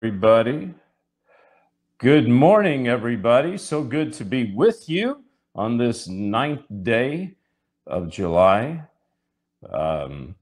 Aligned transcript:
everybody. 0.00 0.72
Good 1.98 2.28
morning, 2.28 2.86
everybody. 2.86 3.58
So 3.58 3.82
good 3.82 4.12
to 4.12 4.24
be 4.24 4.54
with 4.54 4.88
you 4.88 5.24
on 5.56 5.76
this 5.76 6.06
ninth 6.06 6.62
day 6.84 7.34
of 7.84 8.08
July. 8.08 8.84
Um, 9.68 10.36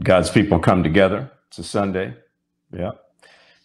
God's 0.00 0.28
people 0.28 0.58
come 0.58 0.82
together. 0.82 1.30
It's 1.46 1.58
a 1.58 1.62
Sunday. 1.62 2.16
Yeah. 2.76 2.92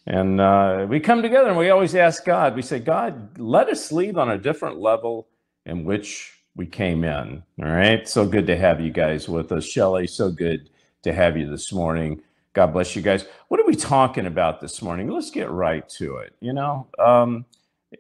And 0.05 0.40
uh, 0.40 0.86
we 0.88 1.00
come 1.00 1.23
together 1.23 1.50
and 1.50 1.57
we 1.57 1.71
always 1.71 1.96
ask 1.96 2.23
God, 2.23 2.55
we 2.55 2.62
say, 2.62 2.78
God, 2.78 3.39
let 3.39 3.68
us 3.68 3.91
leave 3.91 4.16
on 4.16 4.30
a 4.30 4.38
different 4.38 4.80
level 4.80 5.28
in 5.66 5.86
which 5.86 6.39
we 6.55 6.68
came 6.68 7.04
in. 7.04 7.41
All 7.64 7.68
right. 7.68 8.07
So 8.07 8.28
good 8.28 8.46
to 8.46 8.55
have 8.55 8.80
you 8.80 8.91
guys 8.91 9.28
with 9.28 9.52
us. 9.52 9.66
Shelly, 9.66 10.05
so 10.05 10.30
good 10.30 10.70
to 11.02 11.14
have 11.14 11.36
you 11.36 11.50
this 11.50 11.73
morning. 11.73 12.21
God 12.54 12.73
bless 12.73 12.95
you 12.95 13.02
guys. 13.02 13.25
What 13.47 13.59
are 13.59 13.66
we 13.66 13.75
talking 13.75 14.26
about 14.26 14.59
this 14.59 14.81
morning? 14.81 15.09
Let's 15.09 15.31
get 15.31 15.49
right 15.49 15.88
to 15.90 16.17
it, 16.17 16.34
you 16.40 16.53
know? 16.53 16.88
Um, 16.98 17.45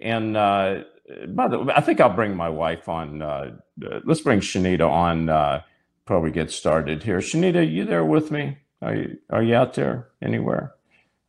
and 0.01 0.35
uh, 0.35 0.83
by 1.29 1.47
the 1.47 1.59
way, 1.59 1.73
I 1.75 1.81
think 1.81 1.99
I'll 2.01 2.13
bring 2.13 2.35
my 2.35 2.49
wife 2.49 2.89
on. 2.89 3.21
Uh, 3.21 3.57
uh, 3.85 3.99
let's 4.05 4.21
bring 4.21 4.39
Shanita 4.39 4.89
on 4.89 5.29
uh, 5.29 5.61
before 6.05 6.19
we 6.19 6.31
get 6.31 6.51
started 6.51 7.03
here. 7.03 7.19
Shanita, 7.19 7.69
you 7.69 7.85
there 7.85 8.05
with 8.05 8.31
me? 8.31 8.57
Are 8.81 8.95
you, 8.95 9.17
are 9.29 9.43
you 9.43 9.55
out 9.55 9.73
there 9.73 10.09
anywhere? 10.21 10.73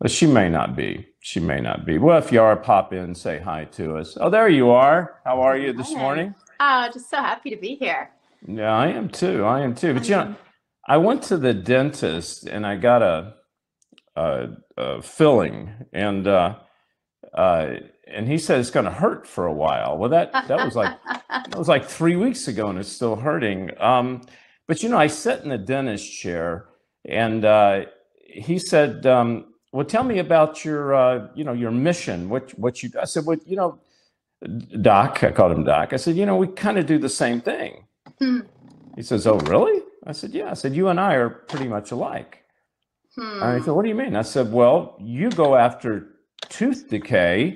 Well, 0.01 0.09
she 0.09 0.27
may 0.27 0.49
not 0.49 0.77
be. 0.77 1.07
She 1.21 1.41
may 1.41 1.61
not 1.61 1.85
be. 1.85 1.99
Well, 1.99 2.19
if 2.19 2.33
you 2.33 2.41
are, 2.41 2.57
pop 2.57 2.93
in, 2.95 3.15
say 3.15 3.39
hi 3.39 3.67
to 3.73 3.99
us. 3.99 4.17
Oh, 4.19 4.31
there 4.31 4.49
you 4.49 4.71
are. 4.71 5.21
How 5.25 5.43
are 5.43 5.59
you 5.59 5.73
this 5.75 5.93
Hi. 5.93 6.01
morning? 6.01 6.35
Oh, 6.59 6.89
just 6.93 7.11
so 7.11 7.19
happy 7.19 7.51
to 7.51 7.57
be 7.57 7.75
here. 7.75 8.11
Yeah, 8.47 8.73
I 8.75 8.89
am 8.89 9.11
too. 9.11 9.45
I 9.45 9.61
am 9.61 9.75
too. 9.75 9.93
But 9.93 10.09
you 10.09 10.17
know, 10.17 10.35
I 10.87 10.97
went 10.97 11.23
to 11.25 11.37
the 11.37 11.55
dentist 11.55 12.47
and 12.47 12.67
I 12.67 12.77
got 12.77 13.03
a, 13.03 13.35
a, 14.17 14.49
a 14.77 15.03
filling, 15.03 15.71
and 15.93 16.27
uh, 16.27 16.57
uh, 17.35 17.75
and 18.07 18.27
he 18.27 18.39
said 18.39 18.61
it's 18.61 18.71
going 18.71 18.87
to 18.87 18.93
hurt 18.93 19.27
for 19.27 19.47
a 19.47 19.53
while. 19.53 19.97
Well, 19.97 20.11
that 20.11 20.33
that 20.33 20.65
was 20.65 20.75
like 20.75 20.97
that 21.29 21.57
was 21.57 21.69
like 21.69 21.85
three 21.87 22.17
weeks 22.17 22.49
ago, 22.49 22.69
and 22.69 22.79
it's 22.79 22.91
still 22.91 23.17
hurting. 23.17 23.71
Um, 23.81 24.23
but 24.67 24.83
you 24.83 24.89
know, 24.89 24.99
I 24.99 25.07
sat 25.07 25.43
in 25.43 25.51
the 25.51 25.59
dentist 25.59 26.13
chair, 26.13 26.67
and 27.05 27.45
uh, 27.45 27.87
he 28.27 28.59
said, 28.59 29.07
um, 29.07 29.47
"Well, 29.73 29.87
tell 29.87 30.05
me 30.05 30.19
about 30.19 30.65
your 30.65 30.95
uh, 30.95 31.29
you 31.35 31.45
know 31.45 31.53
your 31.53 31.71
mission. 31.71 32.29
What 32.29 32.51
what 32.59 32.83
you?" 32.83 32.91
I 33.01 33.05
said, 33.05 33.27
"Well, 33.27 33.39
you 33.47 33.57
know, 33.57 33.81
Doc." 34.81 35.23
I 35.23 35.31
called 35.31 35.53
him 35.53 35.65
Doc. 35.65 35.93
I 35.93 35.97
said, 35.97 36.17
"You 36.17 36.27
know, 36.27 36.37
we 36.37 36.49
kind 36.49 36.79
of 36.79 36.87
do 36.87 36.99
the 36.99 37.09
same 37.09 37.41
thing." 37.41 37.85
Hmm. 38.19 38.41
He 38.97 39.03
says, 39.03 39.27
"Oh, 39.27 39.39
really?" 39.39 39.80
I 40.11 40.13
said, 40.13 40.33
"Yeah." 40.33 40.51
I 40.51 40.55
said, 40.55 40.75
"You 40.75 40.89
and 40.89 41.01
I 41.01 41.15
are 41.15 41.31
pretty 41.31 41.69
much 41.69 41.91
alike." 41.93 42.45
Hmm. 43.17 43.63
said, 43.65 43.73
"What 43.73 43.83
do 43.83 43.89
you 43.89 43.95
mean?" 43.95 44.17
I 44.17 44.23
said, 44.23 44.53
"Well, 44.53 44.97
you 45.01 45.31
go 45.31 45.57
after 45.57 46.17
tooth 46.49 46.89
decay, 46.89 47.55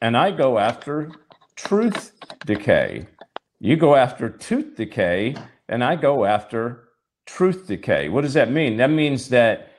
and 0.00 0.16
I 0.16 0.30
go 0.30 0.58
after 0.58 1.10
truth 1.56 2.12
decay. 2.46 3.06
You 3.58 3.76
go 3.76 3.94
after 3.94 4.28
tooth 4.28 4.76
decay, 4.76 5.34
and 5.68 5.82
I 5.84 5.96
go 5.96 6.24
after 6.24 6.88
truth 7.26 7.66
decay. 7.66 8.08
What 8.08 8.22
does 8.22 8.34
that 8.34 8.50
mean? 8.50 8.76
That 8.76 8.90
means 8.90 9.28
that 9.28 9.72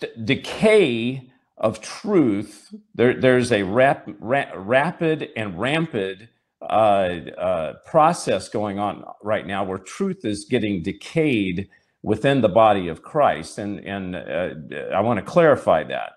d- 0.00 0.08
decay 0.24 1.30
of 1.56 1.80
truth. 1.80 2.74
There, 2.94 3.14
there's 3.14 3.52
a 3.52 3.62
rap, 3.62 4.08
ra- 4.18 4.52
rapid 4.54 5.30
and 5.36 5.58
rampant 5.58 6.28
process 6.60 8.48
going 8.48 8.78
on 8.78 9.04
right 9.22 9.46
now 9.46 9.64
where 9.64 9.78
truth 9.78 10.24
is 10.24 10.44
getting 10.44 10.82
decayed 10.82 11.68
within 12.02 12.40
the 12.40 12.48
body 12.48 12.88
of 12.88 13.02
Christ. 13.02 13.58
And, 13.58 13.80
and 13.80 14.14
uh, 14.16 14.94
I 14.94 15.00
want 15.00 15.18
to 15.18 15.24
clarify 15.24 15.82
that. 15.84 16.12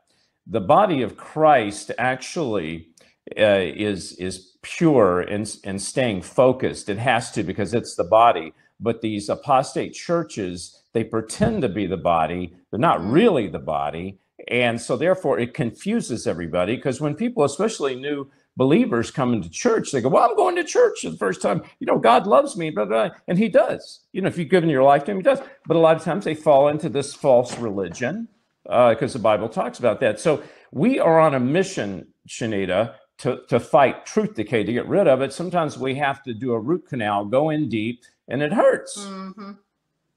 The 0.45 0.61
body 0.61 1.01
of 1.01 1.17
Christ 1.17 1.91
actually 1.97 2.89
uh, 3.37 3.61
is, 3.75 4.13
is 4.13 4.55
pure 4.61 5.21
and, 5.21 5.51
and 5.63 5.81
staying 5.81 6.21
focused. 6.21 6.89
It 6.89 6.99
has 6.99 7.31
to 7.31 7.43
because 7.43 7.73
it's 7.73 7.95
the 7.95 8.03
body. 8.03 8.53
But 8.79 9.01
these 9.01 9.29
apostate 9.29 9.93
churches, 9.93 10.83
they 10.93 11.03
pretend 11.03 11.63
to 11.63 11.69
be 11.69 11.85
the 11.85 11.97
body, 11.97 12.55
they're 12.71 12.79
not 12.79 13.03
really 13.03 13.47
the 13.47 13.59
body. 13.59 14.19
And 14.47 14.79
so, 14.79 14.95
therefore, 14.95 15.37
it 15.37 15.53
confuses 15.53 16.25
everybody 16.25 16.75
because 16.75 17.01
when 17.01 17.13
people, 17.13 17.43
especially 17.43 17.95
new 17.95 18.29
believers, 18.59 19.09
coming 19.09 19.41
to 19.41 19.49
church, 19.49 19.91
they 19.91 20.01
go, 20.01 20.09
Well, 20.09 20.29
I'm 20.29 20.35
going 20.35 20.55
to 20.57 20.63
church 20.63 21.01
for 21.01 21.09
the 21.09 21.17
first 21.17 21.41
time. 21.41 21.63
You 21.79 21.87
know, 21.87 21.97
God 21.97 22.27
loves 22.27 22.55
me, 22.57 22.69
blah, 22.69 22.85
blah, 22.85 23.07
blah. 23.07 23.15
and 23.27 23.39
He 23.39 23.49
does. 23.49 24.01
You 24.11 24.21
know, 24.21 24.27
if 24.27 24.37
you've 24.37 24.49
given 24.49 24.69
your 24.69 24.83
life 24.83 25.05
to 25.05 25.11
Him, 25.11 25.17
He 25.17 25.23
does. 25.23 25.39
But 25.65 25.77
a 25.77 25.79
lot 25.79 25.95
of 25.95 26.03
times 26.03 26.25
they 26.25 26.35
fall 26.35 26.67
into 26.67 26.89
this 26.89 27.15
false 27.15 27.57
religion 27.57 28.27
because 28.65 29.13
the 29.13 29.19
Bible 29.19 29.49
talks 29.49 29.79
about 29.79 29.99
that. 30.01 30.19
So, 30.19 30.43
we 30.71 30.99
are 30.99 31.19
on 31.19 31.33
a 31.33 31.39
mission, 31.39 32.07
Shanita, 32.27 32.93
to, 33.19 33.39
to 33.47 33.59
fight 33.59 34.05
truth 34.05 34.35
decay, 34.35 34.63
to 34.63 34.71
get 34.73 34.85
rid 34.87 35.07
of 35.07 35.21
it. 35.21 35.33
Sometimes 35.33 35.77
we 35.79 35.95
have 35.95 36.21
to 36.23 36.33
do 36.33 36.53
a 36.53 36.59
root 36.59 36.85
canal, 36.87 37.25
go 37.25 37.49
in 37.49 37.69
deep, 37.69 38.03
and 38.27 38.43
it 38.43 38.53
hurts, 38.53 39.03
hmm 39.03 39.51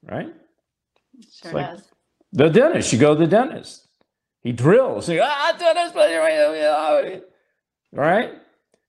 right? 0.03 0.33
Sure 1.31 1.53
like- 1.53 1.71
does. 1.71 1.89
The 2.35 2.49
dentist, 2.49 2.91
you 2.91 2.99
go 2.99 3.13
to 3.13 3.19
the 3.19 3.27
dentist. 3.27 3.87
He 4.41 4.51
drills. 4.51 5.07
He, 5.07 5.19
ah, 5.21 5.55
dentist, 5.57 5.95
right? 7.93 8.33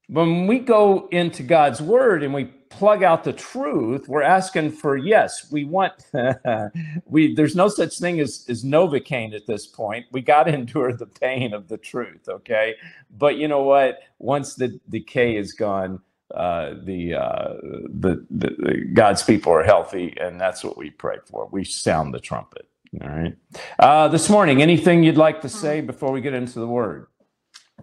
When 0.09 0.47
we 0.47 0.59
go 0.59 1.09
into 1.12 1.42
God's 1.42 1.81
word 1.81 2.22
and 2.22 2.34
we 2.34 2.44
plug 2.44 3.03
out 3.03 3.25
the 3.25 3.32
truth, 3.32 4.09
we're 4.09 4.22
asking 4.22 4.72
for 4.72 4.97
yes, 4.97 5.50
we 5.50 5.65
want 5.65 5.92
we 7.06 7.34
there's 7.34 7.56
no 7.56 7.69
such 7.69 7.98
thing 7.98 8.20
as, 8.20 8.44
as 8.48 8.64
Novocaine 8.64 9.34
at 9.34 9.47
this 9.47 9.66
point. 9.66 10.06
We 10.12 10.20
got 10.20 10.44
to 10.44 10.54
endure 10.54 10.93
the 10.93 11.06
pain 11.06 11.54
of 11.54 11.69
the 11.69 11.78
truth, 11.78 12.28
okay? 12.28 12.75
But 13.16 13.37
you 13.37 13.48
know 13.48 13.62
what? 13.62 14.00
Once 14.19 14.54
the 14.54 14.78
decay 14.91 15.37
is 15.37 15.53
gone, 15.53 16.00
uh, 16.34 16.75
the, 16.82 17.14
uh, 17.14 17.54
the, 17.62 18.26
the 18.31 18.50
the 18.59 18.91
God's 18.93 19.22
people 19.22 19.53
are 19.53 19.62
healthy, 19.62 20.14
and 20.20 20.41
that's 20.41 20.64
what 20.64 20.76
we 20.76 20.91
pray 20.91 21.19
for. 21.26 21.48
We 21.53 21.64
sound 21.64 22.12
the 22.12 22.20
trumpet. 22.20 22.69
All 23.03 23.09
right. 23.09 23.37
Uh, 23.78 24.09
this 24.09 24.28
morning, 24.28 24.62
anything 24.62 25.03
you'd 25.04 25.16
like 25.16 25.41
to 25.43 25.48
say 25.48 25.81
before 25.81 26.12
we 26.12 26.20
get 26.20 26.34
into 26.34 26.60
the 26.60 26.66
word? 26.66 27.06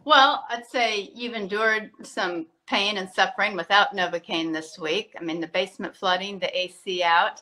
Well, 0.06 0.46
I'd 0.50 0.66
say 0.66 1.12
you've 1.14 1.34
endured 1.34 1.92
some 2.04 2.48
pain 2.68 2.98
and 2.98 3.10
suffering 3.10 3.56
without 3.56 3.96
Novocaine 3.96 4.54
this 4.54 4.80
week. 4.80 5.14
I 5.20 5.24
mean, 5.24 5.42
the 5.42 5.48
basement 5.48 5.96
flooding, 5.96 6.40
the 6.40 6.56
AC 6.58 7.04
out, 7.04 7.42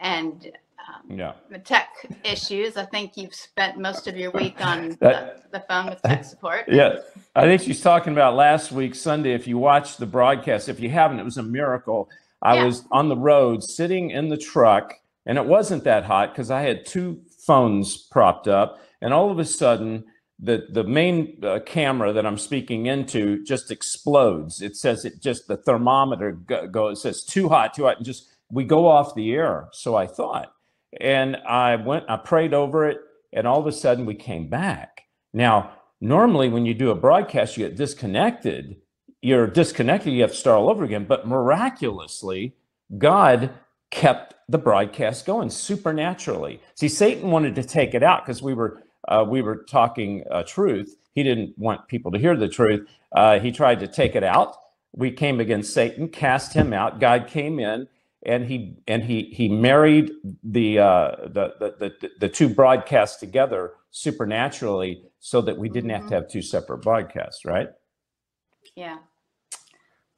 and 0.00 0.50
um, 0.88 1.16
Yeah. 1.18 1.32
the 1.50 1.58
tech 1.58 1.88
issues. 2.24 2.76
I 2.76 2.84
think 2.86 3.16
you've 3.16 3.34
spent 3.34 3.78
most 3.78 4.06
of 4.08 4.16
your 4.16 4.30
week 4.32 4.64
on 4.64 4.90
the, 5.00 5.40
the 5.52 5.60
phone 5.68 5.86
with 5.86 6.00
tech 6.02 6.24
support. 6.24 6.64
Yeah. 6.68 7.00
I 7.36 7.42
think 7.42 7.62
she's 7.62 7.80
talking 7.80 8.12
about 8.12 8.34
last 8.36 8.72
week, 8.72 8.94
Sunday. 8.94 9.32
If 9.34 9.46
you 9.46 9.58
watched 9.58 9.98
the 9.98 10.06
broadcast, 10.06 10.68
if 10.68 10.80
you 10.80 10.90
haven't, 10.90 11.18
it 11.20 11.24
was 11.24 11.36
a 11.38 11.42
miracle. 11.42 12.08
I 12.40 12.56
Yeah. 12.56 12.64
was 12.64 12.84
on 12.90 13.08
the 13.08 13.16
road 13.16 13.62
sitting 13.62 14.10
in 14.10 14.28
the 14.28 14.36
truck, 14.36 14.94
and 15.26 15.38
it 15.38 15.44
wasn't 15.44 15.84
that 15.84 16.04
hot 16.04 16.32
because 16.32 16.50
I 16.50 16.62
had 16.62 16.84
two 16.86 17.20
phones 17.46 17.96
propped 17.96 18.48
up, 18.48 18.80
and 19.00 19.12
all 19.12 19.30
of 19.30 19.38
a 19.38 19.44
sudden, 19.44 20.04
the 20.42 20.66
the 20.70 20.82
main 20.82 21.38
uh, 21.44 21.60
camera 21.64 22.12
that 22.12 22.26
I'm 22.26 22.36
speaking 22.36 22.86
into 22.86 23.42
just 23.44 23.70
explodes. 23.70 24.60
It 24.60 24.76
says 24.76 25.04
it 25.04 25.22
just 25.22 25.46
the 25.46 25.56
thermometer 25.56 26.32
go, 26.32 26.66
goes. 26.66 26.98
It 26.98 27.02
says 27.02 27.24
too 27.24 27.48
hot, 27.48 27.74
too 27.74 27.84
hot, 27.84 27.98
and 27.98 28.06
just 28.06 28.28
we 28.50 28.64
go 28.64 28.86
off 28.88 29.14
the 29.14 29.32
air. 29.32 29.68
So 29.72 29.94
I 29.94 30.06
thought, 30.06 30.52
and 31.00 31.36
I 31.48 31.76
went. 31.76 32.04
I 32.08 32.16
prayed 32.16 32.54
over 32.54 32.88
it, 32.88 32.98
and 33.32 33.46
all 33.46 33.60
of 33.60 33.66
a 33.68 33.72
sudden 33.72 34.04
we 34.04 34.16
came 34.16 34.48
back. 34.48 35.04
Now, 35.32 35.72
normally 36.00 36.48
when 36.48 36.66
you 36.66 36.74
do 36.74 36.90
a 36.90 36.96
broadcast, 36.96 37.56
you 37.56 37.66
get 37.66 37.76
disconnected. 37.76 38.76
You're 39.22 39.46
disconnected. 39.46 40.12
You 40.12 40.22
have 40.22 40.32
to 40.32 40.36
start 40.36 40.58
all 40.58 40.68
over 40.68 40.82
again. 40.82 41.04
But 41.04 41.28
miraculously, 41.28 42.56
God 42.98 43.50
kept 43.92 44.34
the 44.48 44.58
broadcast 44.58 45.24
going 45.24 45.50
supernaturally. 45.50 46.60
See, 46.74 46.88
Satan 46.88 47.30
wanted 47.30 47.54
to 47.54 47.62
take 47.62 47.94
it 47.94 48.02
out 48.02 48.26
because 48.26 48.42
we 48.42 48.54
were 48.54 48.82
uh, 49.08 49.24
we 49.28 49.42
were 49.42 49.64
talking 49.64 50.24
uh, 50.30 50.42
truth. 50.44 50.96
He 51.14 51.22
didn't 51.22 51.56
want 51.58 51.88
people 51.88 52.12
to 52.12 52.18
hear 52.18 52.36
the 52.36 52.48
truth. 52.48 52.88
Uh, 53.12 53.38
he 53.38 53.52
tried 53.52 53.80
to 53.80 53.88
take 53.88 54.14
it 54.14 54.24
out. 54.24 54.56
We 54.94 55.10
came 55.10 55.40
against 55.40 55.72
Satan, 55.72 56.08
cast 56.08 56.52
him 56.52 56.72
out. 56.72 57.00
God 57.00 57.26
came 57.26 57.58
in, 57.58 57.88
and 58.24 58.44
he 58.44 58.76
and 58.86 59.02
he 59.02 59.24
he 59.34 59.48
married 59.48 60.12
the 60.44 60.78
uh, 60.78 61.16
the, 61.26 61.54
the 61.58 61.74
the 62.00 62.10
the 62.20 62.28
two 62.28 62.48
broadcasts 62.48 63.18
together 63.18 63.72
supernaturally, 63.90 65.04
so 65.18 65.40
that 65.40 65.56
we 65.56 65.68
didn't 65.68 65.90
have 65.90 66.06
to 66.08 66.14
have 66.14 66.28
two 66.28 66.42
separate 66.42 66.78
broadcasts. 66.78 67.44
Right. 67.44 67.68
Yeah. 68.76 68.98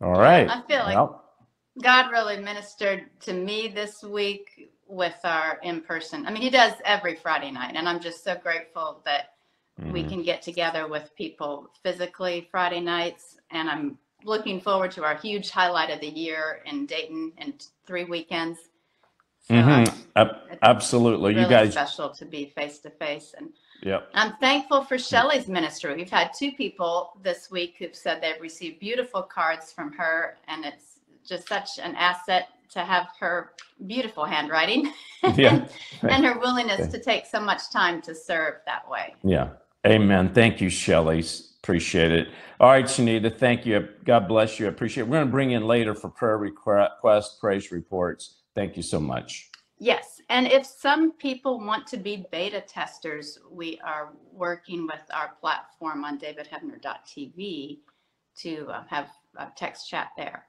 All 0.01 0.13
right. 0.13 0.49
I 0.49 0.63
feel 0.69 0.81
like 0.81 0.97
Well, 0.97 1.25
God 1.83 2.11
really 2.11 2.39
ministered 2.39 3.07
to 3.21 3.33
me 3.33 3.69
this 3.69 4.03
week 4.03 4.71
with 4.89 5.19
our 5.25 5.59
in 5.63 5.81
person. 5.81 6.27
I 6.27 6.31
mean, 6.33 6.43
He 6.43 6.51
does 6.51 6.75
every 6.85 7.15
Friday 7.17 7.51
night, 7.51 7.75
and 7.77 7.89
I'm 7.89 8.01
just 8.01 8.25
so 8.25 8.37
grateful 8.37 9.03
that 9.05 9.35
we 9.91 10.05
mhm. 10.05 10.09
can 10.09 10.23
get 10.23 10.43
together 10.43 10.87
with 10.89 11.15
people 11.17 11.69
physically 11.83 12.49
Friday 12.51 12.81
nights. 12.81 13.37
And 13.51 13.69
I'm 13.69 13.99
looking 14.25 14.61
forward 14.61 14.91
to 14.93 15.05
our 15.05 15.17
huge 15.17 15.51
highlight 15.51 15.91
of 15.91 16.01
the 16.01 16.09
year 16.09 16.63
in 16.67 16.87
Dayton 16.87 17.33
in 17.39 17.55
three 17.87 18.05
weekends. 18.05 18.59
So 19.41 19.55
Mhm. 19.55 20.07
Ab- 20.17 20.59
absolutely. 20.63 21.35
really 21.35 21.43
you 21.45 21.51
guys 21.51 21.73
special 21.73 22.11
to 22.11 22.25
be 22.25 22.47
face 22.47 22.79
to 22.81 22.91
face. 22.91 23.35
And 23.37 23.53
Yep. 23.83 24.11
I'm 24.15 24.37
thankful 24.39 24.85
for 24.85 24.97
Shelley's 24.99 25.49
ministry. 25.49 25.95
We've 25.95 26.11
had 26.11 26.33
two 26.33 26.53
people 26.53 27.19
this 27.23 27.51
week 27.51 27.77
who've 27.79 27.95
said 27.95 28.23
they've 28.23 28.41
received 28.41 28.79
beautiful 28.81 29.23
cards 29.23 29.73
from 29.73 29.93
her, 29.95 30.39
and 30.49 30.65
it's 30.65 31.01
just 31.27 31.49
such 31.49 31.79
an 31.79 31.95
asset 31.97 32.49
to 32.71 32.81
have 32.81 33.09
her 33.21 33.53
beautiful 33.87 34.25
handwriting 34.25 34.93
Yeah. 35.37 35.67
and 36.03 36.25
her 36.25 36.39
willingness 36.39 36.81
Okay. 36.83 36.91
to 36.91 36.99
take 37.01 37.27
so 37.27 37.41
much 37.41 37.71
time 37.73 38.03
to 38.03 38.15
serve 38.15 38.55
that 38.67 38.89
way. 38.89 39.15
Yeah. 39.25 39.51
Amen. 39.87 40.33
Thank 40.33 40.61
you, 40.61 40.71
Shelley. 40.71 41.25
Appreciate 41.63 42.13
it. 42.13 42.29
All 42.61 42.71
right, 42.71 42.85
Shanita, 42.85 43.37
thank 43.39 43.67
you. 43.67 43.89
God 44.05 44.29
bless 44.29 44.59
you. 44.61 44.67
I 44.67 44.69
appreciate 44.69 45.03
it. 45.03 45.09
We're 45.09 45.17
going 45.17 45.27
to 45.27 45.31
bring 45.33 45.51
in 45.53 45.67
later 45.67 45.95
for 45.95 46.09
prayer 46.09 46.39
request, 46.39 47.41
praise 47.41 47.73
reports. 47.73 48.43
Thank 48.55 48.77
you 48.77 48.83
so 48.83 49.01
much. 49.01 49.51
Yes, 49.79 50.21
and 50.31 50.47
if 50.47 50.65
some 50.65 51.13
people 51.13 51.59
want 51.59 51.87
to 51.89 51.97
be 51.97 52.27
beta 52.31 52.61
testers, 52.61 53.39
we 53.51 53.81
are 53.85 54.13
working 54.33 54.87
with 54.87 55.01
our 55.13 55.33
platform 55.41 56.05
on 56.05 56.19
davidheavener.tv 56.19 57.79
to 58.37 58.67
uh, 58.69 58.85
have 58.89 59.09
a 59.37 59.49
text 59.57 59.89
chat 59.89 60.09
there. 60.17 60.47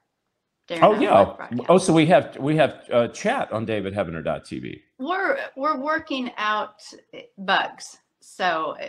During 0.66 0.82
Oh 0.82 0.94
yeah. 0.98 1.36
Oh, 1.68 1.78
so 1.78 1.92
we 1.92 2.06
have 2.06 2.36
we 2.38 2.56
have 2.56 2.82
uh, 2.92 3.08
chat 3.08 3.52
on 3.52 3.66
davidheavener.tv. 3.66 4.80
We're 4.98 5.38
we're 5.56 5.78
working 5.78 6.32
out 6.38 6.82
uh, 7.14 7.18
bugs, 7.38 7.98
so 8.20 8.76
uh, 8.80 8.88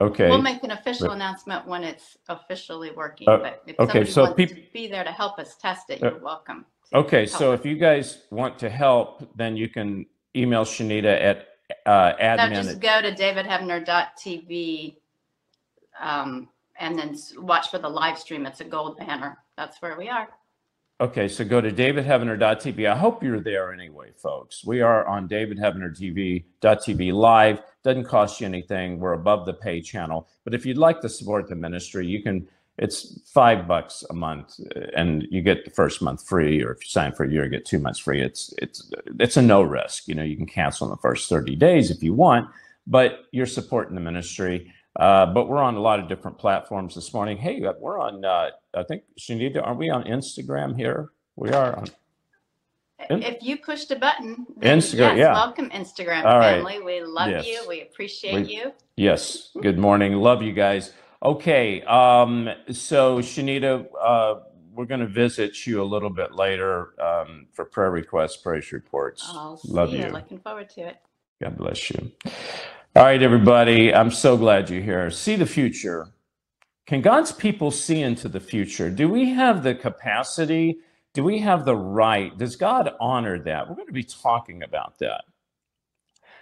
Okay. 0.00 0.28
we'll 0.30 0.42
make 0.42 0.64
an 0.64 0.70
official 0.72 1.08
But- 1.08 1.14
announcement 1.14 1.66
when 1.66 1.84
it's 1.84 2.16
officially 2.28 2.90
working. 2.90 3.28
Uh, 3.28 3.36
But 3.36 3.62
if 3.66 3.78
okay, 3.78 4.04
so 4.04 4.22
wants 4.22 4.36
peop- 4.36 4.48
to 4.50 4.62
be 4.72 4.88
there 4.88 5.04
to 5.04 5.12
help 5.12 5.38
us 5.38 5.56
test 5.56 5.90
it, 5.90 6.02
Uh, 6.02 6.10
you're 6.10 6.18
welcome. 6.20 6.64
Okay, 6.92 7.26
so 7.26 7.52
us. 7.52 7.60
if 7.60 7.66
you 7.66 7.76
guys 7.76 8.22
want 8.30 8.58
to 8.58 8.68
help, 8.68 9.28
then 9.36 9.56
you 9.56 9.68
can 9.68 10.06
email 10.34 10.64
Shanita 10.64 11.20
at 11.30 11.36
uh, 11.86 12.14
No, 12.18 12.24
admin. 12.24 12.54
just 12.54 12.70
at- 12.70 12.80
go 12.80 13.00
to 13.02 13.12
davidheavener.tv 13.14 14.96
um, 16.00 16.48
and 16.80 16.98
then 16.98 17.16
watch 17.38 17.70
for 17.70 17.78
the 17.78 17.88
live 17.88 18.18
stream. 18.18 18.46
It's 18.46 18.60
a 18.60 18.64
gold 18.64 18.96
banner. 18.98 19.38
That's 19.56 19.80
where 19.82 19.96
we 19.96 20.08
are. 20.08 20.28
Okay, 21.00 21.26
so 21.26 21.44
go 21.44 21.60
to 21.60 21.72
davidheavener.tv. 21.72 22.88
I 22.88 22.96
hope 22.96 23.20
you're 23.24 23.40
there 23.40 23.72
anyway, 23.72 24.12
folks. 24.16 24.64
We 24.64 24.80
are 24.80 25.04
on 25.08 25.28
davidheavener.tv 25.28 27.12
live. 27.12 27.62
Doesn't 27.82 28.04
cost 28.04 28.40
you 28.40 28.46
anything. 28.46 29.00
We're 29.00 29.14
above 29.14 29.44
the 29.44 29.54
pay 29.54 29.80
channel. 29.80 30.28
But 30.44 30.54
if 30.54 30.64
you'd 30.64 30.78
like 30.78 31.00
to 31.00 31.08
support 31.08 31.48
the 31.48 31.56
ministry, 31.56 32.06
you 32.06 32.22
can. 32.22 32.46
It's 32.78 33.20
five 33.32 33.68
bucks 33.68 34.04
a 34.10 34.14
month, 34.14 34.58
uh, 34.74 34.86
and 34.96 35.24
you 35.30 35.42
get 35.42 35.64
the 35.64 35.70
first 35.70 36.00
month 36.00 36.26
free. 36.26 36.62
Or 36.62 36.72
if 36.72 36.78
you 36.82 36.88
sign 36.88 37.12
for 37.12 37.24
a 37.24 37.30
year, 37.30 37.44
you 37.44 37.50
get 37.50 37.64
two 37.64 37.78
months 37.80 37.98
free. 37.98 38.20
It's 38.20 38.54
it's 38.58 38.88
it's 39.18 39.36
a 39.36 39.42
no 39.42 39.62
risk. 39.62 40.06
You 40.06 40.14
know, 40.14 40.22
you 40.22 40.36
can 40.36 40.46
cancel 40.46 40.86
in 40.86 40.90
the 40.92 40.96
first 40.98 41.28
thirty 41.28 41.56
days 41.56 41.90
if 41.90 42.04
you 42.04 42.14
want, 42.14 42.48
but 42.86 43.24
you're 43.32 43.46
supporting 43.46 43.96
the 43.96 44.00
ministry. 44.00 44.72
Uh, 44.96 45.26
but 45.26 45.48
we're 45.48 45.58
on 45.62 45.74
a 45.74 45.80
lot 45.80 45.98
of 45.98 46.08
different 46.08 46.38
platforms 46.38 46.94
this 46.94 47.12
morning. 47.12 47.36
Hey, 47.36 47.64
uh, 47.64 47.72
we're 47.78 47.98
on. 47.98 48.24
Uh, 48.24 48.50
I 48.74 48.82
think 48.84 49.02
Shanita, 49.18 49.64
are 49.64 49.74
we 49.74 49.90
on 49.90 50.04
Instagram 50.04 50.76
here? 50.76 51.10
We 51.36 51.50
are 51.50 51.76
on. 51.76 51.86
If 53.10 53.42
you 53.42 53.58
pushed 53.58 53.90
a 53.90 53.96
button, 53.96 54.46
Instagram, 54.60 55.16
yes, 55.16 55.18
yeah. 55.18 55.32
welcome 55.34 55.68
Instagram 55.70 56.24
All 56.24 56.38
right. 56.38 56.54
family. 56.56 56.80
We 56.80 57.02
love 57.02 57.28
Yes. 57.28 57.46
you. 57.46 57.62
We 57.68 57.82
appreciate 57.82 58.46
We- 58.46 58.54
you. 58.54 58.72
Yes. 58.96 59.50
Good 59.60 59.78
morning. 59.78 60.14
Love 60.14 60.42
you 60.42 60.52
guys. 60.52 60.92
Okay. 61.22 61.82
Um, 61.82 62.48
so 62.70 63.18
Shanita, 63.18 63.86
uh, 64.00 64.34
we're 64.72 64.86
going 64.86 65.00
to 65.00 65.06
visit 65.06 65.66
you 65.66 65.82
a 65.82 65.84
little 65.84 66.08
bit 66.08 66.34
later 66.36 66.94
um, 67.02 67.48
for 67.52 67.64
prayer 67.64 67.90
requests, 67.90 68.36
praise 68.36 68.70
reports. 68.72 69.28
I'll 69.28 69.60
Love 69.64 69.90
see 69.90 69.98
you. 69.98 70.08
Looking 70.08 70.38
forward 70.38 70.70
to 70.70 70.82
it. 70.82 70.96
God 71.42 71.56
bless 71.56 71.90
you. 71.90 72.12
All 72.96 73.04
right, 73.04 73.22
everybody. 73.22 73.92
I'm 73.92 74.10
so 74.10 74.36
glad 74.36 74.70
you're 74.70 74.82
here. 74.82 75.10
See 75.10 75.36
the 75.36 75.46
future. 75.46 76.08
Can 76.86 77.00
God's 77.00 77.32
people 77.32 77.70
see 77.70 78.02
into 78.02 78.28
the 78.28 78.40
future? 78.40 78.90
Do 78.90 79.08
we 79.08 79.30
have 79.30 79.62
the 79.62 79.74
capacity? 79.74 80.78
Do 81.12 81.24
we 81.24 81.38
have 81.38 81.64
the 81.64 81.76
right? 81.76 82.36
Does 82.36 82.56
God 82.56 82.90
honor 83.00 83.38
that? 83.40 83.68
We're 83.68 83.76
going 83.76 83.88
to 83.88 83.92
be 83.92 84.04
talking 84.04 84.62
about 84.62 84.98
that. 85.00 85.24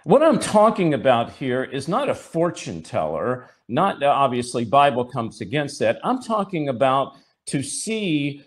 What 0.03 0.21
I'm 0.21 0.39
talking 0.39 0.93
about 0.93 1.31
here 1.31 1.63
is 1.63 1.87
not 1.87 2.09
a 2.09 2.15
fortune 2.15 2.83
teller, 2.83 3.49
not 3.69 4.03
uh, 4.03 4.07
obviously 4.07 4.65
Bible 4.65 5.05
comes 5.05 5.39
against 5.39 5.79
that. 5.79 5.99
I'm 6.03 6.21
talking 6.21 6.67
about 6.67 7.13
to 7.47 7.63
see 7.63 8.43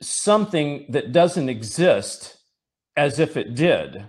something 0.00 0.86
that 0.88 1.12
doesn't 1.12 1.48
exist 1.48 2.38
as 2.96 3.18
if 3.18 3.36
it 3.36 3.54
did. 3.54 4.06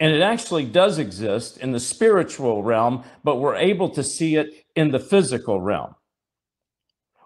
And 0.00 0.14
it 0.14 0.22
actually 0.22 0.64
does 0.64 0.98
exist 0.98 1.58
in 1.58 1.72
the 1.72 1.78
spiritual 1.78 2.62
realm, 2.62 3.04
but 3.22 3.36
we're 3.36 3.54
able 3.54 3.90
to 3.90 4.02
see 4.02 4.36
it 4.36 4.64
in 4.74 4.90
the 4.90 4.98
physical 4.98 5.60
realm. 5.60 5.94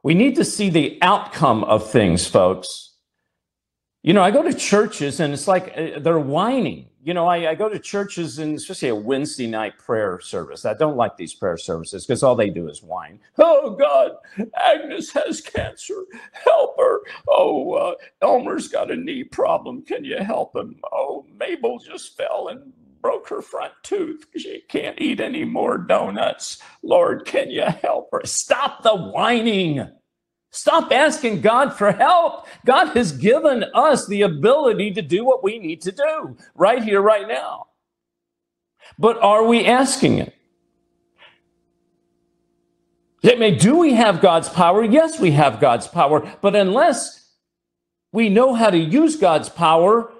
We 0.02 0.14
need 0.14 0.34
to 0.36 0.44
see 0.44 0.68
the 0.68 0.98
outcome 1.00 1.62
of 1.64 1.88
things, 1.88 2.26
folks. 2.26 2.96
You 4.02 4.12
know, 4.12 4.22
I 4.22 4.32
go 4.32 4.42
to 4.42 4.52
churches 4.52 5.20
and 5.20 5.32
it's 5.32 5.48
like 5.48 5.72
uh, 5.76 6.00
they're 6.00 6.18
whining. 6.18 6.88
You 7.04 7.12
know, 7.12 7.26
I, 7.26 7.50
I 7.50 7.54
go 7.54 7.68
to 7.68 7.78
churches 7.78 8.38
and 8.38 8.56
especially 8.56 8.88
a 8.88 8.94
Wednesday 8.94 9.46
night 9.46 9.78
prayer 9.78 10.18
service. 10.20 10.64
I 10.64 10.72
don't 10.72 10.96
like 10.96 11.18
these 11.18 11.34
prayer 11.34 11.58
services 11.58 12.06
because 12.06 12.22
all 12.22 12.34
they 12.34 12.48
do 12.48 12.66
is 12.66 12.82
whine. 12.82 13.20
Oh, 13.38 13.76
God, 13.76 14.12
Agnes 14.56 15.12
has 15.12 15.42
cancer. 15.42 16.06
Help 16.32 16.78
her. 16.78 17.00
Oh, 17.28 17.72
uh, 17.72 17.94
Elmer's 18.22 18.68
got 18.68 18.90
a 18.90 18.96
knee 18.96 19.22
problem. 19.22 19.82
Can 19.82 20.02
you 20.02 20.16
help 20.16 20.56
him? 20.56 20.80
Oh, 20.92 21.26
Mabel 21.38 21.78
just 21.78 22.16
fell 22.16 22.48
and 22.48 22.72
broke 23.02 23.28
her 23.28 23.42
front 23.42 23.74
tooth. 23.82 24.24
She 24.34 24.62
can't 24.70 24.98
eat 24.98 25.20
any 25.20 25.44
more 25.44 25.76
donuts. 25.76 26.56
Lord, 26.82 27.26
can 27.26 27.50
you 27.50 27.64
help 27.64 28.08
her? 28.12 28.22
Stop 28.24 28.82
the 28.82 28.96
whining. 28.96 29.90
Stop 30.54 30.92
asking 30.92 31.40
God 31.40 31.74
for 31.74 31.90
help. 31.90 32.46
God 32.64 32.96
has 32.96 33.10
given 33.10 33.64
us 33.74 34.06
the 34.06 34.22
ability 34.22 34.92
to 34.92 35.02
do 35.02 35.24
what 35.24 35.42
we 35.42 35.58
need 35.58 35.80
to 35.80 35.90
do 35.90 36.36
right 36.54 36.80
here, 36.80 37.02
right 37.02 37.26
now. 37.26 37.66
But 38.96 39.18
are 39.18 39.44
we 39.44 39.66
asking 39.66 40.18
it? 40.18 40.32
I 43.24 43.34
mean, 43.34 43.58
do 43.58 43.76
we 43.76 43.94
have 43.94 44.20
God's 44.20 44.48
power? 44.48 44.84
Yes, 44.84 45.18
we 45.18 45.32
have 45.32 45.58
God's 45.58 45.88
power. 45.88 46.20
But 46.40 46.54
unless 46.54 47.32
we 48.12 48.28
know 48.28 48.54
how 48.54 48.70
to 48.70 48.78
use 48.78 49.16
God's 49.16 49.48
power, 49.48 50.12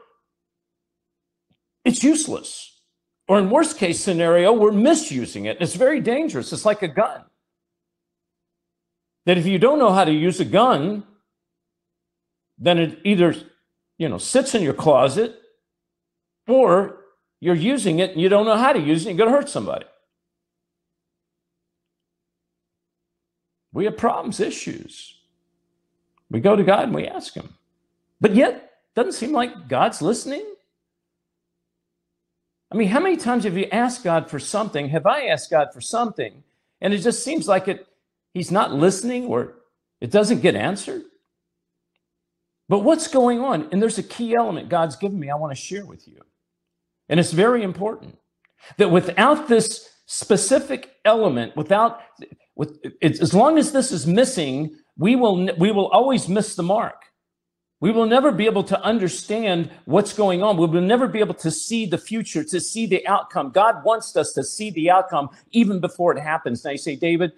it's 1.84 2.02
useless. 2.02 2.80
Or 3.28 3.38
in 3.38 3.50
worst 3.50 3.78
case 3.78 4.00
scenario, 4.00 4.52
we're 4.52 4.72
misusing 4.72 5.44
it. 5.44 5.58
It's 5.60 5.76
very 5.76 6.00
dangerous. 6.00 6.52
It's 6.52 6.64
like 6.64 6.82
a 6.82 6.88
gun. 6.88 7.22
That 9.26 9.38
if 9.38 9.46
you 9.46 9.58
don't 9.58 9.78
know 9.78 9.92
how 9.92 10.04
to 10.04 10.12
use 10.12 10.40
a 10.40 10.44
gun, 10.44 11.04
then 12.58 12.78
it 12.78 12.98
either, 13.04 13.34
you 13.98 14.08
know, 14.08 14.18
sits 14.18 14.54
in 14.54 14.62
your 14.62 14.74
closet 14.74 15.34
or 16.46 17.00
you're 17.40 17.54
using 17.54 17.98
it 17.98 18.12
and 18.12 18.20
you 18.20 18.28
don't 18.28 18.46
know 18.46 18.56
how 18.56 18.72
to 18.72 18.80
use 18.80 19.06
it, 19.06 19.10
you're 19.10 19.18
going 19.18 19.30
to 19.30 19.36
hurt 19.36 19.48
somebody. 19.48 19.86
We 23.72 23.86
have 23.86 23.96
problems, 23.96 24.40
issues. 24.40 25.16
We 26.30 26.40
go 26.40 26.54
to 26.54 26.62
God 26.62 26.84
and 26.84 26.94
we 26.94 27.06
ask 27.06 27.34
Him. 27.34 27.54
But 28.20 28.34
yet, 28.34 28.70
doesn't 28.94 29.12
seem 29.12 29.32
like 29.32 29.68
God's 29.68 30.00
listening. 30.00 30.44
I 32.70 32.76
mean, 32.76 32.88
how 32.88 33.00
many 33.00 33.16
times 33.16 33.44
have 33.44 33.56
you 33.56 33.66
asked 33.72 34.04
God 34.04 34.30
for 34.30 34.38
something? 34.38 34.88
Have 34.88 35.06
I 35.06 35.26
asked 35.26 35.50
God 35.50 35.68
for 35.72 35.80
something? 35.80 36.42
And 36.80 36.94
it 36.94 36.98
just 36.98 37.24
seems 37.24 37.48
like 37.48 37.68
it 37.68 37.86
He's 38.34 38.50
not 38.50 38.74
listening 38.74 39.26
or 39.26 39.54
it 40.00 40.10
doesn't 40.10 40.40
get 40.40 40.56
answered. 40.56 41.02
But 42.68 42.80
what's 42.80 43.08
going 43.08 43.40
on? 43.40 43.68
And 43.72 43.80
there's 43.80 43.98
a 43.98 44.02
key 44.02 44.34
element 44.34 44.68
God's 44.68 44.96
given 44.96 45.18
me 45.18 45.30
I 45.30 45.36
want 45.36 45.52
to 45.52 45.60
share 45.60 45.86
with 45.86 46.06
you. 46.08 46.20
And 47.08 47.20
it's 47.20 47.32
very 47.32 47.62
important 47.62 48.18
that 48.76 48.90
without 48.90 49.48
this 49.48 49.88
specific 50.06 50.94
element, 51.04 51.56
without 51.56 52.00
with 52.56 52.80
as 53.02 53.34
long 53.34 53.58
as 53.58 53.72
this 53.72 53.92
is 53.92 54.06
missing, 54.06 54.76
we 54.96 55.16
will 55.16 55.48
we 55.56 55.70
will 55.70 55.88
always 55.88 56.28
miss 56.28 56.54
the 56.54 56.62
mark. 56.62 57.04
We 57.80 57.90
will 57.90 58.06
never 58.06 58.32
be 58.32 58.46
able 58.46 58.64
to 58.64 58.82
understand 58.82 59.70
what's 59.84 60.14
going 60.14 60.42
on. 60.42 60.56
We 60.56 60.66
will 60.66 60.80
never 60.80 61.06
be 61.06 61.20
able 61.20 61.34
to 61.34 61.50
see 61.50 61.84
the 61.84 61.98
future, 61.98 62.42
to 62.44 62.58
see 62.58 62.86
the 62.86 63.06
outcome. 63.06 63.50
God 63.50 63.84
wants 63.84 64.16
us 64.16 64.32
to 64.34 64.44
see 64.44 64.70
the 64.70 64.90
outcome 64.90 65.28
even 65.50 65.80
before 65.80 66.16
it 66.16 66.20
happens. 66.20 66.64
Now 66.64 66.70
you 66.70 66.78
say, 66.78 66.96
David, 66.96 67.32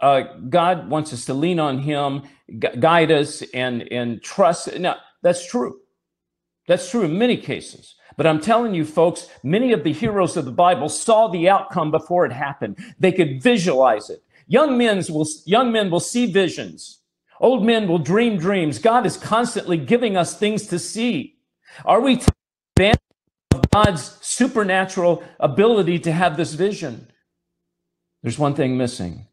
uh, 0.00 0.22
God 0.48 0.88
wants 0.88 1.12
us 1.12 1.24
to 1.26 1.34
lean 1.34 1.60
on 1.60 1.78
Him, 1.78 2.22
gu- 2.58 2.76
guide 2.78 3.10
us, 3.10 3.42
and 3.54 3.82
and 3.92 4.22
trust. 4.22 4.78
Now 4.78 4.96
that's 5.22 5.46
true. 5.46 5.80
That's 6.66 6.90
true 6.90 7.02
in 7.02 7.18
many 7.18 7.36
cases. 7.36 7.96
But 8.16 8.26
I'm 8.26 8.40
telling 8.40 8.74
you, 8.74 8.84
folks, 8.84 9.28
many 9.42 9.72
of 9.72 9.84
the 9.84 9.92
heroes 9.92 10.36
of 10.36 10.44
the 10.44 10.52
Bible 10.52 10.88
saw 10.88 11.28
the 11.28 11.48
outcome 11.48 11.90
before 11.90 12.26
it 12.26 12.32
happened. 12.32 12.78
They 12.98 13.12
could 13.12 13.42
visualize 13.42 14.10
it. 14.10 14.22
Young 14.46 14.76
men 14.76 15.02
will 15.08 15.26
young 15.46 15.72
men 15.72 15.90
will 15.90 16.00
see 16.00 16.26
visions. 16.26 17.00
Old 17.40 17.64
men 17.64 17.88
will 17.88 17.98
dream 17.98 18.38
dreams. 18.38 18.78
God 18.78 19.06
is 19.06 19.16
constantly 19.16 19.78
giving 19.78 20.16
us 20.16 20.36
things 20.36 20.66
to 20.68 20.78
see. 20.78 21.36
Are 21.84 22.00
we 22.00 22.20
taking 22.76 23.00
of 23.52 23.70
God's 23.70 24.18
supernatural 24.20 25.22
ability 25.40 25.98
to 26.00 26.12
have 26.12 26.36
this 26.36 26.54
vision? 26.54 27.10
There's 28.22 28.38
one 28.38 28.54
thing 28.54 28.76
missing, 28.76 29.26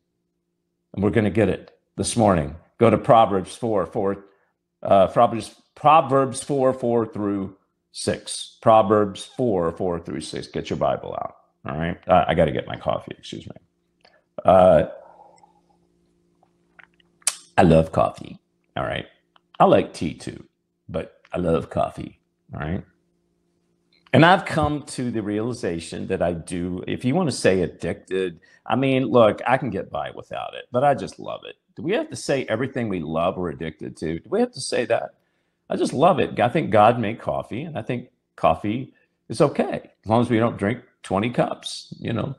and 0.97 1.03
we're 1.03 1.11
going 1.11 1.25
to 1.25 1.29
get 1.29 1.47
it 1.47 1.77
this 1.95 2.17
morning. 2.17 2.55
Go 2.79 2.89
to 2.89 2.97
Proverbs 2.97 3.55
4, 3.55 3.85
4, 3.85 4.25
uh, 4.81 5.07
Proverbs, 5.09 5.53
Proverbs 5.75 6.41
4, 6.41 6.73
4 6.73 7.05
through 7.05 7.55
6. 7.91 8.57
Proverbs 8.63 9.29
4, 9.37 9.73
4 9.73 9.99
through 9.99 10.21
6. 10.21 10.47
Get 10.47 10.71
your 10.71 10.77
Bible 10.77 11.15
out. 11.21 11.35
All 11.69 11.77
right. 11.77 11.99
Uh, 12.07 12.25
I 12.27 12.33
got 12.33 12.45
to 12.45 12.51
get 12.51 12.65
my 12.65 12.77
coffee. 12.77 13.13
Excuse 13.15 13.45
me. 13.45 13.55
Uh, 14.43 14.85
I 17.55 17.61
love 17.61 17.91
coffee. 17.91 18.39
All 18.75 18.83
right. 18.83 19.05
I 19.59 19.65
like 19.65 19.93
tea 19.93 20.15
too, 20.15 20.45
but 20.89 21.21
I 21.31 21.37
love 21.37 21.69
coffee. 21.69 22.19
All 22.55 22.59
right. 22.59 22.83
And 24.17 24.25
I've 24.25 24.45
come 24.45 24.81
to 24.81 25.11
the 25.11 25.21
realization 25.21 26.07
that 26.07 26.23
I 26.23 26.33
do, 26.33 26.83
if 26.87 27.05
you 27.05 27.13
want 27.13 27.29
to 27.29 27.35
say 27.35 27.61
addicted, 27.61 28.39
I 28.65 28.75
mean, 28.75 29.03
look, 29.03 29.43
I 29.45 29.57
can 29.57 29.69
get 29.69 29.91
by 29.91 30.09
without 30.09 30.55
it, 30.55 30.65
but 30.71 30.83
I 30.83 30.95
just 30.95 31.19
love 31.19 31.41
it. 31.45 31.55
Do 31.75 31.83
we 31.83 31.91
have 31.91 32.09
to 32.09 32.15
say 32.15 32.43
everything 32.49 32.89
we 32.89 32.99
love 32.99 33.37
we're 33.37 33.51
addicted 33.51 33.95
to? 33.97 34.17
Do 34.17 34.27
we 34.27 34.39
have 34.39 34.53
to 34.53 34.59
say 34.59 34.85
that? 34.85 35.11
I 35.69 35.75
just 35.75 35.93
love 35.93 36.17
it. 36.17 36.39
I 36.39 36.49
think 36.49 36.71
God 36.71 36.99
made 36.99 37.19
coffee, 37.19 37.61
and 37.61 37.77
I 37.77 37.83
think 37.83 38.09
coffee 38.35 38.91
is 39.29 39.39
okay 39.39 39.91
as 40.03 40.09
long 40.09 40.21
as 40.21 40.31
we 40.31 40.39
don't 40.39 40.57
drink 40.57 40.79
20 41.03 41.29
cups, 41.29 41.93
you 41.99 42.11
know, 42.11 42.33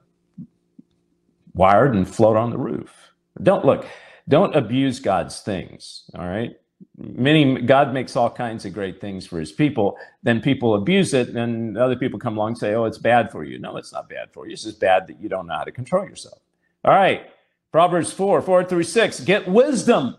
wired 1.55 1.95
and 1.95 2.13
float 2.13 2.37
on 2.37 2.51
the 2.51 2.59
roof. 2.59 2.93
Don't 3.41 3.65
look, 3.65 3.87
don't 4.29 4.57
abuse 4.57 4.99
God's 4.99 5.39
things, 5.43 6.11
all 6.17 6.27
right? 6.27 6.57
Many 6.97 7.63
God 7.63 7.93
makes 7.93 8.17
all 8.17 8.31
kinds 8.31 8.65
of 8.65 8.73
great 8.73 9.01
things 9.01 9.27
for 9.27 9.39
his 9.39 9.53
people. 9.53 9.97
Then 10.23 10.41
people 10.41 10.75
abuse 10.75 11.15
it, 11.15 11.31
and 11.31 11.77
other 11.79 11.97
people 11.97 12.19
come 12.19 12.37
along 12.37 12.49
and 12.49 12.59
say, 12.59 12.75
Oh, 12.75 12.85
it's 12.85 12.99
bad 12.99 13.31
for 13.31 13.45
you. 13.45 13.59
No, 13.59 13.77
it's 13.77 13.93
not 13.93 14.09
bad 14.09 14.33
for 14.33 14.47
you. 14.47 14.53
It's 14.53 14.65
just 14.65 14.81
bad 14.81 15.07
that 15.07 15.21
you 15.21 15.29
don't 15.29 15.47
know 15.47 15.55
how 15.55 15.65
to 15.65 15.73
control 15.73 16.05
yourself. 16.05 16.39
All 16.85 16.95
right. 16.95 17.27
Proverbs 17.71 18.13
4, 18.13 18.43
4 18.43 18.65
through 18.65 18.83
6. 18.85 19.21
Get 19.21 19.47
wisdom, 19.47 20.17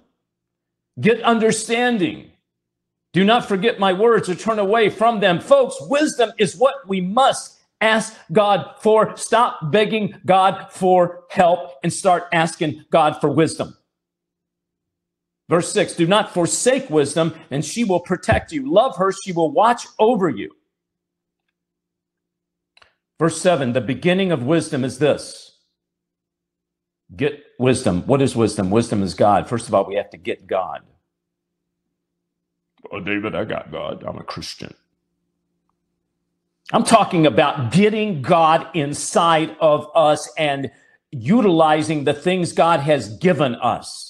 get 0.99 1.21
understanding. 1.23 2.31
Do 3.11 3.23
not 3.25 3.47
forget 3.47 3.79
my 3.79 3.91
words 3.91 4.29
or 4.29 4.35
turn 4.35 4.59
away 4.59 4.89
from 4.89 5.19
them. 5.19 5.39
Folks, 5.39 5.75
wisdom 5.81 6.31
is 6.37 6.55
what 6.55 6.87
we 6.87 7.01
must 7.01 7.59
ask 7.81 8.15
God 8.31 8.75
for. 8.81 9.17
Stop 9.17 9.71
begging 9.71 10.13
God 10.25 10.67
for 10.71 11.23
help 11.31 11.79
and 11.83 11.91
start 11.91 12.25
asking 12.31 12.85
God 12.91 13.19
for 13.19 13.31
wisdom. 13.31 13.75
Verse 15.49 15.71
6 15.73 15.93
Do 15.93 16.07
not 16.07 16.33
forsake 16.33 16.89
wisdom, 16.89 17.33
and 17.51 17.65
she 17.65 17.83
will 17.83 17.99
protect 17.99 18.51
you. 18.51 18.71
Love 18.71 18.95
her, 18.95 19.11
she 19.11 19.33
will 19.33 19.51
watch 19.51 19.87
over 19.97 20.29
you. 20.29 20.51
Verse 23.17 23.41
7 23.41 23.73
The 23.73 23.81
beginning 23.81 24.31
of 24.31 24.43
wisdom 24.43 24.85
is 24.85 24.99
this 24.99 25.57
get 27.15 27.43
wisdom. 27.57 28.05
What 28.05 28.21
is 28.21 28.35
wisdom? 28.35 28.69
Wisdom 28.69 29.01
is 29.01 29.15
God. 29.15 29.49
First 29.49 29.67
of 29.67 29.73
all, 29.73 29.85
we 29.85 29.95
have 29.95 30.11
to 30.11 30.17
get 30.17 30.45
God. 30.45 30.81
Oh, 32.91 32.99
David, 32.99 33.35
I 33.35 33.43
got 33.43 33.71
God. 33.71 34.03
I'm 34.07 34.17
a 34.17 34.23
Christian. 34.23 34.73
I'm 36.71 36.83
talking 36.83 37.25
about 37.25 37.71
getting 37.71 38.21
God 38.21 38.67
inside 38.75 39.57
of 39.59 39.89
us 39.95 40.31
and 40.37 40.71
utilizing 41.11 42.03
the 42.03 42.13
things 42.13 42.51
God 42.51 42.81
has 42.81 43.17
given 43.17 43.55
us. 43.55 44.08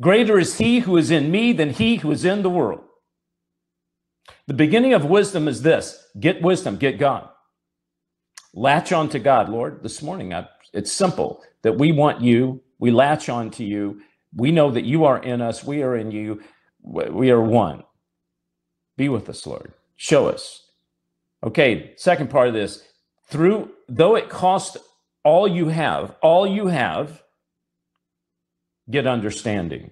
Greater 0.00 0.38
is 0.38 0.58
he 0.58 0.80
who 0.80 0.96
is 0.96 1.10
in 1.10 1.30
me 1.30 1.52
than 1.52 1.70
he 1.70 1.96
who 1.96 2.10
is 2.10 2.24
in 2.24 2.42
the 2.42 2.50
world. 2.50 2.84
The 4.46 4.54
beginning 4.54 4.94
of 4.94 5.04
wisdom 5.04 5.48
is 5.48 5.62
this 5.62 6.06
get 6.18 6.42
wisdom, 6.42 6.76
get 6.76 6.98
God. 6.98 7.28
Latch 8.54 8.92
on 8.92 9.08
to 9.10 9.18
God, 9.18 9.48
Lord. 9.48 9.82
This 9.82 10.02
morning, 10.02 10.32
I, 10.32 10.48
it's 10.72 10.92
simple 10.92 11.42
that 11.62 11.78
we 11.78 11.92
want 11.92 12.22
you, 12.22 12.62
we 12.78 12.90
latch 12.90 13.28
on 13.28 13.50
to 13.52 13.64
you. 13.64 14.00
We 14.34 14.52
know 14.52 14.70
that 14.70 14.84
you 14.84 15.04
are 15.04 15.22
in 15.22 15.40
us, 15.40 15.64
we 15.64 15.82
are 15.82 15.96
in 15.96 16.10
you, 16.10 16.42
we 16.82 17.30
are 17.30 17.40
one. 17.40 17.82
Be 18.96 19.08
with 19.08 19.28
us, 19.28 19.46
Lord. 19.46 19.72
Show 19.96 20.28
us. 20.28 20.64
Okay, 21.42 21.94
second 21.96 22.30
part 22.30 22.48
of 22.48 22.54
this 22.54 22.84
through, 23.28 23.70
though 23.88 24.16
it 24.16 24.28
cost 24.28 24.76
all 25.24 25.46
you 25.46 25.68
have, 25.68 26.14
all 26.22 26.46
you 26.46 26.68
have, 26.68 27.22
get 28.90 29.06
understanding. 29.06 29.90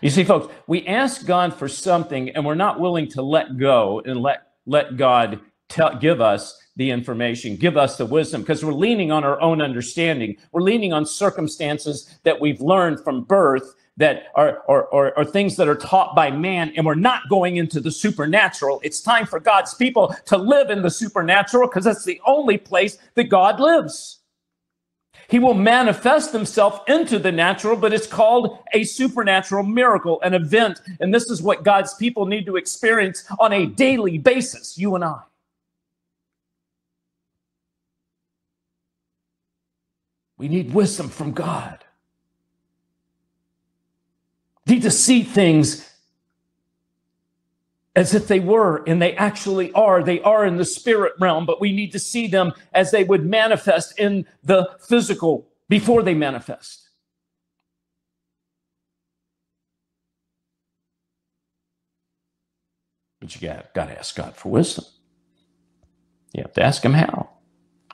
You 0.00 0.10
see, 0.10 0.24
folks, 0.24 0.52
we 0.66 0.86
ask 0.86 1.26
God 1.26 1.54
for 1.54 1.68
something 1.68 2.30
and 2.30 2.44
we're 2.44 2.54
not 2.54 2.80
willing 2.80 3.08
to 3.10 3.22
let 3.22 3.56
go 3.56 4.02
and 4.04 4.20
let, 4.20 4.48
let 4.66 4.96
God 4.96 5.40
tell, 5.68 5.96
give 5.96 6.20
us 6.20 6.60
the 6.76 6.90
information, 6.90 7.56
give 7.56 7.76
us 7.76 7.96
the 7.96 8.06
wisdom, 8.06 8.42
because 8.42 8.64
we're 8.64 8.72
leaning 8.72 9.10
on 9.10 9.24
our 9.24 9.40
own 9.40 9.62
understanding. 9.62 10.36
We're 10.52 10.62
leaning 10.62 10.92
on 10.92 11.06
circumstances 11.06 12.18
that 12.24 12.40
we've 12.40 12.60
learned 12.60 13.02
from 13.02 13.22
birth 13.24 13.74
that 13.96 14.24
are, 14.34 14.62
are, 14.68 14.92
are, 14.92 15.16
are, 15.16 15.24
things 15.24 15.56
that 15.56 15.68
are 15.68 15.74
taught 15.76 16.14
by 16.14 16.30
man, 16.30 16.70
and 16.76 16.84
we're 16.84 16.94
not 16.94 17.22
going 17.30 17.56
into 17.56 17.80
the 17.80 17.90
supernatural. 17.90 18.78
It's 18.84 19.00
time 19.00 19.24
for 19.24 19.40
God's 19.40 19.72
people 19.72 20.14
to 20.26 20.36
live 20.36 20.68
in 20.68 20.82
the 20.82 20.90
supernatural 20.90 21.68
because 21.68 21.84
that's 21.84 22.04
the 22.04 22.20
only 22.26 22.58
place 22.58 22.98
that 23.14 23.24
God 23.24 23.58
lives. 23.58 24.15
He 25.28 25.38
will 25.38 25.54
manifest 25.54 26.32
himself 26.32 26.88
into 26.88 27.18
the 27.18 27.32
natural, 27.32 27.76
but 27.76 27.92
it's 27.92 28.06
called 28.06 28.58
a 28.72 28.84
supernatural 28.84 29.64
miracle, 29.64 30.20
an 30.22 30.34
event. 30.34 30.80
And 31.00 31.12
this 31.12 31.30
is 31.30 31.42
what 31.42 31.64
God's 31.64 31.94
people 31.94 32.26
need 32.26 32.46
to 32.46 32.56
experience 32.56 33.24
on 33.40 33.52
a 33.52 33.66
daily 33.66 34.18
basis, 34.18 34.78
you 34.78 34.94
and 34.94 35.04
I. 35.04 35.20
We 40.38 40.48
need 40.48 40.72
wisdom 40.72 41.08
from 41.08 41.32
God. 41.32 41.84
Need 44.66 44.82
to 44.82 44.90
see 44.90 45.22
things 45.22 45.88
as 47.96 48.14
if 48.14 48.28
they 48.28 48.40
were, 48.40 48.84
and 48.86 49.00
they 49.00 49.14
actually 49.16 49.72
are. 49.72 50.02
They 50.02 50.20
are 50.20 50.44
in 50.44 50.58
the 50.58 50.66
spirit 50.66 51.14
realm, 51.18 51.46
but 51.46 51.60
we 51.62 51.72
need 51.72 51.92
to 51.92 51.98
see 51.98 52.28
them 52.28 52.52
as 52.74 52.90
they 52.90 53.04
would 53.04 53.24
manifest 53.24 53.98
in 53.98 54.26
the 54.44 54.70
physical 54.86 55.48
before 55.68 56.02
they 56.02 56.14
manifest. 56.14 56.90
But 63.20 63.34
you 63.34 63.48
got, 63.48 63.72
got 63.74 63.86
to 63.86 63.98
ask 63.98 64.14
God 64.14 64.36
for 64.36 64.50
wisdom. 64.50 64.84
You 66.34 66.42
have 66.42 66.52
to 66.54 66.62
ask 66.62 66.84
Him 66.84 66.92
how. 66.92 67.30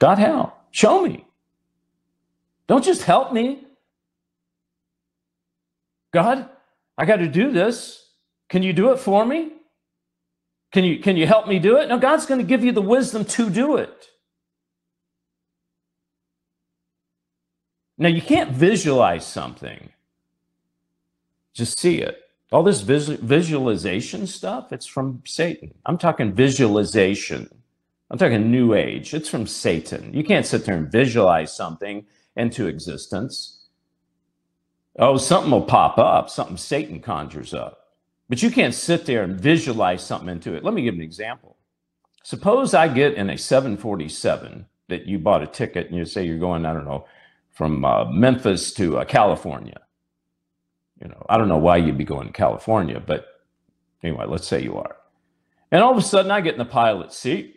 God, 0.00 0.18
how? 0.18 0.54
Show 0.72 1.02
me. 1.02 1.24
Don't 2.66 2.84
just 2.84 3.04
help 3.04 3.32
me. 3.32 3.64
God, 6.12 6.48
I 6.98 7.06
got 7.06 7.16
to 7.16 7.28
do 7.28 7.52
this. 7.52 8.04
Can 8.48 8.62
you 8.64 8.72
do 8.72 8.92
it 8.92 8.98
for 8.98 9.24
me? 9.24 9.52
Can 10.72 10.84
you, 10.84 10.98
can 11.00 11.16
you 11.16 11.26
help 11.26 11.48
me 11.48 11.58
do 11.58 11.76
it? 11.78 11.88
No, 11.88 11.98
God's 11.98 12.26
going 12.26 12.40
to 12.40 12.46
give 12.46 12.64
you 12.64 12.72
the 12.72 12.82
wisdom 12.82 13.24
to 13.26 13.50
do 13.50 13.76
it. 13.76 14.08
Now, 17.98 18.08
you 18.08 18.22
can't 18.22 18.50
visualize 18.50 19.26
something, 19.26 19.90
just 21.54 21.78
see 21.78 21.98
it. 21.98 22.18
All 22.52 22.62
this 22.62 22.82
vis- 22.82 23.08
visualization 23.08 24.26
stuff, 24.26 24.72
it's 24.72 24.86
from 24.86 25.22
Satan. 25.26 25.74
I'm 25.86 25.98
talking 25.98 26.32
visualization. 26.32 27.48
I'm 28.10 28.18
talking 28.18 28.50
new 28.50 28.74
age. 28.74 29.14
It's 29.14 29.28
from 29.28 29.46
Satan. 29.46 30.12
You 30.14 30.24
can't 30.24 30.46
sit 30.46 30.64
there 30.66 30.76
and 30.76 30.92
visualize 30.92 31.54
something 31.54 32.06
into 32.36 32.66
existence. 32.66 33.60
Oh, 34.98 35.16
something 35.16 35.50
will 35.50 35.62
pop 35.62 35.98
up, 35.98 36.30
something 36.30 36.58
Satan 36.58 37.00
conjures 37.00 37.54
up. 37.54 37.81
But 38.32 38.42
you 38.42 38.50
can't 38.50 38.72
sit 38.72 39.04
there 39.04 39.24
and 39.24 39.38
visualize 39.38 40.02
something 40.02 40.30
into 40.30 40.54
it. 40.54 40.64
Let 40.64 40.72
me 40.72 40.80
give 40.80 40.94
an 40.94 41.02
example. 41.02 41.58
Suppose 42.24 42.72
I 42.72 42.88
get 42.88 43.12
in 43.12 43.28
a 43.28 43.36
747 43.36 44.64
that 44.88 45.04
you 45.04 45.18
bought 45.18 45.42
a 45.42 45.46
ticket 45.46 45.88
and 45.88 45.96
you 45.98 46.06
say 46.06 46.24
you're 46.24 46.38
going, 46.38 46.64
I 46.64 46.72
don't 46.72 46.86
know, 46.86 47.04
from 47.50 47.84
uh, 47.84 48.06
Memphis 48.06 48.72
to 48.72 48.96
uh, 48.96 49.04
California. 49.04 49.78
You 51.02 51.08
know, 51.08 51.26
I 51.28 51.36
don't 51.36 51.50
know 51.50 51.58
why 51.58 51.76
you'd 51.76 51.98
be 51.98 52.04
going 52.04 52.26
to 52.26 52.32
California, 52.32 53.02
but 53.06 53.26
anyway, 54.02 54.24
let's 54.26 54.46
say 54.46 54.62
you 54.62 54.78
are. 54.78 54.96
And 55.70 55.82
all 55.82 55.92
of 55.92 55.98
a 55.98 56.00
sudden 56.00 56.30
I 56.30 56.40
get 56.40 56.54
in 56.54 56.58
the 56.58 56.64
pilot 56.64 57.12
seat. 57.12 57.56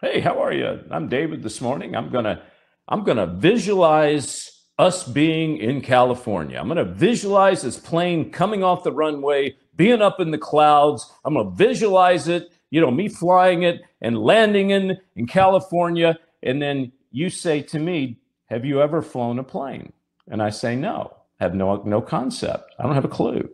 Hey, 0.00 0.18
how 0.18 0.42
are 0.42 0.52
you? 0.52 0.80
I'm 0.90 1.08
David 1.08 1.44
this 1.44 1.60
morning. 1.60 1.94
I'm 1.94 2.10
going 2.10 2.24
to 2.24 2.42
I'm 2.88 3.04
going 3.04 3.18
to 3.18 3.26
visualize 3.26 4.64
us 4.78 5.04
being 5.04 5.58
in 5.58 5.80
California. 5.80 6.58
I'm 6.58 6.66
going 6.66 6.84
to 6.84 6.92
visualize 6.92 7.62
this 7.62 7.76
plane 7.76 8.32
coming 8.32 8.64
off 8.64 8.82
the 8.82 8.92
runway, 8.92 9.56
being 9.78 10.02
up 10.02 10.20
in 10.20 10.30
the 10.30 10.38
clouds. 10.38 11.10
I'm 11.24 11.32
going 11.32 11.48
to 11.48 11.56
visualize 11.56 12.28
it, 12.28 12.50
you 12.68 12.82
know, 12.82 12.90
me 12.90 13.08
flying 13.08 13.62
it 13.62 13.80
and 14.02 14.18
landing 14.18 14.70
in, 14.70 14.98
in 15.16 15.26
California. 15.26 16.18
And 16.42 16.60
then 16.60 16.92
you 17.10 17.30
say 17.30 17.62
to 17.62 17.78
me, 17.78 18.18
Have 18.46 18.66
you 18.66 18.82
ever 18.82 19.00
flown 19.00 19.38
a 19.38 19.44
plane? 19.44 19.94
And 20.26 20.42
I 20.42 20.50
say, 20.50 20.76
No, 20.76 21.16
I 21.40 21.44
have 21.44 21.54
no, 21.54 21.82
no 21.84 22.02
concept. 22.02 22.74
I 22.78 22.82
don't 22.82 22.94
have 22.94 23.06
a 23.06 23.08
clue. 23.08 23.48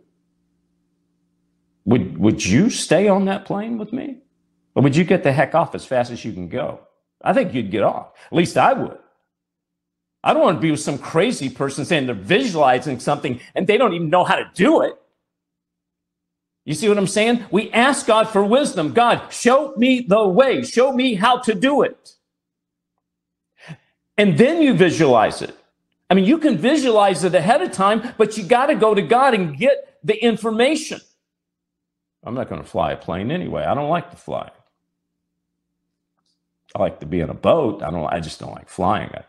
Would, 1.85 2.17
would 2.17 2.45
you 2.45 2.69
stay 2.69 3.07
on 3.07 3.25
that 3.25 3.45
plane 3.45 3.77
with 3.77 3.93
me? 3.93 4.17
Or 4.73 4.81
would 4.83 4.95
you 4.95 5.03
get 5.05 5.23
the 5.23 5.31
heck 5.31 5.55
off 5.55 5.75
as 5.75 5.85
fast 5.85 6.11
as 6.11 6.25
you 6.25 6.33
can 6.33 6.49
go? 6.49 6.81
I 7.23 7.31
think 7.31 7.53
you'd 7.53 7.71
get 7.71 7.83
off. 7.83 8.11
At 8.25 8.33
least 8.33 8.57
I 8.57 8.73
would. 8.73 8.97
I 10.23 10.33
don't 10.33 10.41
want 10.41 10.57
to 10.57 10.61
be 10.61 10.71
with 10.71 10.79
some 10.79 10.97
crazy 10.97 11.49
person 11.49 11.85
saying 11.85 12.07
they're 12.07 12.15
visualizing 12.15 12.99
something 12.99 13.39
and 13.53 13.67
they 13.67 13.77
don't 13.77 13.93
even 13.93 14.09
know 14.09 14.23
how 14.23 14.35
to 14.35 14.49
do 14.55 14.81
it. 14.81 14.95
You 16.65 16.73
see 16.73 16.89
what 16.89 16.97
I'm 16.97 17.07
saying? 17.07 17.45
We 17.51 17.71
ask 17.71 18.07
God 18.07 18.27
for 18.27 18.43
wisdom. 18.43 18.91
God, 18.93 19.31
show 19.31 19.75
me 19.77 20.01
the 20.01 20.27
way, 20.27 20.63
show 20.63 20.91
me 20.91 21.13
how 21.13 21.37
to 21.39 21.53
do 21.53 21.83
it. 21.83 22.15
And 24.17 24.37
then 24.37 24.61
you 24.61 24.73
visualize 24.73 25.41
it. 25.41 25.55
I 26.09 26.15
mean, 26.15 26.25
you 26.25 26.37
can 26.39 26.57
visualize 26.57 27.23
it 27.23 27.35
ahead 27.35 27.61
of 27.61 27.71
time, 27.71 28.13
but 28.17 28.37
you 28.37 28.43
got 28.43 28.67
to 28.67 28.75
go 28.75 28.95
to 28.95 29.01
God 29.01 29.33
and 29.33 29.57
get 29.57 29.97
the 30.03 30.15
information. 30.15 30.99
I'm 32.23 32.33
not 32.33 32.49
going 32.49 32.61
to 32.61 32.67
fly 32.67 32.91
a 32.91 32.97
plane 32.97 33.31
anyway. 33.31 33.63
I 33.63 33.75
don't 33.75 33.89
like 33.89 34.09
to 34.11 34.17
fly. 34.17 34.49
I 36.75 36.79
like 36.79 36.99
to 36.99 37.05
be 37.05 37.19
in 37.19 37.29
a 37.29 37.35
boat. 37.35 37.83
I 37.83 37.91
don't. 37.91 38.11
I 38.11 38.19
just 38.19 38.39
don't 38.39 38.51
like 38.51 38.69
flying. 38.69 39.09
I, 39.13 39.23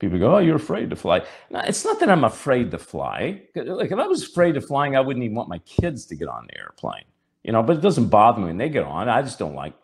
people 0.00 0.18
go, 0.18 0.34
"Oh, 0.34 0.38
you're 0.38 0.56
afraid 0.56 0.90
to 0.90 0.96
fly." 0.96 1.22
It's 1.50 1.84
not 1.84 2.00
that 2.00 2.10
I'm 2.10 2.24
afraid 2.24 2.72
to 2.72 2.78
fly. 2.78 3.42
Like 3.54 3.92
if 3.92 3.98
I 3.98 4.06
was 4.06 4.24
afraid 4.24 4.56
of 4.56 4.66
flying, 4.66 4.96
I 4.96 5.00
wouldn't 5.00 5.24
even 5.24 5.36
want 5.36 5.48
my 5.48 5.58
kids 5.58 6.06
to 6.06 6.16
get 6.16 6.28
on 6.28 6.48
the 6.48 6.58
airplane. 6.58 7.04
You 7.44 7.52
know, 7.52 7.62
but 7.62 7.76
it 7.76 7.82
doesn't 7.82 8.08
bother 8.08 8.40
me 8.40 8.46
when 8.46 8.58
they 8.58 8.68
get 8.68 8.84
on. 8.84 9.08
I 9.08 9.22
just 9.22 9.38
don't 9.38 9.54
like 9.54 9.74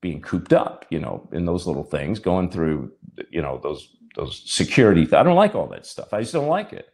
being 0.00 0.20
cooped 0.20 0.52
up. 0.52 0.84
You 0.90 0.98
know, 0.98 1.28
in 1.32 1.44
those 1.44 1.66
little 1.66 1.84
things, 1.84 2.18
going 2.18 2.50
through. 2.50 2.92
You 3.30 3.42
know, 3.42 3.60
those 3.62 3.96
those 4.16 4.42
security. 4.50 5.02
Th- 5.02 5.14
I 5.14 5.22
don't 5.22 5.36
like 5.36 5.54
all 5.54 5.68
that 5.68 5.86
stuff. 5.86 6.12
I 6.12 6.20
just 6.20 6.32
don't 6.32 6.48
like 6.48 6.72
it. 6.72 6.88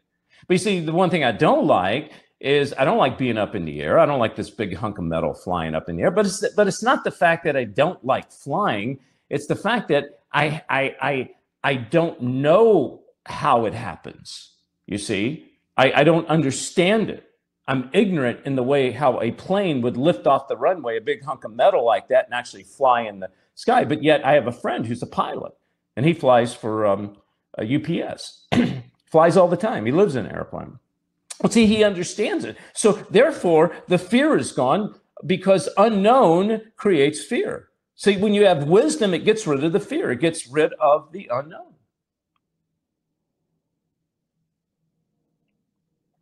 But 0.46 0.54
you 0.54 0.58
see, 0.58 0.80
the 0.80 0.92
one 0.92 1.08
thing 1.08 1.24
I 1.24 1.32
don't 1.32 1.66
like 1.66 2.12
is 2.40 2.74
I 2.76 2.84
don't 2.84 2.98
like 2.98 3.16
being 3.16 3.38
up 3.38 3.54
in 3.54 3.64
the 3.64 3.80
air. 3.80 3.98
I 3.98 4.06
don't 4.06 4.18
like 4.18 4.34
this 4.34 4.50
big 4.50 4.74
hunk 4.74 4.98
of 4.98 5.04
metal 5.04 5.32
flying 5.32 5.74
up 5.74 5.88
in 5.88 5.96
the 5.96 6.02
air. 6.02 6.10
But 6.10 6.26
it's 6.26 6.44
but 6.54 6.66
it's 6.66 6.82
not 6.82 7.04
the 7.04 7.10
fact 7.10 7.44
that 7.44 7.56
I 7.56 7.64
don't 7.64 8.04
like 8.04 8.30
flying. 8.30 8.98
It's 9.30 9.46
the 9.46 9.56
fact 9.56 9.88
that 9.88 10.20
I 10.32 10.62
I 10.68 10.96
I 11.00 11.30
I 11.64 11.74
don't 11.74 12.20
know 12.20 13.02
how 13.26 13.66
it 13.66 13.74
happens. 13.74 14.52
You 14.86 14.98
see, 14.98 15.52
I, 15.76 15.92
I 15.92 16.04
don't 16.04 16.26
understand 16.28 17.10
it. 17.10 17.24
I'm 17.68 17.90
ignorant 17.92 18.40
in 18.44 18.56
the 18.56 18.62
way 18.62 18.90
how 18.90 19.20
a 19.20 19.30
plane 19.30 19.82
would 19.82 19.96
lift 19.96 20.26
off 20.26 20.48
the 20.48 20.56
runway, 20.56 20.96
a 20.96 21.00
big 21.00 21.24
hunk 21.24 21.44
of 21.44 21.52
metal 21.52 21.84
like 21.84 22.08
that, 22.08 22.24
and 22.26 22.34
actually 22.34 22.64
fly 22.64 23.02
in 23.02 23.20
the 23.20 23.30
sky. 23.54 23.84
But 23.84 24.02
yet, 24.02 24.26
I 24.26 24.32
have 24.32 24.48
a 24.48 24.52
friend 24.52 24.84
who's 24.84 25.02
a 25.02 25.06
pilot, 25.06 25.52
and 25.96 26.04
he 26.04 26.12
flies 26.12 26.54
for 26.54 26.84
um, 26.86 27.16
UPS. 27.58 28.48
flies 29.06 29.36
all 29.36 29.48
the 29.48 29.56
time. 29.56 29.86
He 29.86 29.92
lives 29.92 30.16
in 30.16 30.26
an 30.26 30.34
airplane. 30.34 30.78
Well, 31.40 31.52
see, 31.52 31.66
he 31.66 31.84
understands 31.84 32.44
it. 32.44 32.56
So 32.72 32.92
therefore, 33.10 33.74
the 33.88 33.98
fear 33.98 34.36
is 34.36 34.52
gone 34.52 34.94
because 35.24 35.68
unknown 35.76 36.62
creates 36.76 37.22
fear. 37.22 37.68
See, 38.02 38.16
when 38.16 38.34
you 38.34 38.46
have 38.46 38.64
wisdom, 38.64 39.14
it 39.14 39.24
gets 39.24 39.46
rid 39.46 39.62
of 39.62 39.72
the 39.72 39.78
fear. 39.78 40.10
It 40.10 40.18
gets 40.18 40.48
rid 40.48 40.72
of 40.80 41.12
the 41.12 41.28
unknown. 41.32 41.72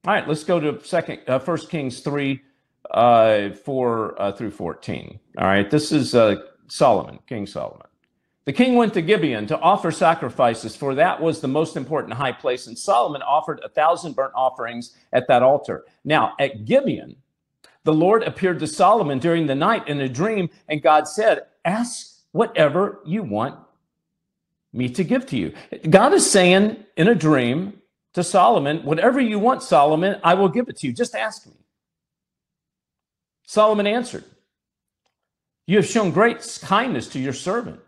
All 0.07 0.13
right, 0.13 0.29
let's 0.29 0.45
go 0.45 0.61
to 0.61 0.85
second, 0.85 1.21
uh, 1.27 1.39
First 1.39 1.71
Kings 1.71 2.01
three, 2.01 2.43
uh, 2.91 3.53
four 3.65 4.21
uh, 4.21 4.31
through 4.33 4.51
fourteen. 4.51 5.21
All 5.39 5.47
right, 5.47 5.71
this 5.71 5.91
is 5.91 6.15
uh, 6.15 6.43
Solomon, 6.69 7.19
King 7.27 7.47
Solomon. 7.47 7.87
The 8.45 8.53
king 8.53 8.75
went 8.75 8.93
to 8.93 9.01
Gibeon 9.01 9.47
to 9.47 9.59
offer 9.59 9.91
sacrifices, 9.91 10.77
for 10.77 10.95
that 10.97 11.19
was 11.19 11.41
the 11.41 11.49
most 11.49 11.79
important 11.79 12.13
high 12.13 12.33
place. 12.33 12.67
And 12.67 12.79
Solomon 12.79 13.23
offered 13.23 13.59
a 13.65 13.71
thousand 13.71 14.15
burnt 14.17 14.35
offerings 14.35 14.99
at 15.15 15.27
that 15.29 15.43
altar. 15.43 15.87
Now, 16.05 16.35
at 16.39 16.67
Gibeon, 16.67 17.17
the 17.85 17.95
Lord 17.95 18.23
appeared 18.25 18.59
to 18.59 18.67
Solomon 18.67 19.19
during 19.19 19.47
the 19.47 19.55
night 19.55 19.89
in 19.89 20.03
a 20.03 20.11
dream, 20.11 20.51
and 20.69 20.83
God 20.83 21.09
said, 21.09 21.45
Ask 21.65 22.23
whatever 22.33 23.01
you 23.05 23.23
want 23.23 23.59
me 24.73 24.89
to 24.91 25.05
give 25.05 25.27
to 25.27 25.37
you. 25.37 25.53
God 25.89 26.13
is 26.13 26.31
saying 26.31 26.85
in 26.97 27.09
a 27.09 27.15
dream 27.15 27.81
to 28.15 28.23
Solomon, 28.23 28.79
Whatever 28.85 29.21
you 29.21 29.39
want, 29.39 29.63
Solomon, 29.63 30.21
I 30.23 30.35
will 30.35 30.49
give 30.49 30.69
it 30.69 30.77
to 30.79 30.87
you. 30.87 30.93
Just 30.93 31.15
ask 31.15 31.47
me. 31.47 31.55
Solomon 33.47 33.87
answered, 33.87 34.25
You 35.67 35.77
have 35.77 35.87
shown 35.87 36.11
great 36.13 36.59
kindness 36.63 37.09
to 37.09 37.19
your 37.19 37.33
servant 37.33 37.81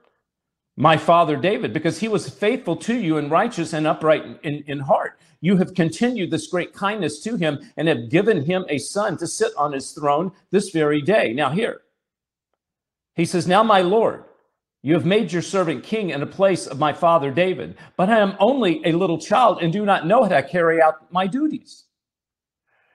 my 0.76 0.96
father 0.96 1.36
David, 1.36 1.72
because 1.72 1.98
he 1.98 2.08
was 2.08 2.28
faithful 2.28 2.76
to 2.76 2.94
you 2.94 3.18
and 3.18 3.30
righteous 3.30 3.72
and 3.72 3.86
upright 3.86 4.24
in, 4.42 4.64
in 4.66 4.78
heart. 4.80 5.18
You 5.40 5.56
have 5.56 5.74
continued 5.74 6.30
this 6.30 6.46
great 6.46 6.72
kindness 6.72 7.20
to 7.20 7.36
him 7.36 7.58
and 7.76 7.88
have 7.88 8.08
given 8.08 8.44
him 8.44 8.64
a 8.68 8.78
son 8.78 9.16
to 9.18 9.26
sit 9.26 9.52
on 9.56 9.72
his 9.72 9.92
throne 9.92 10.32
this 10.50 10.70
very 10.70 11.02
day. 11.02 11.32
Now, 11.34 11.50
here, 11.50 11.82
he 13.14 13.24
says, 13.24 13.46
Now, 13.46 13.62
my 13.62 13.80
Lord, 13.80 14.24
you 14.82 14.94
have 14.94 15.06
made 15.06 15.32
your 15.32 15.42
servant 15.42 15.84
king 15.84 16.10
in 16.10 16.20
the 16.20 16.26
place 16.26 16.66
of 16.66 16.78
my 16.78 16.92
father 16.92 17.30
David, 17.30 17.76
but 17.96 18.08
I 18.08 18.18
am 18.18 18.36
only 18.40 18.82
a 18.84 18.92
little 18.92 19.18
child 19.18 19.62
and 19.62 19.72
do 19.72 19.84
not 19.84 20.06
know 20.06 20.24
how 20.24 20.28
to 20.30 20.42
carry 20.42 20.82
out 20.82 21.12
my 21.12 21.26
duties. 21.26 21.84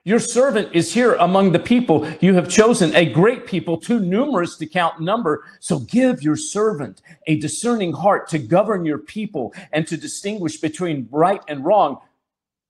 Your 0.04 0.18
servant 0.18 0.74
is 0.74 0.94
here 0.94 1.14
among 1.14 1.52
the 1.52 1.58
people. 1.58 2.10
You 2.20 2.34
have 2.34 2.48
chosen 2.48 2.94
a 2.94 3.04
great 3.04 3.46
people, 3.46 3.76
too 3.76 4.00
numerous 4.00 4.56
to 4.56 4.66
count 4.66 5.00
number. 5.00 5.44
So 5.60 5.80
give 5.80 6.22
your 6.22 6.36
servant 6.36 7.02
a 7.26 7.38
discerning 7.38 7.92
heart 7.92 8.28
to 8.28 8.38
govern 8.38 8.86
your 8.86 8.98
people 8.98 9.52
and 9.70 9.86
to 9.86 9.98
distinguish 9.98 10.58
between 10.58 11.08
right 11.10 11.42
and 11.46 11.62
wrong. 11.62 11.98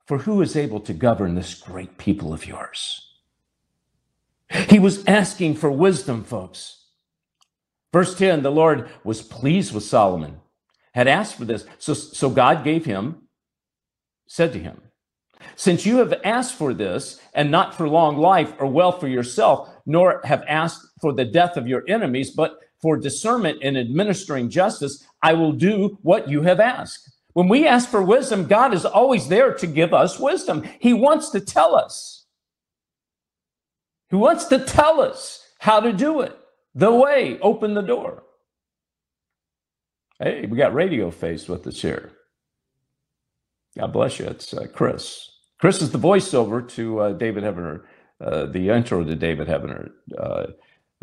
For 0.07 0.19
who 0.19 0.43
is 0.43 0.57
able 0.57 0.81
to 0.81 0.93
govern 0.93 1.35
this 1.35 1.55
great 1.55 1.97
people 1.99 2.33
of 2.33 2.47
yours? 2.47 3.09
He 4.69 4.79
was 4.79 5.05
asking 5.07 5.57
for 5.57 5.71
wisdom, 5.71 6.25
folks. 6.25 6.78
Verse 7.99 8.15
10 8.15 8.45
the 8.45 8.53
Lord 8.53 8.89
was 9.03 9.23
pleased 9.23 9.75
with 9.75 9.83
Solomon, 9.83 10.41
had 10.95 11.09
asked 11.09 11.35
for 11.35 11.45
this. 11.45 11.65
So, 11.79 11.95
so 11.95 12.31
God 12.31 12.63
gave 12.63 12.85
him, 12.85 13.23
said 14.29 14.53
to 14.53 14.61
him, 14.61 14.83
since 15.57 15.85
you 15.85 15.97
have 15.97 16.15
asked 16.23 16.55
for 16.55 16.73
this, 16.73 17.21
and 17.35 17.51
not 17.51 17.75
for 17.75 17.89
long 17.89 18.17
life 18.17 18.53
or 18.61 18.67
wealth 18.67 19.01
for 19.01 19.09
yourself, 19.09 19.69
nor 19.85 20.21
have 20.23 20.45
asked 20.47 20.81
for 21.01 21.13
the 21.13 21.25
death 21.25 21.57
of 21.57 21.67
your 21.67 21.83
enemies, 21.89 22.31
but 22.31 22.61
for 22.81 22.97
discernment 22.97 23.63
in 23.63 23.77
administering 23.77 24.49
justice, 24.49 25.05
I 25.21 25.33
will 25.33 25.51
do 25.51 25.99
what 26.03 26.29
you 26.29 26.43
have 26.43 26.61
asked. 26.61 27.11
When 27.33 27.49
we 27.49 27.67
ask 27.67 27.89
for 27.89 28.01
wisdom, 28.01 28.47
God 28.47 28.75
is 28.75 28.85
always 28.85 29.27
there 29.27 29.55
to 29.55 29.67
give 29.67 29.93
us 29.93 30.21
wisdom. 30.21 30.63
He 30.79 30.93
wants 30.93 31.31
to 31.31 31.41
tell 31.41 31.75
us. 31.75 32.27
He 34.09 34.15
wants 34.15 34.45
to 34.45 34.65
tell 34.65 35.01
us 35.01 35.45
how 35.59 35.81
to 35.81 35.93
do 35.93 36.21
it, 36.21 36.39
the 36.79 36.93
way, 36.93 37.38
open 37.41 37.75
the 37.75 37.83
door. 37.83 38.23
Hey, 40.21 40.47
we 40.47 40.57
got 40.57 40.75
radio 40.75 41.11
face 41.11 41.49
with 41.49 41.67
us 41.67 41.83
here. 41.83 42.12
God 43.77 43.93
bless 43.93 44.19
you. 44.19 44.27
It's 44.27 44.55
uh, 44.55 44.67
Chris. 44.73 45.31
Chris 45.61 45.83
is 45.83 45.91
the 45.91 45.99
voiceover 45.99 46.67
to 46.71 47.01
uh, 47.01 47.12
David 47.12 47.45
Heavener, 47.45 47.83
uh, 48.21 48.47
the 48.47 48.71
intro 48.71 49.05
to 49.05 49.17
David 49.17 49.49
Heavener 49.49 49.91
uh, 50.19 50.47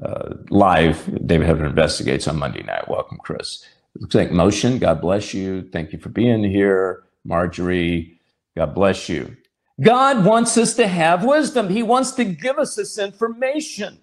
uh, 0.04 0.36
live. 0.50 1.06
David 1.28 1.48
Heavener 1.48 1.68
investigates 1.70 2.28
on 2.28 2.38
Monday 2.38 2.64
night. 2.64 2.90
Welcome, 2.90 3.18
Chris. 3.24 3.66
Looks 4.00 4.16
like 4.16 4.32
motion. 4.32 4.80
God 4.80 5.02
bless 5.02 5.34
you. 5.34 5.70
Thank 5.74 5.94
you 5.94 6.00
for 6.00 6.10
being 6.10 6.44
here, 6.44 7.04
Marjorie. 7.26 8.20
God 8.58 8.76
bless 8.76 9.10
you. 9.10 9.36
God 9.82 10.26
wants 10.26 10.58
us 10.58 10.76
to 10.76 10.88
have 10.88 11.26
wisdom. 11.26 11.70
He 11.70 11.84
wants 11.84 12.12
to 12.14 12.26
give 12.26 12.60
us 12.60 12.76
this 12.76 12.98
information. 12.98 14.00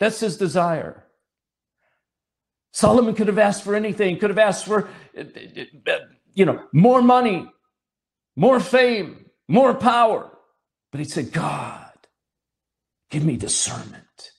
That's 0.00 0.20
his 0.20 0.36
desire. 0.36 1.04
Solomon 2.72 3.14
could 3.14 3.28
have 3.28 3.38
asked 3.38 3.62
for 3.62 3.74
anything, 3.74 4.18
could 4.18 4.30
have 4.30 4.38
asked 4.38 4.66
for, 4.66 4.88
you 6.34 6.44
know, 6.44 6.60
more 6.72 7.02
money, 7.02 7.46
more 8.36 8.58
fame, 8.58 9.26
more 9.48 9.74
power. 9.74 10.36
But 10.90 10.98
he 10.98 11.04
said, 11.04 11.32
God, 11.32 11.92
give 13.10 13.24
me 13.24 13.36
discernment. 13.36 14.32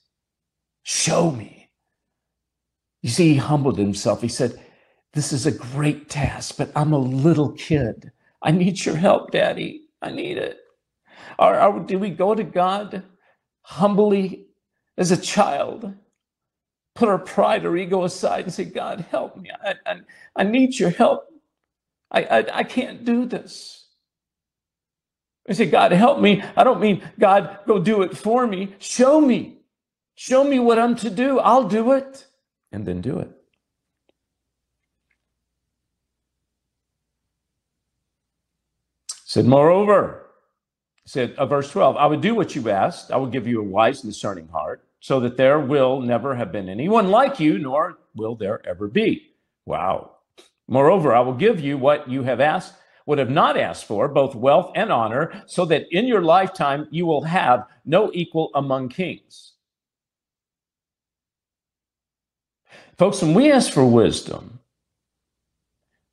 Show 0.83 1.31
me. 1.31 1.69
You 3.01 3.09
see, 3.09 3.33
he 3.33 3.37
humbled 3.37 3.77
himself. 3.77 4.21
He 4.21 4.27
said, 4.27 4.59
This 5.13 5.31
is 5.31 5.45
a 5.45 5.51
great 5.51 6.09
task, 6.09 6.55
but 6.57 6.71
I'm 6.75 6.91
a 6.91 6.97
little 6.97 7.53
kid. 7.53 8.11
I 8.41 8.51
need 8.51 8.83
your 8.85 8.95
help, 8.95 9.31
Daddy. 9.31 9.83
I 10.01 10.11
need 10.11 10.37
it. 10.37 10.57
Or, 11.39 11.59
or 11.61 11.79
do 11.79 11.97
we 11.99 12.09
go 12.09 12.35
to 12.35 12.43
God 12.43 13.03
humbly 13.61 14.45
as 14.97 15.11
a 15.11 15.17
child? 15.17 15.93
Put 16.95 17.09
our 17.09 17.19
pride 17.19 17.65
or 17.65 17.75
ego 17.75 18.03
aside 18.05 18.45
and 18.45 18.53
say, 18.53 18.65
God, 18.65 19.05
help 19.11 19.35
me. 19.37 19.51
I, 19.63 19.75
I, 19.85 19.95
I 20.35 20.43
need 20.43 20.79
your 20.79 20.91
help. 20.91 21.27
I, 22.09 22.23
I, 22.23 22.59
I 22.59 22.63
can't 22.63 23.03
do 23.03 23.25
this. 23.25 23.87
I 25.47 25.53
say, 25.53 25.65
God, 25.65 25.91
help 25.91 26.19
me. 26.19 26.41
I 26.55 26.63
don't 26.63 26.79
mean, 26.79 27.03
God, 27.19 27.59
go 27.67 27.79
do 27.79 28.01
it 28.01 28.17
for 28.17 28.47
me. 28.47 28.75
Show 28.79 29.19
me. 29.19 29.57
Show 30.15 30.43
me 30.43 30.59
what 30.59 30.79
I'm 30.79 30.95
to 30.97 31.09
do. 31.09 31.39
I'll 31.39 31.67
do 31.67 31.91
it. 31.91 32.25
And 32.71 32.85
then 32.85 33.01
do 33.01 33.19
it. 33.19 33.29
Said, 39.25 39.45
moreover, 39.45 40.27
said, 41.05 41.35
uh, 41.37 41.45
verse 41.45 41.69
12, 41.69 41.97
I 41.97 42.05
would 42.05 42.21
do 42.21 42.33
what 42.33 42.55
you 42.55 42.69
asked. 42.69 43.11
I 43.11 43.17
will 43.17 43.27
give 43.27 43.45
you 43.45 43.59
a 43.59 43.63
wise 43.63 44.01
and 44.01 44.13
discerning 44.13 44.47
heart, 44.47 44.84
so 45.05 45.19
that 45.19 45.37
there 45.37 45.59
will 45.59 46.01
never 46.01 46.33
have 46.33 46.51
been 46.51 46.67
anyone 46.67 47.11
like 47.11 47.39
you, 47.39 47.59
nor 47.59 47.99
will 48.15 48.35
there 48.35 48.67
ever 48.67 48.87
be. 48.87 49.35
Wow. 49.63 50.15
Moreover, 50.67 51.13
I 51.13 51.19
will 51.19 51.35
give 51.35 51.61
you 51.61 51.77
what 51.77 52.09
you 52.09 52.23
have 52.23 52.39
asked 52.39 52.73
would 53.05 53.19
have 53.19 53.29
not 53.29 53.55
asked 53.55 53.85
for, 53.85 54.07
both 54.07 54.33
wealth 54.33 54.71
and 54.73 54.91
honor, 54.91 55.43
so 55.45 55.63
that 55.65 55.85
in 55.91 56.07
your 56.07 56.23
lifetime 56.23 56.87
you 56.89 57.05
will 57.05 57.21
have 57.21 57.67
no 57.85 58.09
equal 58.15 58.49
among 58.55 58.89
kings. 58.89 59.53
Folks, 62.97 63.21
when 63.21 63.35
we 63.35 63.51
ask 63.51 63.71
for 63.71 63.85
wisdom, 63.85 64.57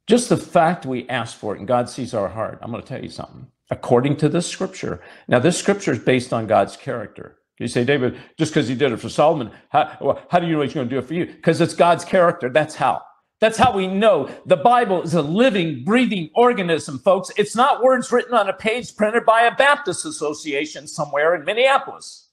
just 0.07 0.29
the 0.29 0.37
fact 0.37 0.85
we 0.85 1.09
ask 1.09 1.35
for 1.35 1.55
it 1.55 1.61
and 1.61 1.67
God 1.67 1.89
sees 1.89 2.13
our 2.13 2.29
heart, 2.29 2.59
I'm 2.61 2.71
going 2.71 2.83
to 2.83 2.87
tell 2.87 3.03
you 3.03 3.09
something. 3.09 3.47
According 3.71 4.19
to 4.19 4.29
this 4.29 4.47
scripture, 4.47 5.01
now 5.29 5.39
this 5.39 5.59
scripture 5.59 5.93
is 5.93 5.99
based 5.99 6.35
on 6.35 6.47
God's 6.47 6.77
character. 6.77 7.39
You 7.62 7.68
say, 7.68 7.85
David, 7.85 8.18
just 8.38 8.53
because 8.53 8.68
he 8.68 8.75
did 8.75 8.92
it 8.92 8.98
for 8.98 9.09
Solomon, 9.09 9.51
how, 9.70 10.20
how 10.29 10.40
do 10.40 10.46
you 10.46 10.55
know 10.55 10.62
he's 10.62 10.75
going 10.75 10.88
to 10.88 10.94
do 10.94 10.98
it 10.98 11.07
for 11.07 11.14
you? 11.14 11.27
Because 11.27 11.61
it's 11.61 11.75
God's 11.75 12.05
character. 12.05 12.48
That's 12.48 12.75
how. 12.75 13.03
That's 13.40 13.59
how 13.59 13.75
we 13.75 13.88
know 13.88 14.31
the 14.46 14.57
Bible 14.57 15.03
is 15.03 15.14
a 15.14 15.22
living, 15.22 15.85
breathing 15.85 16.31
organism, 16.35 16.98
folks. 17.01 17.31
It's 17.37 17.57
not 17.57 17.83
words 17.83 18.12
written 18.12 18.35
on 18.35 18.48
a 18.48 18.53
page 18.53 18.94
printed 18.94 19.25
by 19.25 19.42
a 19.42 19.55
Baptist 19.55 20.07
association 20.07 20.87
somewhere 20.87 21.35
in 21.35 21.44
Minneapolis. 21.44 22.29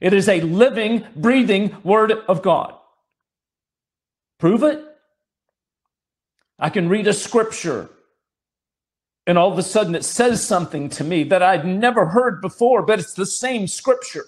It 0.00 0.12
is 0.12 0.28
a 0.28 0.40
living, 0.40 1.06
breathing 1.16 1.76
word 1.82 2.12
of 2.12 2.42
God. 2.42 2.74
Prove 4.38 4.62
it. 4.62 4.84
I 6.58 6.70
can 6.70 6.88
read 6.88 7.08
a 7.08 7.12
scripture 7.12 7.90
and 9.26 9.38
all 9.38 9.52
of 9.52 9.58
a 9.58 9.62
sudden 9.62 9.94
it 9.94 10.04
says 10.04 10.44
something 10.44 10.88
to 10.90 11.04
me 11.04 11.24
that 11.24 11.42
I'd 11.42 11.66
never 11.66 12.06
heard 12.06 12.40
before, 12.40 12.82
but 12.82 12.98
it's 12.98 13.14
the 13.14 13.26
same 13.26 13.66
scripture. 13.66 14.26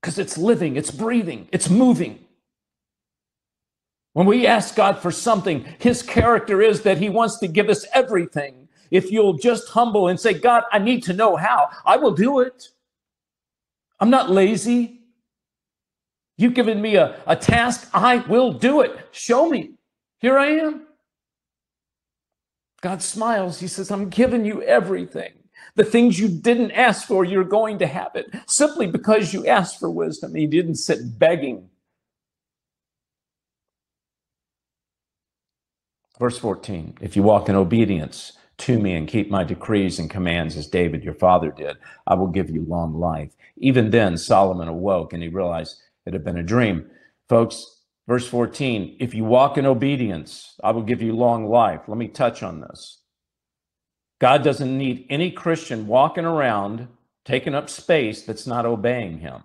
Because 0.00 0.18
it's 0.18 0.38
living, 0.38 0.76
it's 0.76 0.90
breathing, 0.90 1.48
it's 1.52 1.70
moving. 1.70 2.18
When 4.14 4.26
we 4.26 4.46
ask 4.46 4.76
God 4.76 4.98
for 4.98 5.10
something, 5.10 5.64
his 5.78 6.02
character 6.02 6.60
is 6.60 6.82
that 6.82 6.98
he 6.98 7.08
wants 7.08 7.38
to 7.38 7.48
give 7.48 7.68
us 7.68 7.86
everything. 7.94 8.68
If 8.90 9.10
you'll 9.10 9.38
just 9.38 9.68
humble 9.70 10.08
and 10.08 10.20
say, 10.20 10.34
God, 10.34 10.64
I 10.70 10.78
need 10.78 11.02
to 11.04 11.14
know 11.14 11.36
how, 11.36 11.70
I 11.86 11.96
will 11.96 12.12
do 12.12 12.40
it. 12.40 12.68
I'm 13.98 14.10
not 14.10 14.30
lazy. 14.30 15.00
You've 16.36 16.54
given 16.54 16.82
me 16.82 16.96
a, 16.96 17.20
a 17.26 17.36
task, 17.36 17.88
I 17.94 18.16
will 18.16 18.52
do 18.52 18.82
it. 18.82 19.08
Show 19.12 19.48
me. 19.48 19.72
Here 20.18 20.38
I 20.38 20.46
am. 20.48 20.86
God 22.82 23.00
smiles. 23.00 23.60
He 23.60 23.68
says, 23.68 23.90
I'm 23.90 24.10
giving 24.10 24.44
you 24.44 24.60
everything. 24.62 25.32
The 25.76 25.84
things 25.84 26.18
you 26.18 26.28
didn't 26.28 26.72
ask 26.72 27.06
for, 27.06 27.24
you're 27.24 27.44
going 27.44 27.78
to 27.78 27.86
have 27.86 28.14
it 28.14 28.26
simply 28.46 28.86
because 28.86 29.32
you 29.32 29.46
asked 29.46 29.78
for 29.78 29.88
wisdom. 29.88 30.34
He 30.34 30.46
didn't 30.46 30.74
sit 30.74 31.18
begging. 31.18 31.70
Verse 36.18 36.36
14 36.38 36.98
If 37.00 37.16
you 37.16 37.22
walk 37.22 37.48
in 37.48 37.54
obedience 37.54 38.32
to 38.58 38.78
me 38.78 38.94
and 38.94 39.08
keep 39.08 39.30
my 39.30 39.44
decrees 39.44 39.98
and 39.98 40.10
commands 40.10 40.56
as 40.56 40.66
David 40.66 41.04
your 41.04 41.14
father 41.14 41.50
did, 41.50 41.76
I 42.06 42.14
will 42.14 42.26
give 42.26 42.50
you 42.50 42.64
long 42.66 42.94
life. 42.94 43.30
Even 43.56 43.90
then, 43.90 44.18
Solomon 44.18 44.68
awoke 44.68 45.12
and 45.12 45.22
he 45.22 45.28
realized 45.28 45.80
it 46.04 46.12
had 46.12 46.24
been 46.24 46.38
a 46.38 46.42
dream. 46.42 46.90
Folks, 47.28 47.81
Verse 48.08 48.26
14, 48.26 48.96
if 48.98 49.14
you 49.14 49.24
walk 49.24 49.58
in 49.58 49.66
obedience, 49.66 50.56
I 50.62 50.72
will 50.72 50.82
give 50.82 51.02
you 51.02 51.14
long 51.14 51.48
life. 51.48 51.82
Let 51.86 51.98
me 51.98 52.08
touch 52.08 52.42
on 52.42 52.60
this. 52.60 53.00
God 54.20 54.42
doesn't 54.42 54.76
need 54.76 55.06
any 55.08 55.30
Christian 55.30 55.86
walking 55.86 56.24
around 56.24 56.88
taking 57.24 57.54
up 57.54 57.70
space 57.70 58.22
that's 58.22 58.46
not 58.46 58.66
obeying 58.66 59.18
him. 59.18 59.44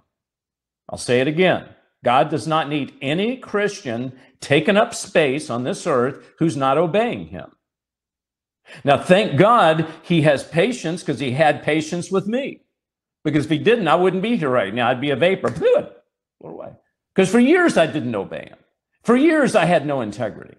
I'll 0.89 0.97
say 0.97 1.21
it 1.21 1.27
again. 1.27 1.69
God 2.03 2.29
does 2.29 2.47
not 2.47 2.69
need 2.69 2.93
any 3.01 3.37
Christian 3.37 4.13
taking 4.39 4.77
up 4.77 4.93
space 4.93 5.49
on 5.49 5.63
this 5.63 5.85
earth 5.85 6.23
who's 6.39 6.55
not 6.55 6.77
obeying 6.77 7.27
him. 7.27 7.51
Now, 8.83 8.97
thank 8.97 9.37
God 9.37 9.87
he 10.03 10.21
has 10.23 10.43
patience 10.43 11.01
because 11.01 11.19
he 11.19 11.31
had 11.31 11.63
patience 11.63 12.11
with 12.11 12.27
me. 12.27 12.61
Because 13.23 13.45
if 13.45 13.51
he 13.51 13.57
didn't, 13.57 13.87
I 13.87 13.95
wouldn't 13.95 14.23
be 14.23 14.37
here 14.37 14.49
right 14.49 14.73
now. 14.73 14.89
I'd 14.89 15.01
be 15.01 15.09
a 15.09 15.15
vapor. 15.15 15.49
Blew 15.49 15.75
Blow 16.39 16.51
away. 16.51 16.71
Because 17.17 17.31
for 17.31 17.39
years 17.39 17.77
I 17.77 17.87
didn't 17.87 18.13
obey 18.13 18.45
him. 18.47 18.59
For 19.01 19.15
years 19.15 19.55
I 19.55 19.65
had 19.65 19.87
no 19.87 20.01
integrity. 20.01 20.55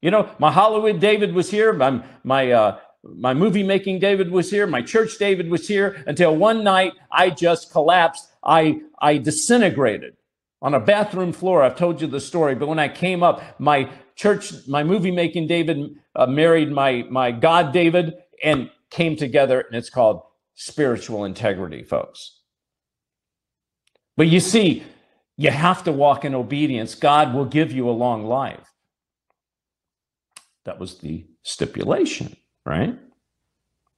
You 0.00 0.10
know, 0.10 0.28
my 0.40 0.50
Hollywood 0.50 0.98
David 0.98 1.34
was 1.34 1.52
here, 1.52 1.72
my, 1.72 2.02
my, 2.24 2.50
uh, 2.50 2.78
my 3.04 3.32
movie 3.32 3.62
making 3.62 4.00
David 4.00 4.32
was 4.32 4.50
here, 4.50 4.66
my 4.66 4.82
church 4.82 5.18
David 5.18 5.48
was 5.48 5.68
here, 5.68 6.02
until 6.08 6.34
one 6.34 6.64
night 6.64 6.94
I 7.12 7.30
just 7.30 7.70
collapsed. 7.70 8.26
I, 8.42 8.80
I 8.98 9.18
disintegrated 9.18 10.16
on 10.60 10.74
a 10.74 10.80
bathroom 10.80 11.32
floor. 11.32 11.62
I've 11.62 11.76
told 11.76 12.00
you 12.00 12.08
the 12.08 12.18
story, 12.18 12.56
but 12.56 12.66
when 12.66 12.80
I 12.80 12.88
came 12.88 13.22
up, 13.22 13.60
my 13.60 13.88
church, 14.16 14.52
my 14.66 14.82
movie 14.82 15.12
making 15.12 15.46
David 15.46 15.94
uh, 16.16 16.26
married 16.26 16.72
my, 16.72 17.04
my 17.08 17.30
God 17.30 17.72
David 17.72 18.14
and 18.42 18.68
came 18.90 19.14
together, 19.14 19.60
and 19.60 19.76
it's 19.76 19.90
called 19.90 20.22
spiritual 20.54 21.24
integrity, 21.24 21.84
folks. 21.84 22.40
But 24.16 24.26
you 24.26 24.40
see, 24.40 24.82
you 25.42 25.50
have 25.50 25.84
to 25.84 25.92
walk 25.92 26.24
in 26.24 26.34
obedience. 26.34 26.94
God 26.94 27.34
will 27.34 27.44
give 27.44 27.72
you 27.72 27.88
a 27.88 27.92
long 27.92 28.24
life. 28.26 28.72
That 30.64 30.78
was 30.78 30.98
the 30.98 31.26
stipulation, 31.42 32.36
right? 32.64 32.98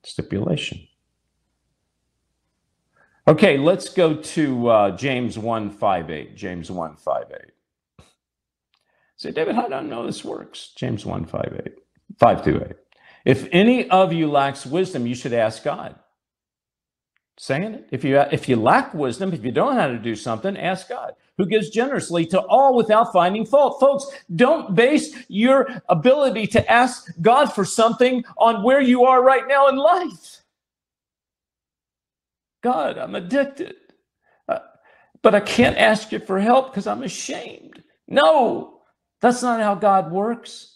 Stipulation. 0.04 0.88
Okay, 3.28 3.58
let's 3.58 3.90
go 3.90 4.14
to 4.16 4.68
uh, 4.68 4.96
James 4.96 5.38
158. 5.38 6.36
James 6.36 6.70
158. 6.70 7.52
Say, 9.16 9.30
David, 9.30 9.54
how 9.54 9.68
do 9.68 9.74
I 9.74 9.82
know 9.82 10.06
this 10.06 10.24
works? 10.24 10.72
James 10.76 11.06
158. 11.06 11.74
528. 12.18 12.76
If 13.24 13.48
any 13.52 13.88
of 13.90 14.12
you 14.12 14.30
lacks 14.30 14.66
wisdom, 14.66 15.06
you 15.06 15.14
should 15.14 15.32
ask 15.34 15.62
God 15.62 15.96
saying 17.38 17.62
it. 17.74 17.88
If 17.90 18.04
you 18.04 18.18
if 18.32 18.48
you 18.48 18.56
lack 18.56 18.94
wisdom, 18.94 19.32
if 19.32 19.44
you 19.44 19.52
don't 19.52 19.74
know 19.74 19.80
how 19.80 19.88
to 19.88 19.98
do 19.98 20.14
something, 20.14 20.56
ask 20.56 20.88
God, 20.88 21.14
who 21.36 21.46
gives 21.46 21.70
generously 21.70 22.24
to 22.26 22.40
all 22.42 22.74
without 22.74 23.12
finding 23.12 23.44
fault. 23.44 23.80
Folks, 23.80 24.06
don't 24.36 24.74
base 24.74 25.14
your 25.28 25.68
ability 25.88 26.46
to 26.48 26.70
ask 26.70 27.08
God 27.20 27.46
for 27.46 27.64
something 27.64 28.24
on 28.38 28.62
where 28.62 28.80
you 28.80 29.04
are 29.04 29.22
right 29.22 29.46
now 29.48 29.68
in 29.68 29.76
life. 29.76 30.42
God, 32.62 32.96
I'm 32.96 33.14
addicted. 33.14 33.74
Uh, 34.48 34.60
but 35.22 35.34
I 35.34 35.40
can't 35.40 35.76
ask 35.76 36.12
you 36.12 36.18
for 36.20 36.40
help 36.40 36.70
because 36.70 36.86
I'm 36.86 37.02
ashamed. 37.02 37.82
No, 38.08 38.80
that's 39.20 39.42
not 39.42 39.60
how 39.60 39.74
God 39.74 40.10
works. 40.10 40.74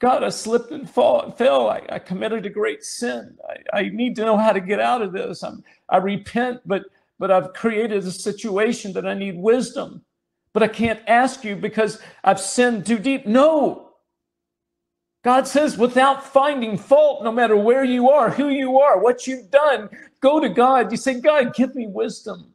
God, 0.00 0.22
I 0.22 0.28
slipped 0.28 0.70
and 0.70 0.88
fall, 0.88 1.30
fell. 1.30 1.70
I, 1.70 1.82
I 1.88 1.98
committed 1.98 2.44
a 2.44 2.50
great 2.50 2.84
sin. 2.84 3.36
I, 3.72 3.78
I, 3.78 3.88
need 3.88 4.14
to 4.16 4.24
know 4.24 4.36
how 4.36 4.52
to 4.52 4.60
get 4.60 4.78
out 4.78 5.00
of 5.00 5.12
this. 5.12 5.42
I'm, 5.42 5.64
I 5.88 5.96
repent, 5.96 6.60
but 6.66 6.82
but 7.18 7.30
I've 7.30 7.52
created 7.52 8.04
a 8.04 8.10
situation 8.10 8.92
that 8.94 9.06
I 9.06 9.14
need 9.14 9.38
wisdom. 9.38 10.04
But 10.52 10.62
I 10.62 10.68
can't 10.68 11.00
ask 11.06 11.44
you 11.44 11.56
because 11.56 12.00
I've 12.22 12.40
sinned 12.40 12.86
too 12.86 12.98
deep. 12.98 13.26
No. 13.26 13.90
God 15.24 15.48
says, 15.48 15.78
without 15.78 16.24
finding 16.24 16.76
fault, 16.76 17.24
no 17.24 17.32
matter 17.32 17.56
where 17.56 17.82
you 17.82 18.10
are, 18.10 18.30
who 18.30 18.50
you 18.50 18.78
are, 18.78 19.00
what 19.00 19.26
you've 19.26 19.50
done, 19.50 19.88
go 20.20 20.38
to 20.38 20.48
God. 20.48 20.90
You 20.92 20.98
say, 20.98 21.20
God, 21.20 21.54
give 21.54 21.74
me 21.74 21.86
wisdom. 21.86 22.52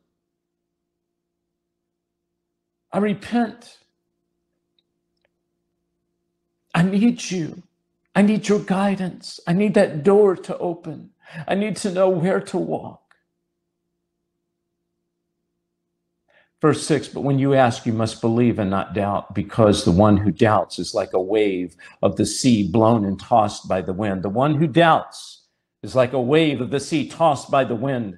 I 2.91 2.99
repent. 2.99 3.79
I 6.73 6.83
need 6.83 7.31
you. 7.31 7.63
I 8.15 8.21
need 8.21 8.47
your 8.47 8.59
guidance. 8.59 9.39
I 9.47 9.53
need 9.53 9.73
that 9.73 10.03
door 10.03 10.35
to 10.35 10.57
open. 10.57 11.11
I 11.47 11.55
need 11.55 11.75
to 11.77 11.91
know 11.91 12.09
where 12.09 12.39
to 12.39 12.57
walk. 12.57 12.98
Verse 16.61 16.85
6 16.85 17.09
But 17.09 17.21
when 17.21 17.39
you 17.39 17.53
ask, 17.53 17.85
you 17.85 17.93
must 17.93 18.21
believe 18.21 18.59
and 18.59 18.69
not 18.69 18.93
doubt, 18.93 19.33
because 19.33 19.83
the 19.83 19.91
one 19.91 20.17
who 20.17 20.31
doubts 20.31 20.79
is 20.79 20.93
like 20.93 21.13
a 21.13 21.21
wave 21.21 21.75
of 22.01 22.17
the 22.17 22.25
sea 22.25 22.69
blown 22.69 23.05
and 23.05 23.19
tossed 23.19 23.67
by 23.67 23.81
the 23.81 23.93
wind. 23.93 24.23
The 24.23 24.29
one 24.29 24.55
who 24.55 24.67
doubts 24.67 25.43
is 25.83 25.95
like 25.95 26.13
a 26.13 26.21
wave 26.21 26.61
of 26.61 26.71
the 26.71 26.79
sea 26.79 27.07
tossed 27.07 27.49
by 27.49 27.63
the 27.63 27.75
wind. 27.75 28.17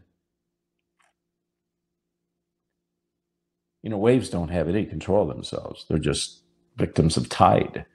You 3.83 3.89
know, 3.89 3.97
waves 3.97 4.29
don't 4.29 4.49
have 4.49 4.69
any 4.69 4.85
control 4.85 5.25
themselves, 5.27 5.85
they're 5.89 5.97
just 5.97 6.41
victims 6.77 7.17
of 7.17 7.29
tide 7.29 7.85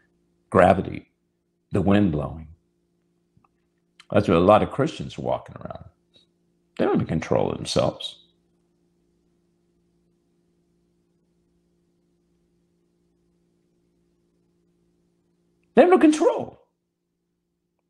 gravity, 0.50 1.10
the 1.72 1.82
wind 1.82 2.12
blowing. 2.12 2.48
That's 4.10 4.28
what 4.28 4.36
a 4.36 4.40
lot 4.40 4.62
of 4.62 4.70
Christians 4.70 5.18
are 5.18 5.22
walking 5.22 5.56
around. 5.56 5.84
They 6.78 6.84
don't 6.84 7.06
control 7.06 7.52
themselves. 7.52 8.25
They 15.76 15.82
have 15.82 15.90
no 15.90 15.98
control. 15.98 16.58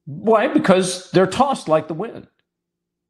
Why? 0.04 0.48
Because 0.48 1.10
they're 1.12 1.26
tossed 1.26 1.68
like 1.68 1.88
the 1.88 1.94
wind. 1.94 2.26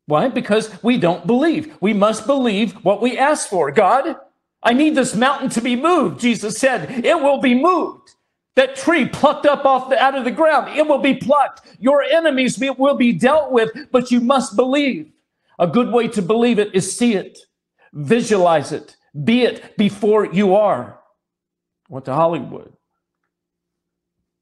Why? 0.07 0.29
Because 0.29 0.71
we 0.83 0.99
don't 0.99 1.27
believe. 1.27 1.77
We 1.81 1.93
must 1.93 2.27
believe 2.27 2.73
what 2.85 3.03
we 3.03 3.19
ask 3.19 3.49
for. 3.49 3.73
God, 3.73 4.17
I 4.62 4.73
need 4.73 4.95
this 4.95 5.15
mountain 5.15 5.49
to 5.51 5.61
be 5.61 5.77
moved. 5.77 6.21
Jesus 6.21 6.59
said, 6.59 7.05
it 7.05 7.21
will 7.21 7.41
be 7.41 7.55
moved. 7.55 8.15
That 8.55 8.77
tree 8.77 9.07
plucked 9.07 9.47
up 9.47 9.65
off 9.67 9.91
the, 9.91 10.03
out 10.03 10.17
of 10.17 10.25
the 10.25 10.31
ground, 10.31 10.77
it 10.79 10.87
will 10.87 10.99
be 10.99 11.15
plucked. 11.15 11.62
Your 11.79 12.03
enemies 12.03 12.59
will 12.59 12.97
be 12.97 13.12
dealt 13.12 13.53
with, 13.53 13.71
but 13.91 14.11
you 14.11 14.21
must 14.21 14.57
believe. 14.57 15.12
A 15.59 15.67
good 15.67 15.93
way 15.93 16.09
to 16.09 16.23
believe 16.23 16.59
it 16.59 16.75
is 16.75 16.97
see 16.97 17.15
it, 17.15 17.39
visualize 17.93 18.73
it, 18.73 18.97
be 19.25 19.43
it 19.43 19.77
before 19.77 20.27
you 20.27 20.55
are. 20.55 21.01
Went 21.89 22.07
to 22.07 22.15
Hollywood. 22.15 22.76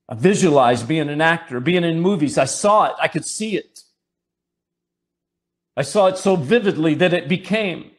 I 0.09 0.14
visualized 0.14 0.87
being 0.87 1.09
an 1.09 1.21
actor, 1.21 1.61
being 1.61 1.85
in 1.85 2.01
movies. 2.01 2.37
I 2.37 2.45
saw 2.45 2.87
it, 2.87 2.95
I 3.01 3.09
could 3.09 3.25
see 3.25 3.57
it. 3.57 3.81
I 5.77 5.83
saw 5.83 6.07
it 6.07 6.19
so 6.19 6.37
vividly 6.37 6.95
that 6.95 7.14
it 7.14 7.29
became. 7.29 7.90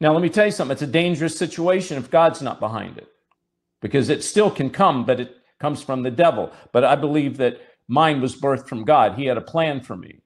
Now, 0.00 0.12
let 0.12 0.22
me 0.22 0.28
tell 0.28 0.46
you 0.46 0.52
something 0.52 0.72
it's 0.72 0.82
a 0.82 0.86
dangerous 0.86 1.36
situation 1.36 1.96
if 1.96 2.10
God's 2.10 2.42
not 2.42 2.60
behind 2.60 2.98
it 2.98 3.08
because 3.80 4.08
it 4.08 4.24
still 4.24 4.50
can 4.50 4.70
come, 4.70 5.04
but 5.04 5.20
it 5.20 5.36
comes 5.58 5.82
from 5.82 6.02
the 6.02 6.10
devil. 6.10 6.52
But 6.72 6.84
I 6.84 6.96
believe 6.96 7.36
that 7.38 7.60
mine 7.88 8.20
was 8.20 8.36
birthed 8.36 8.68
from 8.68 8.84
God. 8.84 9.14
He 9.14 9.26
had 9.26 9.36
a 9.36 9.42
plan 9.42 9.80
for 9.80 9.96
me 9.96 10.20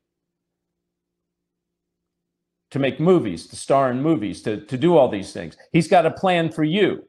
to 2.70 2.78
make 2.78 2.98
movies, 2.98 3.46
to 3.48 3.56
star 3.56 3.90
in 3.90 4.02
movies, 4.02 4.42
to, 4.42 4.64
to 4.66 4.76
do 4.76 4.96
all 4.96 5.08
these 5.08 5.32
things. 5.32 5.56
He's 5.72 5.88
got 5.88 6.06
a 6.06 6.10
plan 6.10 6.50
for 6.50 6.64
you. 6.64 7.04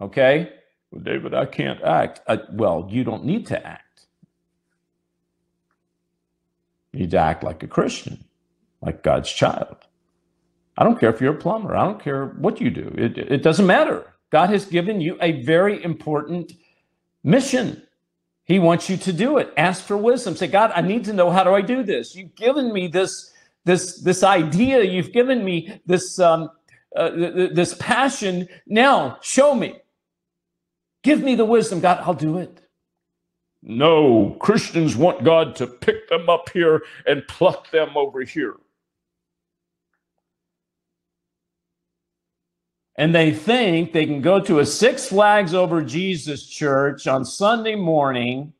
Okay? 0.00 0.52
Well, 0.94 1.02
David, 1.02 1.34
I 1.34 1.44
can't 1.44 1.82
act. 1.82 2.20
Uh, 2.28 2.36
well, 2.52 2.86
you 2.88 3.02
don't 3.02 3.24
need 3.24 3.48
to 3.48 3.66
act. 3.66 4.06
You 6.92 7.00
need 7.00 7.10
to 7.10 7.18
act 7.18 7.42
like 7.42 7.64
a 7.64 7.66
Christian, 7.66 8.24
like 8.80 9.02
God's 9.02 9.32
child. 9.32 9.76
I 10.78 10.84
don't 10.84 11.00
care 11.00 11.10
if 11.10 11.20
you're 11.20 11.34
a 11.34 11.38
plumber. 11.38 11.74
I 11.74 11.84
don't 11.84 12.00
care 12.00 12.26
what 12.26 12.60
you 12.60 12.70
do. 12.70 12.94
It, 12.96 13.18
it 13.18 13.42
doesn't 13.42 13.66
matter. 13.66 14.14
God 14.30 14.50
has 14.50 14.66
given 14.66 15.00
you 15.00 15.18
a 15.20 15.42
very 15.42 15.82
important 15.82 16.52
mission. 17.24 17.82
He 18.44 18.60
wants 18.60 18.88
you 18.88 18.96
to 18.98 19.12
do 19.12 19.38
it. 19.38 19.52
Ask 19.56 19.84
for 19.84 19.96
wisdom. 19.96 20.36
Say, 20.36 20.46
God, 20.46 20.70
I 20.76 20.80
need 20.80 21.04
to 21.06 21.12
know 21.12 21.30
how 21.30 21.42
do 21.42 21.54
I 21.54 21.60
do 21.60 21.82
this? 21.82 22.14
You've 22.14 22.36
given 22.36 22.72
me 22.72 22.86
this 22.86 23.32
this 23.64 24.00
this 24.02 24.22
idea. 24.22 24.84
You've 24.84 25.12
given 25.12 25.44
me 25.44 25.80
this 25.86 26.20
um, 26.20 26.50
uh, 26.94 27.10
this 27.10 27.74
passion. 27.80 28.46
Now 28.68 29.18
show 29.22 29.56
me. 29.56 29.80
Give 31.04 31.22
me 31.22 31.36
the 31.36 31.44
wisdom, 31.44 31.80
God. 31.80 32.00
I'll 32.00 32.14
do 32.14 32.38
it. 32.38 32.60
No, 33.62 34.36
Christians 34.40 34.96
want 34.96 35.24
God 35.24 35.54
to 35.56 35.66
pick 35.66 36.08
them 36.08 36.28
up 36.28 36.50
here 36.52 36.82
and 37.06 37.26
pluck 37.28 37.70
them 37.70 37.96
over 37.96 38.22
here. 38.22 38.56
And 42.96 43.14
they 43.14 43.32
think 43.32 43.92
they 43.92 44.06
can 44.06 44.20
go 44.20 44.40
to 44.40 44.58
a 44.58 44.66
Six 44.66 45.06
Flags 45.08 45.54
over 45.54 45.82
Jesus 45.82 46.46
church 46.46 47.06
on 47.06 47.24
Sunday 47.24 47.74
morning 47.74 48.52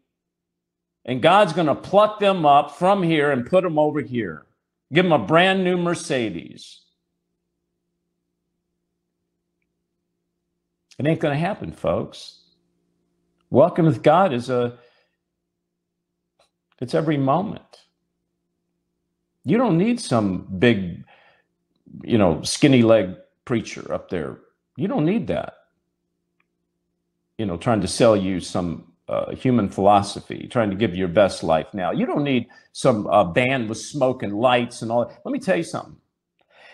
and 1.04 1.22
God's 1.22 1.52
going 1.52 1.66
to 1.66 1.74
pluck 1.74 2.18
them 2.18 2.46
up 2.46 2.76
from 2.76 3.02
here 3.02 3.30
and 3.30 3.46
put 3.46 3.62
them 3.62 3.78
over 3.78 4.00
here. 4.00 4.46
Give 4.92 5.04
them 5.04 5.12
a 5.12 5.18
brand 5.18 5.62
new 5.62 5.76
Mercedes. 5.76 6.80
It 10.98 11.06
ain't 11.06 11.20
going 11.20 11.34
to 11.34 11.40
happen, 11.40 11.72
folks. 11.72 12.40
Walking 13.50 13.84
with 13.84 14.02
God 14.02 14.32
is 14.32 14.50
a 14.50 14.78
it's 16.80 16.94
every 16.94 17.16
moment. 17.16 17.84
You 19.44 19.58
don't 19.58 19.78
need 19.78 20.00
some 20.00 20.46
big, 20.58 21.04
you 22.02 22.18
know, 22.18 22.42
skinny 22.42 22.82
leg 22.82 23.14
preacher 23.44 23.92
up 23.92 24.08
there. 24.08 24.38
You 24.76 24.88
don't 24.88 25.04
need 25.04 25.26
that. 25.28 25.54
You 27.38 27.46
know, 27.46 27.56
trying 27.56 27.80
to 27.80 27.88
sell 27.88 28.16
you 28.16 28.40
some 28.40 28.92
uh, 29.08 29.34
human 29.34 29.68
philosophy, 29.68 30.48
trying 30.50 30.70
to 30.70 30.76
give 30.76 30.92
you 30.92 30.98
your 30.98 31.08
best 31.08 31.42
life 31.42 31.72
now. 31.74 31.90
You 31.92 32.06
don't 32.06 32.24
need 32.24 32.46
some 32.72 33.06
uh, 33.06 33.24
band 33.24 33.68
with 33.68 33.78
smoke 33.78 34.22
and 34.22 34.34
lights 34.34 34.82
and 34.82 34.90
all. 34.90 35.04
That. 35.04 35.20
Let 35.24 35.32
me 35.32 35.38
tell 35.38 35.56
you 35.56 35.62
something. 35.62 35.96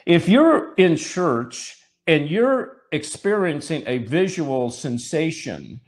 If 0.07 0.29
you're 0.29 0.75
in 0.75 0.97
church 0.97 1.77
and 2.07 2.31
you're 2.31 2.80
experiencing 2.93 3.85
a 3.87 3.99
visual 3.99 4.71
sensation, 4.71 5.81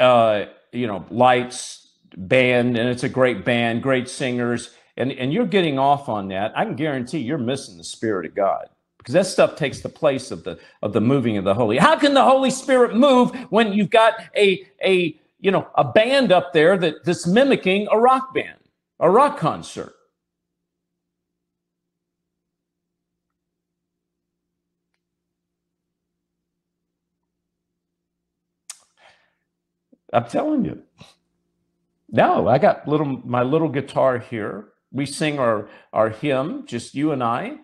uh, 0.00 0.46
you 0.72 0.86
know, 0.86 1.04
lights, 1.10 1.92
band, 2.16 2.76
and 2.76 2.88
it's 2.88 3.04
a 3.04 3.08
great 3.08 3.44
band, 3.44 3.82
great 3.82 4.08
singers, 4.08 4.70
and, 4.96 5.12
and 5.12 5.32
you're 5.32 5.46
getting 5.46 5.78
off 5.78 6.08
on 6.08 6.28
that, 6.28 6.52
I 6.56 6.64
can 6.64 6.76
guarantee 6.76 7.18
you're 7.18 7.38
missing 7.38 7.78
the 7.78 7.84
Spirit 7.84 8.26
of 8.26 8.34
God 8.34 8.68
because 8.98 9.14
that 9.14 9.26
stuff 9.26 9.56
takes 9.56 9.80
the 9.80 9.88
place 9.88 10.30
of 10.30 10.44
the 10.44 10.58
of 10.82 10.92
the 10.92 11.00
moving 11.00 11.38
of 11.38 11.44
the 11.44 11.54
holy 11.54 11.78
how 11.78 11.96
can 11.96 12.12
the 12.14 12.22
holy 12.22 12.50
spirit 12.50 12.94
move 12.94 13.34
when 13.50 13.72
you've 13.72 13.90
got 13.90 14.14
a 14.36 14.66
a 14.84 15.18
you 15.40 15.50
know 15.50 15.66
a 15.76 15.84
band 15.84 16.30
up 16.30 16.52
there 16.52 16.76
that 16.76 17.04
that's 17.04 17.26
mimicking 17.26 17.88
a 17.90 17.98
rock 17.98 18.34
band 18.34 18.58
a 19.00 19.10
rock 19.10 19.38
concert 19.38 19.94
i'm 30.12 30.24
telling 30.26 30.64
you 30.64 30.82
no 32.10 32.48
i 32.48 32.58
got 32.58 32.86
little 32.88 33.06
my 33.24 33.42
little 33.42 33.68
guitar 33.68 34.18
here 34.18 34.68
we 34.92 35.04
sing 35.06 35.38
our 35.38 35.68
our 35.92 36.10
hymn 36.10 36.66
just 36.66 36.94
you 36.94 37.12
and 37.12 37.22
i 37.22 37.58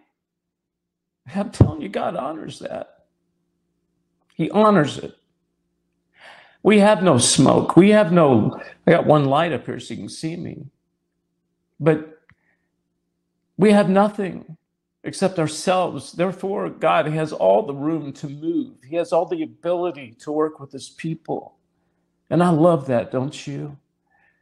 I'm 1.35 1.50
telling 1.50 1.80
you, 1.80 1.88
God 1.88 2.16
honors 2.16 2.59
that. 2.61 2.88
He 4.35 4.50
honors 4.50 4.98
it. 4.98 5.14
We 6.62 6.78
have 6.78 7.02
no 7.02 7.18
smoke. 7.18 7.76
We 7.76 7.90
have 7.90 8.11
no, 8.11 8.61
I 8.87 8.92
got 8.92 9.07
one 9.07 9.26
light 9.26 9.52
up 9.52 9.66
here 9.66 9.78
so 9.78 9.94
you 9.94 10.00
can 10.00 10.09
see 10.09 10.37
me. 10.37 10.66
But 11.78 12.18
we 13.57 13.72
have 13.72 13.88
nothing 13.88 14.57
except 15.02 15.38
ourselves. 15.38 16.12
Therefore, 16.12 16.70
God 16.70 17.07
has 17.07 17.33
all 17.33 17.66
the 17.66 17.74
room 17.74 18.12
to 18.14 18.28
move, 18.28 18.76
He 18.88 18.96
has 18.96 19.12
all 19.12 19.26
the 19.26 19.42
ability 19.42 20.16
to 20.20 20.33
work 20.33 20.59
with 20.59 20.72
His 20.72 20.88
people. 20.88 21.57
And 22.30 22.42
I 22.42 22.50
love 22.50 22.87
that, 22.87 23.12
don't 23.12 23.46
you? 23.46 23.76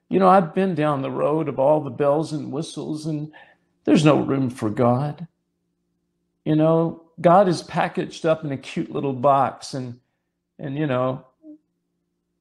You 0.08 0.18
know, 0.18 0.28
I've 0.28 0.54
been 0.54 0.74
down 0.74 1.02
the 1.02 1.10
road 1.10 1.48
of 1.48 1.58
all 1.58 1.80
the 1.80 1.90
bells 1.90 2.32
and 2.32 2.52
whistles, 2.52 3.06
and 3.06 3.32
there's 3.84 4.04
no 4.04 4.20
room 4.20 4.50
for 4.50 4.70
God. 4.70 5.26
You 6.44 6.56
know, 6.56 7.04
God 7.20 7.48
is 7.48 7.62
packaged 7.62 8.26
up 8.26 8.44
in 8.44 8.52
a 8.52 8.56
cute 8.56 8.90
little 8.90 9.12
box, 9.12 9.74
and 9.74 10.00
and 10.58 10.76
you 10.76 10.86
know, 10.86 11.24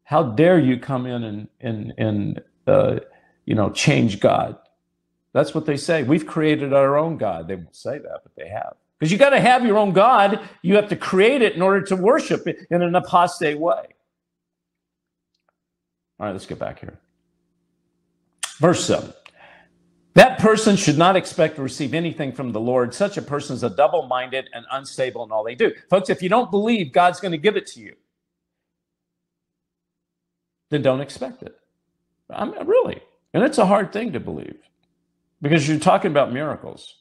how 0.04 0.23
dare 0.23 0.60
you 0.60 0.77
come 0.77 1.06
in 1.06 1.23
and 1.23 1.47
and 1.60 1.93
and 1.97 2.41
uh, 2.67 2.99
you 3.45 3.56
know 3.56 3.69
change 3.69 4.19
God? 4.19 4.58
That's 5.34 5.56
what 5.56 5.65
they 5.65 5.77
say. 5.77 6.04
We've 6.04 6.27
created 6.27 6.73
our 6.73 6.97
own 6.97 7.17
God. 7.17 7.47
They 7.47 7.56
won't 7.56 7.75
say 7.75 7.99
that, 7.99 8.19
but 8.23 8.36
they 8.36 8.49
have. 8.49 8.75
Because 8.99 9.12
you 9.12 9.17
got 9.17 9.30
to 9.30 9.39
have 9.39 9.65
your 9.65 9.77
own 9.77 9.93
God. 9.93 10.41
You 10.62 10.75
have 10.75 10.89
to 10.89 10.95
create 10.95 11.41
it 11.41 11.56
in 11.56 11.62
order 11.62 11.82
to 11.84 11.95
worship 11.95 12.47
it 12.47 12.67
in 12.69 12.82
an 12.82 12.95
apostate 12.95 13.58
way. 13.58 13.90
All 16.21 16.27
right, 16.27 16.34
let's 16.34 16.45
get 16.45 16.60
back 16.60 16.79
here. 16.79 16.99
Verse 18.60 18.86
7. 18.86 19.12
That 20.13 20.38
person 20.38 20.75
should 20.75 20.99
not 20.99 21.15
expect 21.15 21.55
to 21.55 21.63
receive 21.63 21.95
anything 21.95 22.31
from 22.31 22.51
the 22.51 22.60
Lord. 22.60 22.93
Such 22.93 23.17
a 23.17 23.23
person 23.23 23.55
is 23.55 23.63
a 23.63 23.71
double 23.71 24.03
minded 24.03 24.47
and 24.53 24.63
unstable 24.71 25.23
in 25.23 25.31
all 25.31 25.43
they 25.43 25.55
do. 25.55 25.73
Folks, 25.89 26.12
if 26.12 26.21
you 26.21 26.29
don't 26.29 26.51
believe 26.51 26.93
God's 26.93 27.19
going 27.19 27.31
to 27.31 27.39
give 27.39 27.57
it 27.57 27.65
to 27.67 27.79
you, 27.79 27.95
then 30.69 30.84
don't 30.84 31.01
expect 31.01 31.41
it. 31.41 31.57
I'm 32.29 32.51
really. 32.67 33.01
And 33.34 33.43
it's 33.43 33.57
a 33.57 33.65
hard 33.65 33.91
thing 33.91 34.13
to 34.13 34.19
believe 34.19 34.60
because 35.41 35.67
you're 35.67 35.79
talking 35.79 36.12
about 36.12 36.31
miracles. 36.31 36.97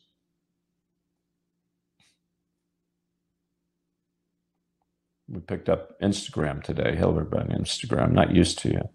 We 5.29 5.41
picked 5.41 5.69
up 5.69 6.01
Instagram 6.01 6.63
today. 6.63 6.97
Hello, 6.97 7.11
everybody. 7.11 7.53
Instagram. 7.53 8.05
I'm 8.05 8.15
not 8.15 8.35
used 8.35 8.59
to 8.61 8.71
you. 8.71 8.89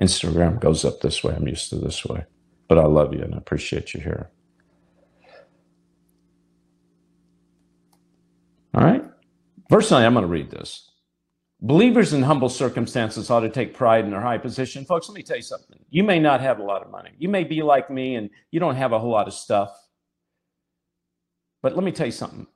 Instagram 0.00 0.60
goes 0.60 0.84
up 0.84 1.00
this 1.00 1.22
way. 1.22 1.34
I'm 1.34 1.46
used 1.46 1.70
to 1.70 1.76
this 1.76 2.04
way. 2.04 2.24
But 2.68 2.78
I 2.78 2.84
love 2.84 3.12
you 3.12 3.20
and 3.20 3.34
I 3.34 3.38
appreciate 3.38 3.94
you 3.94 4.00
here. 4.00 4.30
All 8.74 8.84
right. 8.84 9.04
9, 9.70 9.92
I'm 9.92 10.14
going 10.14 10.22
to 10.22 10.26
read 10.26 10.50
this. 10.50 10.90
Believers 11.62 12.12
in 12.12 12.22
humble 12.22 12.48
circumstances 12.48 13.30
ought 13.30 13.40
to 13.40 13.50
take 13.50 13.74
pride 13.74 14.04
in 14.04 14.10
their 14.10 14.20
high 14.20 14.38
position. 14.38 14.84
Folks, 14.84 15.08
let 15.08 15.14
me 15.14 15.22
tell 15.22 15.36
you 15.36 15.42
something. 15.42 15.78
You 15.90 16.02
may 16.02 16.18
not 16.18 16.40
have 16.40 16.58
a 16.58 16.62
lot 16.62 16.82
of 16.82 16.90
money. 16.90 17.10
You 17.18 17.28
may 17.28 17.44
be 17.44 17.62
like 17.62 17.90
me 17.90 18.14
and 18.14 18.30
you 18.50 18.60
don't 18.60 18.76
have 18.76 18.92
a 18.92 18.98
whole 18.98 19.10
lot 19.10 19.28
of 19.28 19.34
stuff. 19.34 19.70
But 21.62 21.74
let 21.74 21.84
me 21.84 21.92
tell 21.92 22.06
you 22.06 22.12
something 22.12 22.46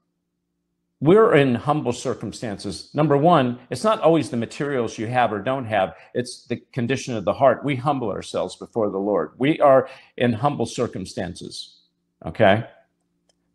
we're 1.04 1.34
in 1.34 1.54
humble 1.54 1.92
circumstances. 1.92 2.88
Number 2.94 3.14
one, 3.14 3.58
it's 3.68 3.84
not 3.84 4.00
always 4.00 4.30
the 4.30 4.38
materials 4.38 4.96
you 4.96 5.06
have 5.06 5.34
or 5.34 5.38
don't 5.38 5.66
have, 5.66 5.94
it's 6.14 6.46
the 6.46 6.56
condition 6.72 7.14
of 7.14 7.26
the 7.26 7.32
heart. 7.34 7.62
We 7.62 7.76
humble 7.76 8.10
ourselves 8.10 8.56
before 8.56 8.88
the 8.88 8.96
Lord. 8.96 9.32
We 9.36 9.60
are 9.60 9.86
in 10.16 10.32
humble 10.32 10.64
circumstances. 10.64 11.82
Okay? 12.24 12.64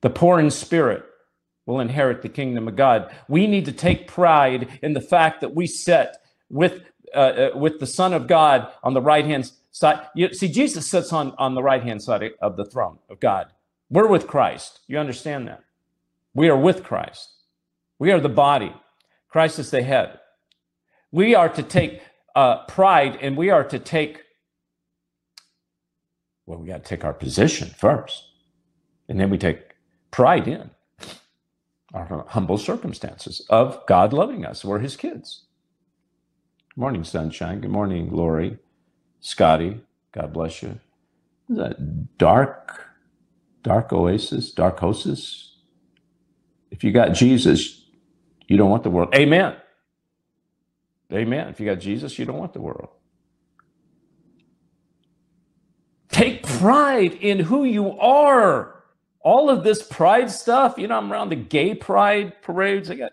The 0.02 0.12
poor 0.12 0.40
in 0.40 0.52
spirit 0.52 1.04
will 1.66 1.80
inherit 1.80 2.22
the 2.22 2.30
kingdom 2.30 2.68
of 2.68 2.76
God. 2.76 3.12
We 3.28 3.48
need 3.48 3.66
to 3.66 3.72
take 3.72 4.08
pride 4.08 4.70
in 4.84 4.94
the 4.94 5.02
fact 5.02 5.42
that 5.42 5.56
we 5.56 5.66
sit 5.66 6.18
with 6.52 6.84
uh, 7.16 7.18
uh, 7.18 7.50
with 7.56 7.80
the 7.80 7.88
Son 7.88 8.14
of 8.14 8.28
God 8.28 8.72
on 8.84 8.94
the 8.94 9.02
right 9.02 9.26
hand 9.26 9.52
side. 9.72 10.06
You 10.14 10.32
see, 10.36 10.48
Jesus 10.48 10.86
sits 10.86 11.12
on 11.12 11.34
on 11.40 11.56
the 11.56 11.64
right 11.64 11.82
hand 11.82 12.04
side 12.04 12.30
of 12.44 12.58
the 12.58 12.66
throne 12.66 13.00
of 13.10 13.20
God. 13.20 13.48
We're 13.90 14.08
with 14.08 14.28
Christ. 14.28 14.82
You 14.86 15.00
understand 15.00 15.48
that? 15.48 15.64
We 16.36 16.48
are 16.50 16.58
with 16.58 16.84
Christ. 16.84 17.39
We 18.00 18.12
are 18.12 18.20
the 18.20 18.30
body. 18.30 18.74
Christ 19.28 19.60
is 19.60 19.70
the 19.72 19.84
head. 19.84 20.20
We 21.12 21.36
are 21.36 21.50
to 21.50 21.62
take 21.62 22.02
uh, 22.36 22.66
pride 22.66 23.18
and 23.22 23.36
we 23.36 23.50
are 23.50 23.64
to 23.66 23.78
take, 23.78 24.24
well, 26.46 26.60
we 26.60 26.68
got 26.68 26.84
to 26.84 26.90
take 26.90 27.04
our 27.04 27.14
position 27.14 27.70
first. 27.78 28.24
And 29.10 29.20
then 29.20 29.30
we 29.30 29.38
take 29.38 29.60
pride 30.12 30.48
in 30.48 30.70
our 31.94 32.26
humble 32.30 32.58
circumstances 32.58 33.46
of 33.50 33.86
God 33.88 34.14
loving 34.14 34.46
us. 34.46 34.64
We're 34.64 34.80
his 34.80 34.96
kids. 34.96 35.44
Good 36.76 36.82
morning, 36.82 37.04
sunshine. 37.04 37.62
Good 37.62 37.72
morning, 37.72 38.12
Lori, 38.12 38.60
Scotty. 39.20 39.82
God 40.12 40.32
bless 40.32 40.62
you. 40.62 40.80
That 41.50 42.18
dark, 42.18 42.86
dark 43.64 43.92
oasis, 43.92 44.52
dark 44.52 44.84
oasis. 44.84 45.56
If 46.70 46.84
you 46.84 46.92
got 46.92 47.14
Jesus, 47.14 47.79
you 48.50 48.58
don't 48.58 48.70
want 48.70 48.84
the 48.84 48.90
world. 48.90 49.14
Amen. 49.16 49.56
Amen. 51.14 51.48
If 51.48 51.60
you 51.60 51.68
got 51.68 51.80
Jesus, 51.80 52.18
you 52.20 52.26
don't 52.26 52.38
want 52.38 52.54
the 52.54 52.62
world. 52.62 52.90
Take 56.10 56.44
pride 56.44 57.14
in 57.14 57.40
who 57.40 57.64
you 57.64 57.98
are. 58.00 58.76
All 59.22 59.50
of 59.50 59.64
this 59.64 59.84
pride 59.84 60.32
stuff, 60.32 60.78
you 60.78 60.88
know, 60.88 60.98
I'm 60.98 61.12
around 61.14 61.30
the 61.30 61.36
gay 61.36 61.76
pride 61.76 62.42
parades. 62.42 62.90
I 62.90 62.96
got 62.96 63.12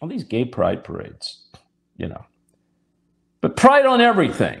all 0.00 0.08
these 0.08 0.24
gay 0.24 0.46
pride 0.46 0.82
parades, 0.82 1.42
you 1.96 2.08
know. 2.08 2.24
But 3.42 3.56
pride 3.56 3.84
on 3.84 4.00
everything. 4.00 4.60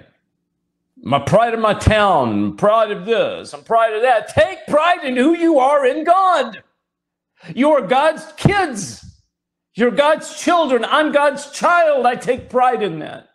My 1.02 1.18
pride 1.18 1.54
of 1.54 1.60
my 1.60 1.72
town, 1.72 2.56
pride 2.58 2.90
of 2.90 3.06
this, 3.06 3.54
I'm 3.54 3.62
pride 3.62 3.94
of 3.94 4.02
that. 4.02 4.28
Take 4.28 4.66
pride 4.66 5.04
in 5.04 5.16
who 5.16 5.34
you 5.34 5.58
are 5.58 5.86
in 5.86 6.04
God. 6.04 6.62
You 7.54 7.72
are 7.72 7.86
God's 7.86 8.24
kids. 8.36 9.04
You're 9.74 9.90
God's 9.90 10.38
children. 10.38 10.84
I'm 10.84 11.12
God's 11.12 11.50
child. 11.50 12.06
I 12.06 12.16
take 12.16 12.50
pride 12.50 12.82
in 12.82 12.98
that. 13.00 13.28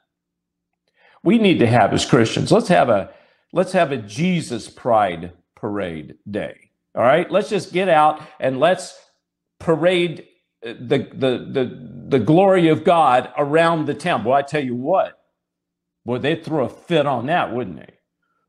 We 1.24 1.40
need 1.40 1.60
to 1.60 1.68
have 1.68 1.94
as 1.94 2.06
Christians, 2.06 2.52
let's 2.52 2.68
have 2.68 2.90
a 2.90 3.12
let's 3.52 3.72
have 3.72 3.92
a 3.92 3.98
Jesus 3.98 4.70
pride 4.70 5.34
parade 5.56 6.16
day. 6.30 6.70
All 6.94 7.02
right? 7.02 7.30
Let's 7.32 7.50
just 7.50 7.74
get 7.74 7.90
out 7.90 8.22
and 8.40 8.60
let's 8.60 8.96
parade 9.60 10.28
the 10.62 11.10
the 11.14 11.48
the 11.52 12.08
the 12.10 12.20
glory 12.20 12.68
of 12.68 12.84
God 12.84 13.32
around 13.38 13.86
the 13.86 13.94
town. 13.94 14.24
Well, 14.24 14.36
I 14.36 14.44
tell 14.44 14.64
you 14.64 14.76
what, 14.76 15.20
boy, 16.06 16.20
they'd 16.20 16.44
throw 16.44 16.66
a 16.66 16.70
fit 16.70 17.06
on 17.08 17.26
that, 17.28 17.54
wouldn't 17.54 17.78
they? 17.78 17.95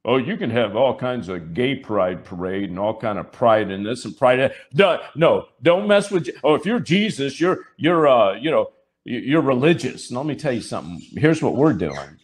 Oh, 0.07 0.17
you 0.17 0.37
can 0.39 0.49
have 0.51 0.77
all 0.77 0.97
kinds 0.97 1.29
of 1.29 1.53
gay 1.53 1.75
pride 1.75 2.25
parade 2.25 2.71
and 2.71 2.79
all 2.79 2.99
kind 2.99 3.19
of 3.19 3.31
pride 3.31 3.71
in 3.71 3.83
this 3.83 4.05
and 4.07 4.17
pride. 4.17 4.39
In 4.39 4.51
no, 4.73 5.01
no, 5.15 5.47
don't 5.63 5.87
mess 5.87 6.11
with. 6.11 6.31
Oh, 6.43 6.55
if 6.55 6.65
you're 6.65 6.81
Jesus, 6.81 7.39
you're 7.41 7.67
you're 7.77 8.09
uh, 8.09 8.35
you 8.35 8.51
know 8.51 8.71
you're 9.05 9.43
religious. 9.43 10.09
And 10.09 10.17
let 10.17 10.27
me 10.27 10.37
tell 10.37 10.53
you 10.53 10.63
something. 10.63 11.01
Here's 11.17 11.43
what 11.43 11.57
we're 11.57 11.75
doing. 11.75 12.19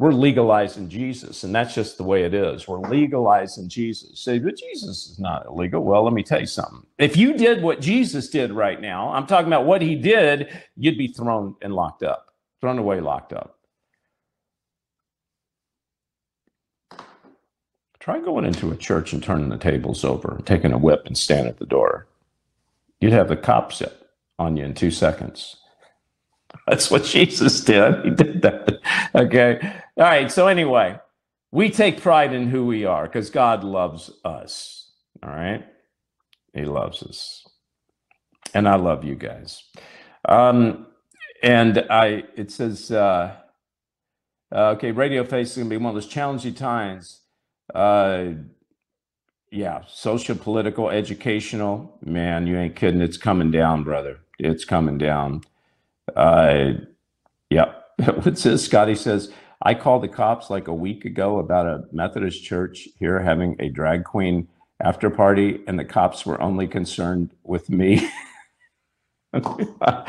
We're 0.00 0.12
legalizing 0.12 0.88
Jesus, 0.88 1.44
and 1.44 1.54
that's 1.54 1.74
just 1.74 1.98
the 1.98 2.04
way 2.04 2.24
it 2.24 2.32
is. 2.32 2.66
We're 2.66 2.80
legalizing 2.80 3.68
Jesus. 3.68 4.18
Say, 4.18 4.38
but 4.38 4.56
Jesus 4.56 5.08
is 5.08 5.18
not 5.18 5.44
illegal. 5.44 5.84
Well, 5.84 6.02
let 6.02 6.14
me 6.14 6.22
tell 6.22 6.40
you 6.40 6.46
something. 6.46 6.86
If 6.96 7.18
you 7.18 7.34
did 7.34 7.62
what 7.62 7.82
Jesus 7.82 8.30
did 8.30 8.50
right 8.50 8.80
now, 8.80 9.12
I'm 9.12 9.26
talking 9.26 9.48
about 9.48 9.66
what 9.66 9.82
he 9.82 9.96
did, 9.96 10.58
you'd 10.74 10.96
be 10.96 11.08
thrown 11.08 11.54
and 11.60 11.74
locked 11.74 12.02
up, 12.02 12.34
thrown 12.62 12.78
away, 12.78 13.00
locked 13.00 13.34
up. 13.34 13.59
Try 18.00 18.18
going 18.20 18.46
into 18.46 18.70
a 18.70 18.76
church 18.76 19.12
and 19.12 19.22
turning 19.22 19.50
the 19.50 19.58
tables 19.58 20.04
over, 20.04 20.40
taking 20.46 20.72
a 20.72 20.78
whip 20.78 21.02
and 21.04 21.16
stand 21.16 21.48
at 21.48 21.58
the 21.58 21.66
door. 21.66 22.06
You'd 22.98 23.12
have 23.12 23.28
the 23.28 23.36
cops 23.36 23.82
on 24.38 24.56
you 24.56 24.64
in 24.64 24.74
two 24.74 24.90
seconds. 24.90 25.56
That's 26.66 26.90
what 26.90 27.04
Jesus 27.04 27.60
did. 27.60 28.04
He 28.04 28.10
did 28.10 28.42
that. 28.42 28.80
Okay. 29.14 29.58
All 29.96 30.04
right. 30.04 30.32
So, 30.32 30.46
anyway, 30.48 30.98
we 31.52 31.70
take 31.70 32.00
pride 32.00 32.32
in 32.32 32.48
who 32.48 32.66
we 32.66 32.84
are 32.86 33.04
because 33.04 33.30
God 33.30 33.64
loves 33.64 34.10
us. 34.24 34.92
All 35.22 35.30
right. 35.30 35.66
He 36.54 36.64
loves 36.64 37.02
us. 37.02 37.46
And 38.54 38.68
I 38.68 38.76
love 38.76 39.04
you 39.04 39.14
guys. 39.14 39.62
Um, 40.28 40.86
and 41.42 41.86
I, 41.90 42.24
it 42.36 42.50
says, 42.50 42.90
uh, 42.90 43.36
okay, 44.52 44.90
radio 44.90 45.24
face 45.24 45.50
is 45.50 45.56
going 45.58 45.68
to 45.68 45.78
be 45.78 45.82
one 45.82 45.90
of 45.90 45.94
those 45.94 46.06
challenging 46.06 46.54
times 46.54 47.19
uh, 47.74 48.24
yeah, 49.50 49.82
social, 49.88 50.36
political, 50.36 50.90
educational. 50.90 51.98
Man, 52.04 52.46
you 52.46 52.56
ain't 52.56 52.76
kidding. 52.76 53.00
It's 53.00 53.16
coming 53.16 53.50
down, 53.50 53.82
brother. 53.82 54.20
It's 54.38 54.64
coming 54.64 54.98
down. 54.98 55.42
Uh, 56.14 56.72
yeah. 57.50 57.72
What's 58.22 58.44
this? 58.44 58.64
Scotty 58.64 58.94
says, 58.94 59.32
I 59.62 59.74
called 59.74 60.02
the 60.02 60.08
cops 60.08 60.48
like 60.50 60.68
a 60.68 60.74
week 60.74 61.04
ago 61.04 61.38
about 61.38 61.66
a 61.66 61.84
Methodist 61.92 62.42
church 62.44 62.88
here 62.98 63.20
having 63.20 63.56
a 63.58 63.68
drag 63.68 64.04
queen 64.04 64.48
after 64.82 65.10
party, 65.10 65.60
and 65.66 65.78
the 65.78 65.84
cops 65.84 66.24
were 66.24 66.40
only 66.40 66.66
concerned 66.66 67.30
with 67.42 67.68
me. 67.68 68.08
I, 69.34 70.06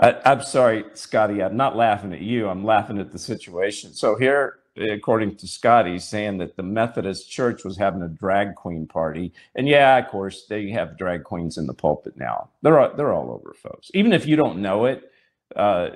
am 0.00 0.42
sorry, 0.42 0.84
Scotty. 0.94 1.42
I'm 1.42 1.56
not 1.56 1.76
laughing 1.76 2.12
at 2.14 2.22
you. 2.22 2.48
I'm 2.48 2.64
laughing 2.64 2.98
at 2.98 3.12
the 3.12 3.18
situation. 3.18 3.92
So 3.92 4.16
here 4.16 4.60
according 4.76 5.36
to 5.36 5.46
Scotty, 5.46 5.98
saying 5.98 6.38
that 6.38 6.56
the 6.56 6.62
Methodist 6.62 7.30
Church 7.30 7.64
was 7.64 7.76
having 7.76 8.02
a 8.02 8.08
drag 8.08 8.54
queen 8.54 8.86
party. 8.86 9.32
And 9.54 9.68
yeah, 9.68 9.98
of 9.98 10.08
course, 10.08 10.46
they 10.48 10.70
have 10.70 10.98
drag 10.98 11.24
queens 11.24 11.58
in 11.58 11.66
the 11.66 11.74
pulpit 11.74 12.16
now. 12.16 12.50
They're 12.62 12.80
all, 12.80 12.94
they're 12.96 13.12
all 13.12 13.30
over, 13.30 13.54
folks. 13.54 13.90
Even 13.94 14.12
if 14.12 14.26
you 14.26 14.36
don't 14.36 14.62
know 14.62 14.86
it, 14.86 15.10
uh, 15.54 15.90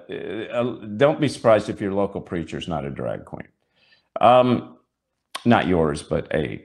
uh 0.53 0.87
don't 0.97 1.21
be 1.21 1.29
surprised 1.29 1.71
if 1.71 1.81
your 1.81 1.95
local 1.95 2.21
preacher 2.21 2.59
is 2.59 2.69
not 2.69 2.85
a 2.85 2.91
drag 2.91 3.25
queen. 3.25 3.49
Um, 4.21 4.77
not 5.45 5.67
yours, 5.67 6.03
but 6.03 6.33
a. 6.35 6.62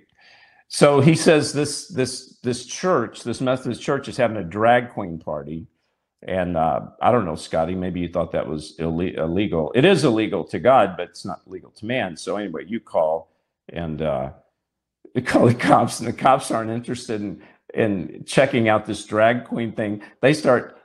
So 0.68 1.00
he 1.00 1.16
says 1.16 1.54
this 1.54 1.88
this 1.88 2.38
this 2.44 2.66
church, 2.66 3.24
this 3.24 3.40
Methodist 3.40 3.82
church, 3.82 4.08
is 4.08 4.18
having 4.18 4.38
a 4.38 4.44
drag 4.44 4.90
queen 4.90 5.20
party 5.20 5.68
and 6.28 6.58
uh, 6.58 6.82
I 7.02 7.12
don't 7.12 7.26
know, 7.26 7.36
Scotty, 7.36 7.76
maybe 7.76 8.00
you 8.02 8.10
thought 8.10 8.32
that 8.34 8.48
was 8.48 8.76
Ill- 8.80 9.00
illegal. 9.02 9.72
It 9.76 9.86
is 9.86 10.04
illegal 10.04 10.44
to 10.46 10.60
God, 10.60 10.96
but 10.98 11.10
it's 11.10 11.26
not 11.26 11.42
legal 11.50 11.72
to 11.72 11.86
man. 11.86 12.18
So 12.18 12.38
anyway, 12.38 12.66
you 12.68 12.80
call 12.80 13.32
and 13.70 14.02
uh, 14.02 14.32
you 15.16 15.22
call 15.22 15.48
the 15.48 15.56
cops, 15.56 16.00
and 16.00 16.08
the 16.08 16.14
cops 16.14 16.52
aren't 16.52 16.72
interested 16.72 17.22
in, 17.22 17.44
in 17.74 18.24
checking 18.26 18.70
out 18.70 18.86
this 18.86 19.06
drag 19.06 19.46
queen 19.46 19.74
thing. 19.74 20.04
They 20.22 20.34
start 20.34 20.78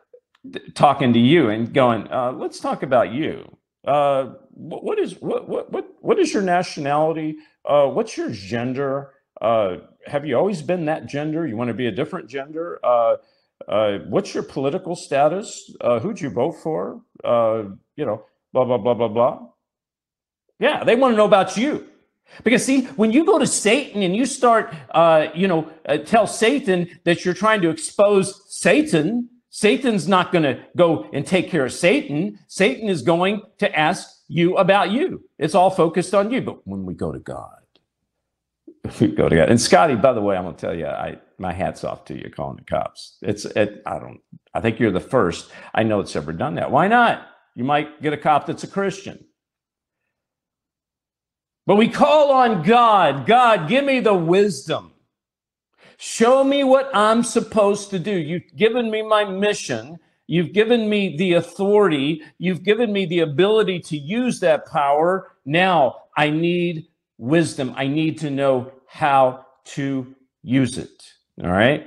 talking 0.74 1.12
to 1.14 1.18
you 1.20 1.50
and 1.50 1.72
going, 1.72 2.10
uh, 2.12 2.32
"Let's 2.32 2.60
talk 2.60 2.82
about 2.82 3.12
you. 3.12 3.56
Uh, 3.86 4.34
what 4.52 4.98
is 4.98 5.20
what 5.20 5.48
what 5.48 5.72
what 5.72 5.88
what 6.00 6.18
is 6.18 6.34
your 6.34 6.42
nationality? 6.42 7.36
Uh, 7.64 7.88
what's 7.88 8.16
your 8.16 8.30
gender? 8.30 9.12
Uh, 9.40 9.78
have 10.06 10.26
you 10.26 10.36
always 10.36 10.62
been 10.62 10.86
that 10.86 11.06
gender? 11.06 11.46
You 11.46 11.56
want 11.56 11.68
to 11.68 11.74
be 11.74 11.86
a 11.88 11.92
different 11.92 12.28
gender?" 12.28 12.80
Uh, 13.68 13.98
what's 14.08 14.34
your 14.34 14.42
political 14.42 14.94
status? 14.94 15.74
Uh, 15.80 15.98
who'd 16.00 16.20
you 16.20 16.30
vote 16.30 16.56
for? 16.62 17.00
Uh, 17.24 17.64
you 17.96 18.04
know, 18.04 18.24
blah, 18.52 18.64
blah, 18.64 18.78
blah, 18.78 18.94
blah, 18.94 19.08
blah. 19.08 19.46
Yeah, 20.58 20.84
they 20.84 20.94
want 20.96 21.12
to 21.12 21.16
know 21.16 21.24
about 21.24 21.56
you. 21.56 21.86
Because 22.42 22.64
see, 22.64 22.82
when 22.96 23.12
you 23.12 23.24
go 23.24 23.38
to 23.38 23.46
Satan 23.46 24.02
and 24.02 24.16
you 24.16 24.26
start, 24.26 24.74
uh, 24.90 25.28
you 25.34 25.46
know, 25.46 25.70
uh, 25.88 25.98
tell 25.98 26.26
Satan 26.26 26.88
that 27.04 27.24
you're 27.24 27.34
trying 27.34 27.62
to 27.62 27.70
expose 27.70 28.42
Satan, 28.48 29.28
Satan's 29.50 30.06
not 30.06 30.32
going 30.32 30.42
to 30.42 30.60
go 30.76 31.08
and 31.12 31.26
take 31.26 31.50
care 31.50 31.64
of 31.64 31.72
Satan. 31.72 32.38
Satan 32.48 32.88
is 32.88 33.02
going 33.02 33.42
to 33.58 33.78
ask 33.78 34.08
you 34.28 34.56
about 34.56 34.90
you. 34.90 35.24
It's 35.38 35.54
all 35.54 35.70
focused 35.70 36.14
on 36.14 36.30
you. 36.30 36.42
But 36.42 36.66
when 36.66 36.84
we 36.84 36.94
go 36.94 37.12
to 37.12 37.18
God, 37.18 37.56
go 39.16 39.28
to 39.28 39.36
God. 39.36 39.50
And 39.50 39.60
Scotty, 39.60 39.96
by 39.96 40.12
the 40.12 40.22
way, 40.22 40.36
I'm 40.36 40.44
going 40.44 40.56
to 40.56 40.60
tell 40.60 40.76
you, 40.76 40.86
I 40.86 41.18
my 41.38 41.52
hats 41.52 41.84
off 41.84 42.04
to 42.06 42.14
you 42.14 42.30
calling 42.30 42.56
the 42.56 42.64
cops. 42.64 43.18
It's 43.22 43.44
it, 43.44 43.82
I 43.86 43.98
don't 43.98 44.20
I 44.54 44.60
think 44.60 44.80
you're 44.80 44.90
the 44.90 45.00
first 45.00 45.50
I 45.74 45.82
know 45.82 46.00
it's 46.00 46.16
ever 46.16 46.32
done 46.32 46.54
that. 46.56 46.70
Why 46.70 46.88
not? 46.88 47.26
You 47.54 47.64
might 47.64 48.02
get 48.02 48.12
a 48.12 48.16
cop 48.18 48.46
that's 48.46 48.64
a 48.64 48.68
Christian. 48.68 49.24
But 51.66 51.76
we 51.76 51.88
call 51.88 52.32
on 52.32 52.62
God. 52.62 53.26
God, 53.26 53.68
give 53.68 53.84
me 53.84 54.00
the 54.00 54.14
wisdom. 54.14 54.92
Show 55.98 56.44
me 56.44 56.62
what 56.62 56.90
I'm 56.94 57.22
supposed 57.22 57.90
to 57.90 57.98
do. 57.98 58.12
You've 58.12 58.54
given 58.56 58.90
me 58.90 59.02
my 59.02 59.24
mission. 59.24 59.98
You've 60.26 60.52
given 60.52 60.88
me 60.88 61.16
the 61.16 61.34
authority. 61.34 62.22
You've 62.38 62.62
given 62.62 62.92
me 62.92 63.06
the 63.06 63.20
ability 63.20 63.80
to 63.80 63.96
use 63.96 64.40
that 64.40 64.66
power. 64.66 65.32
Now 65.44 65.96
I 66.16 66.30
need 66.30 66.86
wisdom. 67.18 67.74
I 67.76 67.88
need 67.88 68.18
to 68.20 68.30
know 68.30 68.72
how 68.96 69.44
to 69.62 70.14
use 70.42 70.78
it. 70.78 71.12
All 71.44 71.50
right. 71.52 71.86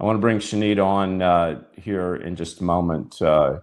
I 0.00 0.04
want 0.04 0.16
to 0.16 0.20
bring 0.20 0.38
Shanita 0.38 0.84
on 0.84 1.22
uh, 1.22 1.62
here 1.76 2.16
in 2.16 2.34
just 2.34 2.60
a 2.60 2.64
moment 2.64 3.22
uh, 3.22 3.60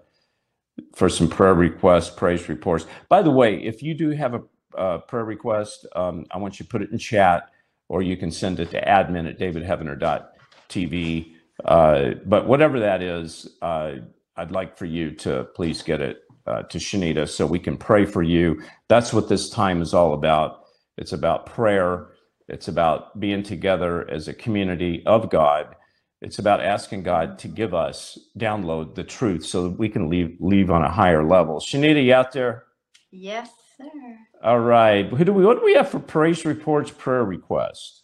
for 0.96 1.10
some 1.10 1.28
prayer 1.28 1.54
requests, 1.54 2.10
praise 2.12 2.48
reports. 2.48 2.86
By 3.10 3.22
the 3.22 3.32
way, 3.32 3.62
if 3.62 3.84
you 3.84 3.94
do 3.94 4.12
have 4.12 4.36
a, 4.36 5.00
prayer 5.00 5.26
request, 5.26 5.86
um, 5.98 6.26
I 6.32 6.38
want 6.38 6.58
you 6.58 6.64
to 6.66 6.70
put 6.70 6.82
it 6.82 6.92
in 6.92 6.98
chat 6.98 7.50
or 7.90 8.02
you 8.02 8.16
can 8.16 8.32
send 8.32 8.62
it 8.62 8.72
to 8.72 8.82
admin 8.86 9.28
at 9.28 9.38
davidheavener.tv. 9.38 11.34
Uh, 11.66 12.12
but 12.26 12.48
whatever 12.48 12.80
that 12.80 13.02
is, 13.02 13.50
uh, 13.62 13.96
I'd 14.38 14.52
like 14.52 14.78
for 14.78 14.86
you 14.86 15.12
to 15.16 15.44
please 15.56 15.82
get 15.82 16.00
it 16.00 16.24
uh, 16.48 16.62
to 16.64 16.78
Shanita 16.78 17.28
so 17.28 17.46
we 17.46 17.60
can 17.60 17.76
pray 17.76 18.06
for 18.06 18.24
you. 18.24 18.62
That's 18.88 19.12
what 19.12 19.28
this 19.28 19.50
time 19.50 19.82
is 19.82 19.94
all 19.94 20.14
about. 20.14 20.59
It's 21.00 21.14
about 21.14 21.46
prayer. 21.46 22.08
It's 22.50 22.68
about 22.68 23.20
being 23.20 23.42
together 23.42 24.10
as 24.10 24.28
a 24.28 24.34
community 24.34 25.02
of 25.06 25.30
God. 25.30 25.76
It's 26.22 26.40
about 26.40 26.62
asking 26.62 27.04
God 27.04 27.40
to 27.40 27.48
give 27.48 27.74
us, 27.74 28.20
download 28.38 28.96
the 28.96 29.06
truth 29.06 29.46
so 29.46 29.64
that 29.64 29.80
we 29.80 29.88
can 29.88 30.10
leave, 30.10 30.36
leave 30.42 30.70
on 30.70 30.84
a 30.84 30.92
higher 30.92 31.24
level. 31.24 31.60
Shanita, 31.60 32.04
you 32.04 32.14
out 32.14 32.34
there? 32.34 32.66
Yes, 33.12 33.50
sir. 33.78 34.18
All 34.44 34.60
right. 34.60 35.08
Who 35.08 35.24
do 35.24 35.32
we, 35.32 35.46
what 35.46 35.60
do 35.60 35.66
we 35.66 35.76
have 35.76 35.90
for 35.90 36.00
praise 36.00 36.44
reports, 36.44 36.92
prayer 36.92 37.24
requests? 37.24 38.04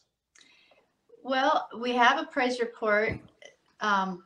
Well, 1.22 1.68
we 1.78 1.91
have 1.91 2.18
a 2.18 2.26
praise 2.26 2.62
report. 2.62 3.20
Um, 3.82 4.24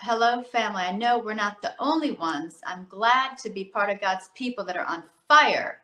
Hello, 0.00 0.44
family. 0.44 0.82
I 0.82 0.92
know 0.92 1.18
we're 1.18 1.34
not 1.34 1.60
the 1.60 1.74
only 1.80 2.12
ones. 2.12 2.60
I'm 2.64 2.86
glad 2.88 3.36
to 3.38 3.50
be 3.50 3.64
part 3.64 3.90
of 3.90 4.00
God's 4.00 4.30
people 4.36 4.64
that 4.66 4.76
are 4.76 4.86
on 4.86 5.02
fire. 5.26 5.80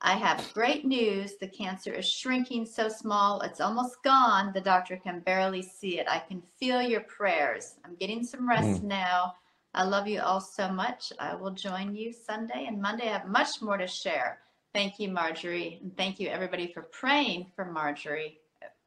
I 0.00 0.12
have 0.14 0.52
great 0.52 0.84
news. 0.84 1.36
The 1.36 1.48
cancer 1.48 1.92
is 1.92 2.08
shrinking 2.08 2.66
so 2.66 2.88
small, 2.88 3.40
it's 3.40 3.60
almost 3.60 4.02
gone. 4.02 4.52
The 4.52 4.60
doctor 4.60 4.96
can 4.96 5.20
barely 5.20 5.62
see 5.62 5.98
it. 5.98 6.06
I 6.08 6.18
can 6.18 6.42
feel 6.58 6.82
your 6.82 7.00
prayers. 7.02 7.76
I'm 7.84 7.94
getting 7.96 8.22
some 8.24 8.40
hmm. 8.40 8.50
rest 8.50 8.82
now. 8.82 9.34
I 9.74 9.84
love 9.84 10.08
you 10.08 10.20
all 10.20 10.40
so 10.40 10.68
much. 10.68 11.12
I 11.18 11.34
will 11.34 11.50
join 11.50 11.94
you 11.94 12.12
Sunday 12.12 12.64
and 12.66 12.80
Monday. 12.80 13.08
I 13.08 13.12
have 13.12 13.28
much 13.28 13.60
more 13.60 13.76
to 13.76 13.86
share. 13.86 14.38
Thank 14.72 14.98
you, 14.98 15.08
Marjorie. 15.10 15.80
And 15.82 15.94
thank 15.96 16.18
you, 16.18 16.28
everybody, 16.28 16.72
for 16.72 16.82
praying 16.82 17.52
for 17.54 17.66
Marjorie. 17.66 18.38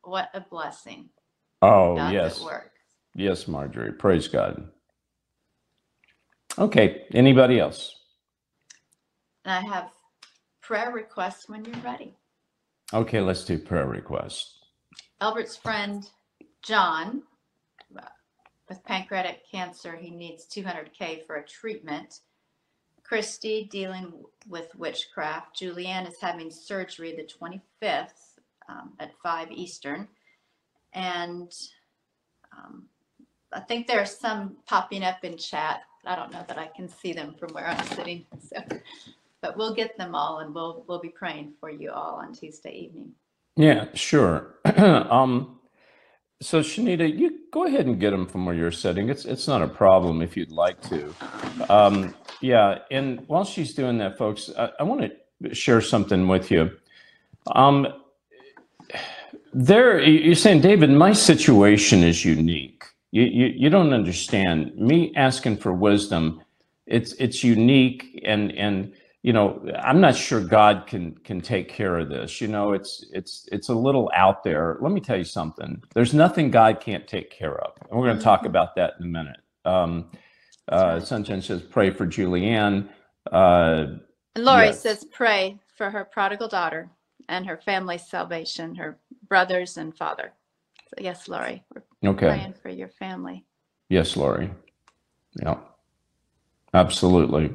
What 0.04 0.30
a 0.34 0.42
blessing. 0.42 1.10
Oh, 1.62 1.96
yes. 2.10 2.44
Yes, 3.16 3.48
Marjorie. 3.48 3.94
Praise 3.94 4.28
God. 4.28 4.70
Okay. 6.58 7.06
Anybody 7.14 7.60
else? 7.60 7.96
And 9.46 9.54
I 9.54 9.74
have 9.74 9.90
prayer 10.70 10.92
requests 10.92 11.50
when 11.50 11.66
you're 11.66 11.84
ready. 11.84 12.14
Okay, 12.94 13.22
let's 13.22 13.44
do 13.44 13.58
prayer 13.58 13.88
requests. 13.88 14.60
Albert's 15.20 15.56
friend 15.56 16.08
John 16.62 17.24
with 18.70 18.86
pancreatic 18.86 19.42
cancer, 19.52 19.96
he 19.96 20.12
needs 20.12 20.46
200K 20.46 21.26
for 21.26 21.38
a 21.38 21.44
treatment. 21.48 22.20
Christy 23.04 23.68
dealing 23.72 24.14
with 24.48 24.68
witchcraft. 24.76 25.60
Julianne 25.60 26.08
is 26.08 26.22
having 26.22 26.52
surgery 26.52 27.16
the 27.16 27.28
25th 27.82 28.38
um, 28.70 28.94
at 29.00 29.12
5 29.24 29.52
Eastern. 29.52 30.08
And 30.94 31.52
um, 32.56 32.84
I 33.52 33.62
think 33.62 33.88
there 33.88 34.02
are 34.02 34.06
some 34.06 34.58
popping 34.68 35.04
up 35.04 35.24
in 35.24 35.36
chat. 35.36 35.82
I 36.06 36.16
don't 36.16 36.32
know 36.32 36.46
that 36.48 36.60
I 36.60 36.68
can 36.68 36.88
see 36.88 37.12
them 37.12 37.34
from 37.40 37.54
where 37.54 37.66
I'm 37.66 37.88
sitting. 37.88 38.28
So, 38.40 38.58
but 39.42 39.58
we'll 39.58 39.74
get 39.76 39.98
them 39.98 40.16
all 40.16 40.40
and 40.40 40.54
we'll, 40.54 40.84
we'll 40.88 41.00
be 41.00 41.10
praying 41.10 41.54
for 41.60 41.70
you 41.70 41.92
all 41.92 42.16
on 42.16 42.34
Tuesday 42.34 42.72
evening. 42.72 43.12
Yeah, 43.56 43.88
sure. 43.94 44.56
um, 44.78 45.60
so 46.42 46.62
Shanita, 46.62 47.18
you 47.18 47.40
go 47.52 47.66
ahead 47.66 47.86
and 47.86 48.00
get 48.00 48.12
them 48.12 48.26
from 48.26 48.46
where 48.46 48.56
you're 48.56 48.72
sitting. 48.72 49.10
It's 49.10 49.26
it's 49.26 49.48
not 49.48 49.62
a 49.62 49.68
problem 49.68 50.22
if 50.22 50.38
you'd 50.38 50.52
like 50.54 50.80
to. 50.84 51.14
Um, 51.70 52.16
yeah, 52.42 52.80
and 52.92 53.28
while 53.28 53.44
she's 53.44 53.74
doing 53.74 53.98
that, 53.98 54.18
folks, 54.18 54.50
I, 54.58 54.70
I 54.80 54.84
want 54.84 55.12
to 55.44 55.54
share 55.54 55.82
something 55.82 56.30
with 56.30 56.50
you. 56.50 56.72
Um, 57.54 57.88
there, 59.54 60.00
you- 60.02 60.20
you're 60.20 60.36
saying, 60.36 60.62
David, 60.62 60.92
my 60.92 61.12
situation 61.12 62.04
is 62.04 62.24
unique. 62.24 62.86
You, 63.12 63.24
you 63.24 63.46
you 63.48 63.70
don't 63.70 63.92
understand. 63.92 64.76
Me 64.78 65.12
asking 65.18 65.58
for 65.58 65.74
wisdom, 65.74 66.42
it's 66.86 67.14
it's 67.14 67.44
unique, 67.44 68.22
and 68.24 68.52
and 68.54 68.94
you 69.22 69.34
know 69.34 69.62
i'm 69.84 70.00
not 70.00 70.16
sure 70.16 70.40
god 70.42 70.88
can 70.88 71.14
can 71.26 71.42
take 71.42 71.68
care 71.70 71.98
of 72.00 72.10
this. 72.10 72.40
You 72.42 72.48
know 72.48 72.72
it's 72.74 73.06
it's 73.12 73.48
it's 73.52 73.70
a 73.70 73.74
little 73.74 74.10
out 74.16 74.44
there. 74.44 74.78
Let 74.82 74.92
me 74.94 75.02
tell 75.02 75.18
you 75.18 75.26
something. 75.26 75.82
There's 75.94 76.14
nothing 76.14 76.52
god 76.52 76.80
can't 76.80 77.06
take 77.08 77.30
care 77.30 77.58
of. 77.60 77.74
And 77.90 78.00
we're 78.00 78.06
going 78.08 78.18
to 78.18 78.24
talk 78.24 78.46
about 78.46 78.76
that 78.76 78.94
in 79.00 79.06
a 79.06 79.10
minute. 79.10 79.40
Um 79.66 80.12
uh 80.70 81.00
sunshine 81.00 81.42
says 81.42 81.62
pray 81.62 81.90
for 81.92 82.06
julianne. 82.08 82.88
Uh 83.32 83.86
And 84.36 84.46
Lori 84.46 84.68
Yes. 84.68 84.82
says, 84.82 85.04
pray 85.06 85.60
for 85.78 85.90
her 85.92 86.06
prodigal 86.06 86.48
daughter 86.48 86.90
and 87.28 87.46
her 87.46 87.58
family's 87.58 88.08
salvation, 88.08 88.76
her 88.76 88.98
brothers 89.28 89.78
and 89.78 89.96
father. 89.98 90.32
So 90.90 90.96
yes, 91.04 91.28
Lori, 91.28 91.64
we're 91.74 91.84
okay. 92.12 92.28
praying 92.28 92.54
for 92.62 92.70
your 92.70 92.88
family. 92.88 93.46
yes 93.90 94.16
lori. 94.16 94.50
Yeah. 95.44 95.58
Absolutely 96.74 97.54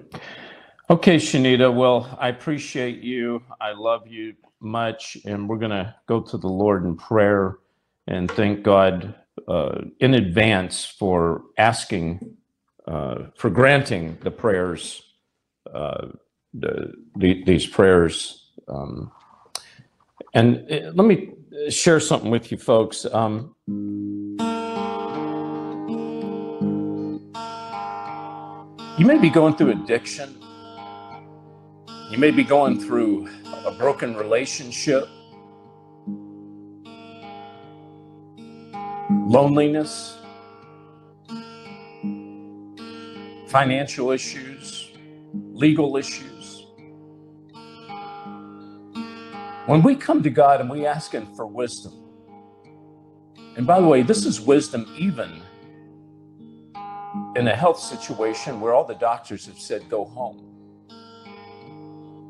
okay 0.91 1.17
shanita 1.17 1.73
well 1.73 2.17
i 2.21 2.29
appreciate 2.29 3.01
you 3.01 3.43
i 3.61 3.73
love 3.73 4.07
you 4.07 4.35
much 4.61 5.17
and 5.25 5.49
we're 5.49 5.57
going 5.57 5.71
to 5.71 5.95
go 6.07 6.21
to 6.21 6.37
the 6.37 6.49
lord 6.49 6.85
in 6.85 6.97
prayer 6.97 7.59
and 8.07 8.31
thank 8.31 8.63
god 8.63 9.15
uh, 9.49 9.81
in 10.01 10.15
advance 10.15 10.85
for 10.85 11.43
asking 11.59 12.37
uh, 12.87 13.25
for 13.35 13.49
granting 13.51 14.19
the 14.23 14.31
prayers 14.31 15.03
uh, 15.73 16.09
the, 16.53 16.93
the, 17.17 17.43
these 17.45 17.67
prayers 17.67 18.51
um, 18.69 19.11
and 20.35 20.71
uh, 20.71 20.91
let 20.95 21.07
me 21.07 21.33
share 21.71 21.99
something 21.99 22.31
with 22.31 22.53
you 22.53 22.59
folks 22.59 23.07
um, 23.13 23.55
You 28.97 29.07
may 29.07 29.19
be 29.19 29.29
going 29.29 29.57
through 29.57 29.73
addiction. 29.73 30.37
You 32.11 32.19
may 32.19 32.31
be 32.31 32.45
going 32.45 32.79
through 32.79 33.29
a 33.65 33.73
broken 33.73 34.15
relationship, 34.15 35.09
loneliness, 39.09 40.19
financial 43.49 44.11
issues, 44.11 44.93
legal 45.33 45.97
issues. 45.97 46.67
When 49.67 49.83
we 49.83 49.97
come 49.97 50.23
to 50.23 50.31
God 50.31 50.61
and 50.61 50.69
we 50.69 50.85
ask 50.87 51.11
Him 51.11 51.35
for 51.35 51.47
wisdom, 51.47 51.95
and 53.57 53.67
by 53.67 53.81
the 53.81 53.87
way, 53.87 54.03
this 54.03 54.27
is 54.27 54.41
wisdom 54.41 54.87
even 54.99 55.41
in 57.35 57.49
a 57.49 57.57
health 57.57 57.79
situation 57.81 58.61
where 58.61 58.75
all 58.75 58.85
the 58.85 58.95
doctors 58.95 59.47
have 59.47 59.59
said 59.59 59.89
go 59.89 60.05
home. 60.05 60.54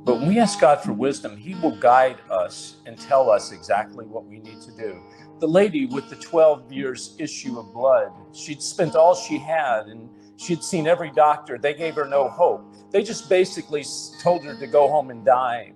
But 0.04 0.16
when 0.18 0.28
we 0.28 0.38
ask 0.38 0.60
God 0.60 0.82
for 0.82 0.92
wisdom, 0.92 1.36
He 1.36 1.54
will 1.54 1.76
guide 1.76 2.18
us 2.30 2.76
and 2.84 2.98
tell 2.98 3.30
us 3.30 3.52
exactly 3.52 4.04
what 4.04 4.26
we 4.26 4.38
need 4.38 4.60
to 4.60 4.72
do. 4.72 5.02
The 5.40 5.48
lady 5.48 5.86
with 5.86 6.10
the 6.10 6.16
12 6.16 6.70
years 6.70 7.16
issue 7.18 7.58
of 7.58 7.72
blood, 7.72 8.12
she'd 8.32 8.60
spent 8.60 8.96
all 8.96 9.14
she 9.14 9.38
had 9.38 9.86
and 9.86 10.10
she'd 10.36 10.62
seen 10.62 10.86
every 10.86 11.10
doctor. 11.10 11.56
They 11.56 11.72
gave 11.72 11.94
her 11.94 12.04
no 12.04 12.28
hope. 12.28 12.74
They 12.90 13.02
just 13.02 13.30
basically 13.30 13.84
told 14.20 14.44
her 14.44 14.54
to 14.54 14.66
go 14.66 14.88
home 14.88 15.10
and 15.10 15.24
die. 15.24 15.72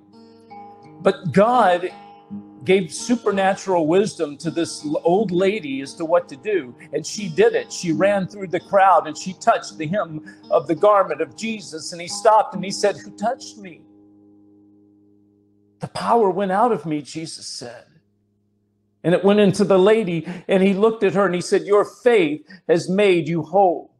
But 1.01 1.33
God 1.33 1.91
gave 2.65 2.93
supernatural 2.93 3.87
wisdom 3.87 4.37
to 4.37 4.51
this 4.51 4.87
old 5.05 5.31
lady 5.31 5.81
as 5.81 5.95
to 5.95 6.05
what 6.05 6.29
to 6.29 6.37
do. 6.37 6.75
And 6.93 7.07
she 7.07 7.31
did 7.31 7.55
it. 7.55 7.73
She 7.73 7.93
ran 7.93 8.29
through 8.29 8.49
the 8.49 8.61
crowd 8.61 9.07
and 9.07 9.17
she 9.17 9.33
touched 9.35 9.79
the 9.79 9.87
hem 9.87 10.37
of 10.51 10.67
the 10.67 10.75
garment 10.75 11.23
of 11.23 11.35
Jesus. 11.35 11.93
And 11.93 12.03
he 12.03 12.09
stopped 12.09 12.55
and 12.55 12.63
he 12.63 12.71
said, 12.71 12.97
Who 12.99 13.11
touched 13.13 13.57
me? 13.57 13.83
The 15.81 15.89
power 15.89 16.31
went 16.31 16.53
out 16.53 16.73
of 16.73 16.87
me, 16.87 17.03
Jesus 17.03 17.47
said. 17.47 17.85
And 19.05 19.15
it 19.15 19.25
went 19.25 19.41
into 19.41 19.65
the 19.65 19.79
lady, 19.79 20.27
and 20.49 20.63
he 20.63 20.75
looked 20.75 21.05
at 21.05 21.15
her 21.15 21.25
and 21.25 21.35
he 21.35 21.41
said, 21.41 21.63
Your 21.63 21.85
faith 21.85 22.47
has 22.69 22.89
made 22.89 23.29
you 23.29 23.43
whole. 23.43 23.95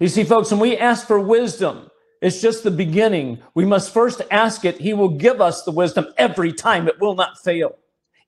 You 0.00 0.08
see, 0.08 0.24
folks, 0.24 0.50
when 0.50 0.60
we 0.60 0.76
ask 0.76 1.06
for 1.06 1.20
wisdom, 1.20 1.90
it's 2.20 2.40
just 2.40 2.64
the 2.64 2.70
beginning. 2.70 3.42
We 3.54 3.64
must 3.64 3.92
first 3.92 4.22
ask 4.30 4.64
it. 4.64 4.78
He 4.78 4.94
will 4.94 5.10
give 5.10 5.40
us 5.40 5.62
the 5.62 5.70
wisdom 5.70 6.06
every 6.16 6.52
time. 6.52 6.88
It 6.88 7.00
will 7.00 7.14
not 7.14 7.38
fail 7.38 7.78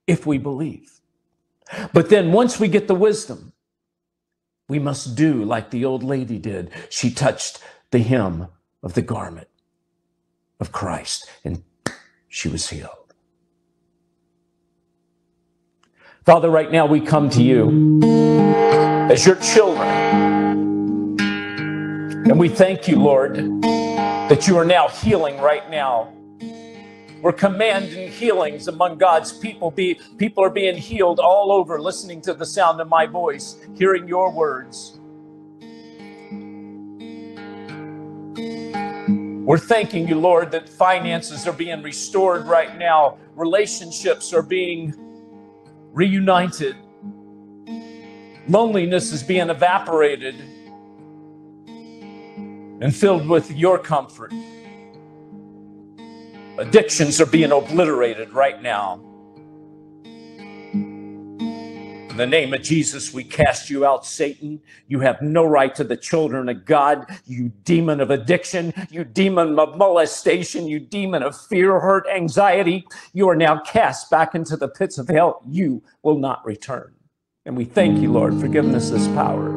if 0.06 0.26
we 0.26 0.38
believe. 0.38 1.00
But 1.92 2.10
then 2.10 2.32
once 2.32 2.60
we 2.60 2.68
get 2.68 2.86
the 2.86 2.94
wisdom, 2.94 3.52
we 4.68 4.78
must 4.78 5.16
do 5.16 5.44
like 5.44 5.70
the 5.70 5.84
old 5.84 6.02
lady 6.02 6.38
did. 6.38 6.70
She 6.90 7.10
touched 7.10 7.62
the 7.90 8.00
hem 8.00 8.48
of 8.82 8.94
the 8.94 9.02
garment 9.02 9.48
of 10.60 10.72
Christ 10.72 11.28
and 11.44 11.62
she 12.28 12.48
was 12.48 12.68
healed. 12.68 13.14
Father, 16.24 16.50
right 16.50 16.70
now 16.70 16.84
we 16.86 17.00
come 17.00 17.30
to 17.30 17.42
you 17.42 18.00
as 19.10 19.26
your 19.26 19.36
children. 19.36 19.88
And 22.28 22.38
we 22.38 22.50
thank 22.50 22.86
you, 22.86 23.00
Lord, 23.00 23.36
that 23.62 24.46
you 24.46 24.58
are 24.58 24.64
now 24.64 24.88
healing 24.88 25.38
right 25.40 25.68
now. 25.70 26.12
We're 27.22 27.32
commanding 27.32 28.12
healings 28.12 28.68
among 28.68 28.98
God's 28.98 29.32
people. 29.32 29.70
Be, 29.70 29.98
people 30.18 30.44
are 30.44 30.50
being 30.50 30.76
healed 30.76 31.18
all 31.18 31.50
over, 31.50 31.80
listening 31.80 32.20
to 32.22 32.34
the 32.34 32.44
sound 32.44 32.80
of 32.80 32.88
my 32.88 33.06
voice, 33.06 33.56
hearing 33.74 34.06
your 34.06 34.30
words. 34.30 34.97
We're 39.48 39.56
thanking 39.56 40.06
you, 40.06 40.20
Lord, 40.20 40.50
that 40.50 40.68
finances 40.68 41.46
are 41.46 41.54
being 41.54 41.80
restored 41.80 42.46
right 42.46 42.76
now, 42.76 43.16
relationships 43.34 44.34
are 44.34 44.42
being 44.42 44.92
reunited, 45.94 46.76
loneliness 48.46 49.10
is 49.10 49.22
being 49.22 49.48
evaporated 49.48 50.34
and 51.66 52.94
filled 52.94 53.26
with 53.26 53.50
your 53.50 53.78
comfort. 53.78 54.34
Addictions 56.58 57.18
are 57.18 57.24
being 57.24 57.50
obliterated 57.50 58.34
right 58.34 58.60
now. 58.60 59.00
The 62.18 62.26
name 62.26 62.52
of 62.52 62.62
Jesus, 62.62 63.14
we 63.14 63.22
cast 63.22 63.70
you 63.70 63.86
out, 63.86 64.04
Satan. 64.04 64.60
You 64.88 64.98
have 65.00 65.22
no 65.22 65.44
right 65.44 65.72
to 65.76 65.84
the 65.84 65.96
children 65.96 66.48
of 66.48 66.64
God, 66.64 67.06
you 67.24 67.52
demon 67.62 68.00
of 68.00 68.10
addiction, 68.10 68.74
you 68.90 69.04
demon 69.04 69.56
of 69.58 69.78
molestation, 69.78 70.66
you 70.66 70.80
demon 70.80 71.22
of 71.22 71.40
fear, 71.40 71.78
hurt, 71.78 72.06
anxiety. 72.12 72.86
You 73.12 73.28
are 73.28 73.36
now 73.36 73.60
cast 73.60 74.10
back 74.10 74.34
into 74.34 74.56
the 74.56 74.68
pits 74.68 74.98
of 74.98 75.08
hell. 75.08 75.42
You 75.48 75.82
will 76.02 76.18
not 76.18 76.44
return. 76.44 76.92
And 77.46 77.56
we 77.56 77.64
thank 77.64 78.02
you, 78.02 78.10
Lord, 78.10 78.38
for 78.40 78.48
giving 78.48 78.74
us 78.74 78.90
this 78.90 79.06
power. 79.08 79.48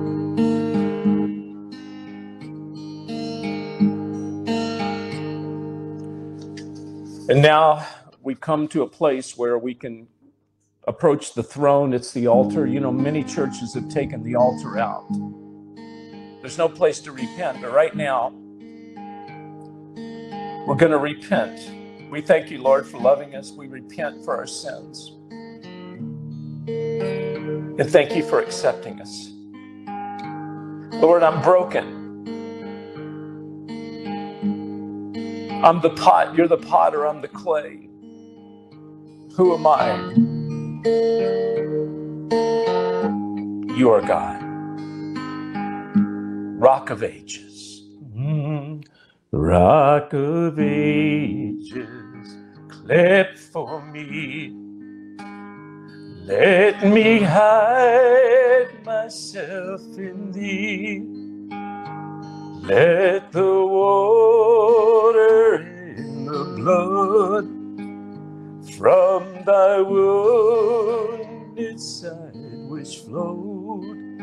And 7.28 7.42
now 7.42 7.88
we 8.22 8.36
come 8.36 8.68
to 8.68 8.84
a 8.84 8.88
place 8.88 9.36
where 9.36 9.58
we 9.58 9.74
can 9.74 10.08
approach 10.88 11.34
the 11.34 11.44
throne. 11.44 11.94
It's 11.94 12.12
the 12.12 12.28
altar. 12.28 12.66
You 12.66 12.80
know, 12.80 12.92
many 12.92 13.24
churches 13.24 13.74
have 13.74 13.90
taken 13.90 14.24
the 14.24 14.36
altar 14.36 14.78
out. 14.78 15.08
There's 16.42 16.58
no 16.58 16.68
place 16.68 17.00
to 17.02 17.12
repent, 17.12 17.62
but 17.62 17.72
right 17.72 17.96
now, 17.96 18.34
we're 20.66 20.76
going 20.76 20.92
to 20.92 20.98
repent. 20.98 22.10
We 22.10 22.22
thank 22.22 22.50
you, 22.50 22.62
Lord, 22.62 22.88
for 22.88 22.98
loving 23.00 23.36
us. 23.36 23.52
We 23.52 23.68
repent 23.68 24.24
for 24.26 24.36
our 24.36 24.48
sins. 24.48 25.18
And 26.68 27.90
thank 27.90 28.16
you 28.16 28.24
for 28.24 28.42
accepting 28.42 29.02
us. 29.02 29.32
Lord, 31.02 31.24
I'm 31.24 31.42
broken. 31.42 32.00
I'm 35.64 35.80
the 35.82 35.92
pot, 35.92 36.36
you're 36.36 36.48
the 36.48 36.58
potter, 36.58 37.06
I'm 37.08 37.22
the 37.22 37.28
clay. 37.28 37.88
Who 39.36 39.54
am 39.54 39.68
I? 39.68 40.41
You 40.84 40.94
are 43.92 44.02
God, 44.02 44.64
Rock 46.44 46.90
of 46.90 47.04
Ages. 47.04 47.84
Mm, 48.16 48.86
Rock 49.32 50.14
of 50.14 50.60
Ages, 50.60 52.38
cleft 52.70 53.40
for 53.40 53.86
me. 53.86 54.56
Let 56.10 56.84
me 56.88 57.22
hide 57.22 58.84
myself 58.86 59.82
in 59.98 60.32
thee. 60.32 61.04
Let 62.50 63.32
the 63.32 63.66
water 63.66 65.58
in 65.58 66.26
the 66.26 66.46
blood 66.58 67.61
from 68.78 69.44
thy 69.46 69.82
wounded 69.82 71.80
side 71.80 72.32
which 72.70 72.98
flowed 73.00 74.18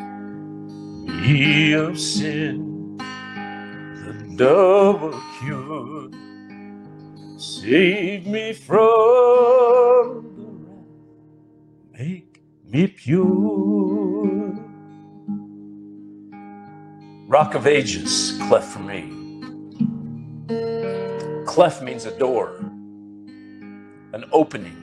be 1.06 1.72
of 1.74 1.98
sin 1.98 2.96
the 2.96 4.34
double 4.36 5.20
cure. 5.38 6.10
Save 7.36 8.26
me 8.26 8.52
from 8.54 10.24
the 10.36 10.46
wrath, 10.66 10.88
make 11.92 12.42
me 12.64 12.86
pure. 12.86 14.58
Rock 17.28 17.54
of 17.54 17.66
Ages, 17.66 18.38
cleft 18.48 18.72
for 18.72 18.80
me. 18.80 19.12
Cleft 21.46 21.82
means 21.82 22.06
a 22.06 22.18
door, 22.18 22.60
an 24.12 24.24
opening. 24.32 24.76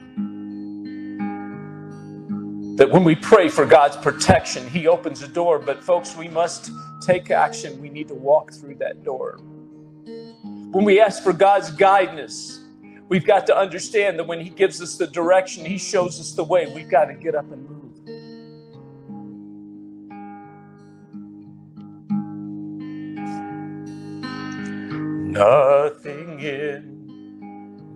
That 2.77 2.91
when 2.91 3.03
we 3.03 3.15
pray 3.15 3.49
for 3.49 3.65
God's 3.65 3.97
protection, 3.97 4.67
He 4.69 4.87
opens 4.87 5.21
a 5.21 5.27
door. 5.27 5.59
But, 5.59 5.83
folks, 5.83 6.15
we 6.15 6.27
must 6.27 6.71
take 7.01 7.31
action. 7.31 7.81
We 7.81 7.89
need 7.89 8.07
to 8.09 8.15
walk 8.15 8.51
through 8.53 8.75
that 8.75 9.03
door. 9.03 9.39
When 10.71 10.83
we 10.83 10.99
ask 10.99 11.23
for 11.23 11.33
God's 11.33 11.71
guidance, 11.71 12.59
we've 13.07 13.25
got 13.25 13.47
to 13.47 13.57
understand 13.57 14.19
that 14.19 14.27
when 14.27 14.41
He 14.41 14.49
gives 14.49 14.81
us 14.81 14.97
the 14.97 15.07
direction, 15.07 15.65
He 15.65 15.77
shows 15.77 16.19
us 16.19 16.33
the 16.33 16.43
way. 16.43 16.67
We've 16.73 16.89
got 16.89 17.05
to 17.05 17.13
get 17.13 17.33
up 17.33 17.49
and 17.51 17.69
move. 17.69 17.81
Nothing 25.31 26.39
in 26.39 26.94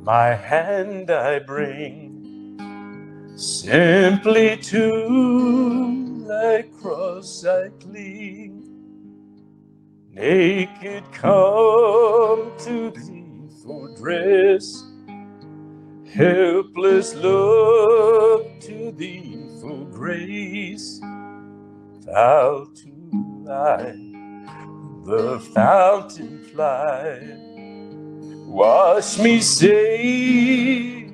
my 0.02 0.34
hand 0.34 1.12
I 1.12 1.40
bring, 1.40 2.58
simply 3.36 4.58
to 4.58 6.26
thy 6.28 6.64
cross 6.82 7.46
I 7.46 7.70
cling. 7.82 8.66
Naked 10.12 11.04
come 11.12 12.52
to 12.60 12.92
thee 12.92 13.50
for 13.64 13.96
dress, 13.98 14.84
helpless 16.12 17.16
look 17.16 18.60
to 18.62 18.92
thee 18.92 19.48
for 19.62 19.86
grace. 19.86 21.00
Thou 22.02 22.68
to 22.76 23.44
thy 23.46 23.94
the 25.06 25.40
fountain 25.54 26.44
fly. 26.46 27.49
Wash 28.50 29.20
me, 29.20 29.42
Savior, 29.42 31.12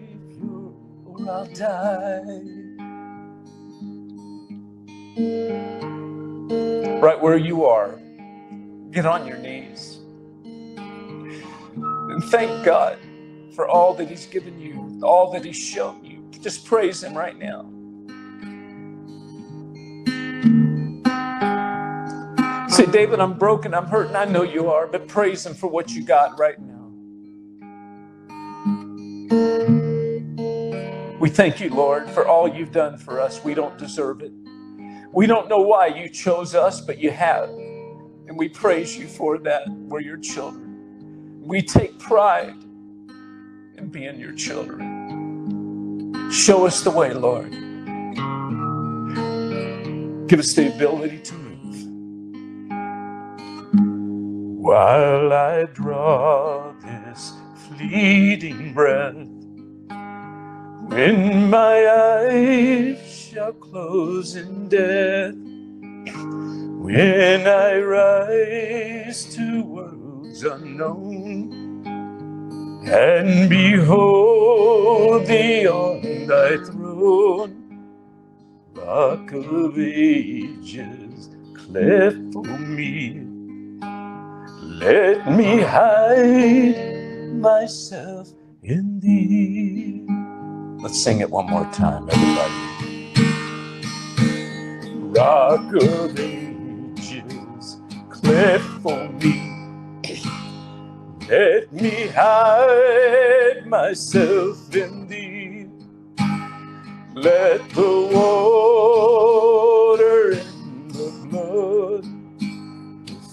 or 1.06 1.30
I'll 1.30 1.46
die. 1.48 2.22
Right 7.02 7.22
where 7.22 7.38
you 7.38 7.66
are, 7.66 8.00
get 8.92 9.06
on 9.06 9.28
your 9.28 9.38
knees 9.38 10.00
and 12.16 12.24
thank 12.26 12.66
God 12.66 12.98
for 13.56 13.68
all 13.68 13.94
that 13.96 14.10
He's 14.10 14.26
given 14.28 14.60
you, 14.60 15.02
all 15.04 15.32
that 15.32 15.44
He's 15.44 15.58
shown 15.58 16.04
you. 16.06 16.24
Just 16.42 16.66
praise 16.66 17.04
Him 17.04 17.18
right 17.18 17.38
now. 17.38 17.70
Say, 22.70 22.86
David, 22.86 23.20
I'm 23.20 23.38
broken, 23.38 23.74
I'm 23.74 23.88
hurting. 23.88 24.16
I 24.16 24.26
know 24.26 24.44
you 24.44 24.70
are, 24.70 24.88
but 24.88 25.08
praise 25.08 25.46
Him 25.46 25.54
for 25.56 25.68
what 25.68 25.92
you 25.92 26.04
got 26.06 26.40
right 26.40 26.60
now. 26.60 26.75
We 31.20 31.30
thank 31.30 31.60
you, 31.60 31.70
Lord, 31.70 32.10
for 32.10 32.28
all 32.28 32.48
you've 32.48 32.72
done 32.72 32.98
for 32.98 33.22
us. 33.22 33.44
We 33.44 33.54
don't 33.54 33.78
deserve 33.78 34.22
it. 34.22 34.32
We 35.12 35.28
don't 35.28 35.50
know 35.50 35.62
why 35.62 35.88
you 35.88 36.10
chose 36.10 36.56
us, 36.56 36.82
but 36.82 37.00
you 37.00 37.12
have. 37.12 37.50
And 37.50 38.38
we 38.38 38.50
praise 38.50 38.98
you 38.98 39.08
for 39.08 39.38
that. 39.40 39.70
We're 39.70 40.02
your 40.02 40.18
children. 40.18 41.42
We 41.42 41.62
take 41.62 42.00
pride 42.00 42.56
in 43.78 43.90
being 43.92 44.20
your 44.20 44.34
children. 44.34 45.10
Show 46.32 46.66
us 46.66 46.84
the 46.84 46.92
way, 46.92 47.14
Lord. 47.14 47.52
Give 50.28 50.40
us 50.40 50.54
the 50.54 50.74
ability 50.76 51.20
to 51.20 51.36
move. 51.36 51.46
while 54.66 55.32
I 55.32 55.66
draw 55.66 56.75
fleeting 57.68 58.74
breath. 58.74 59.16
When 60.88 61.50
my 61.50 61.88
eyes 61.88 63.30
shall 63.32 63.54
close 63.54 64.36
in 64.36 64.70
death, 64.70 65.36
when 66.82 67.48
I 67.48 67.80
rise 67.80 69.26
to 69.36 69.64
worlds 69.64 70.44
unknown 70.44 71.86
and 72.88 73.50
behold 73.50 75.26
thee 75.26 75.68
on 75.68 76.28
thy 76.28 76.58
throne, 76.58 77.66
Rock 78.76 79.32
of 79.32 79.80
ages, 79.80 81.30
cleft 81.56 82.18
for 82.34 82.44
me. 82.44 83.22
Let 84.62 85.32
me 85.32 85.62
hide 85.62 86.95
myself 87.42 88.30
in 88.64 89.00
thee. 89.00 90.06
Let's 90.82 91.02
sing 91.02 91.20
it 91.22 91.30
one 91.30 91.50
more 91.50 91.66
time, 91.74 92.10
everybody. 92.10 92.74
Rock 95.00 95.74
of 95.82 96.20
ages, 96.20 97.78
cleft 98.10 98.64
for 98.84 99.10
me. 99.10 99.52
Let 101.30 101.72
me 101.74 102.08
hide 102.08 103.66
myself 103.66 104.74
in 104.76 105.08
thee. 105.08 105.68
Let 107.16 107.70
the 107.72 108.10
water 109.94 110.34
and 110.34 110.92
the 110.92 111.12
blood 111.30 112.06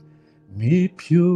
me 0.50 0.88
pure. 0.90 1.34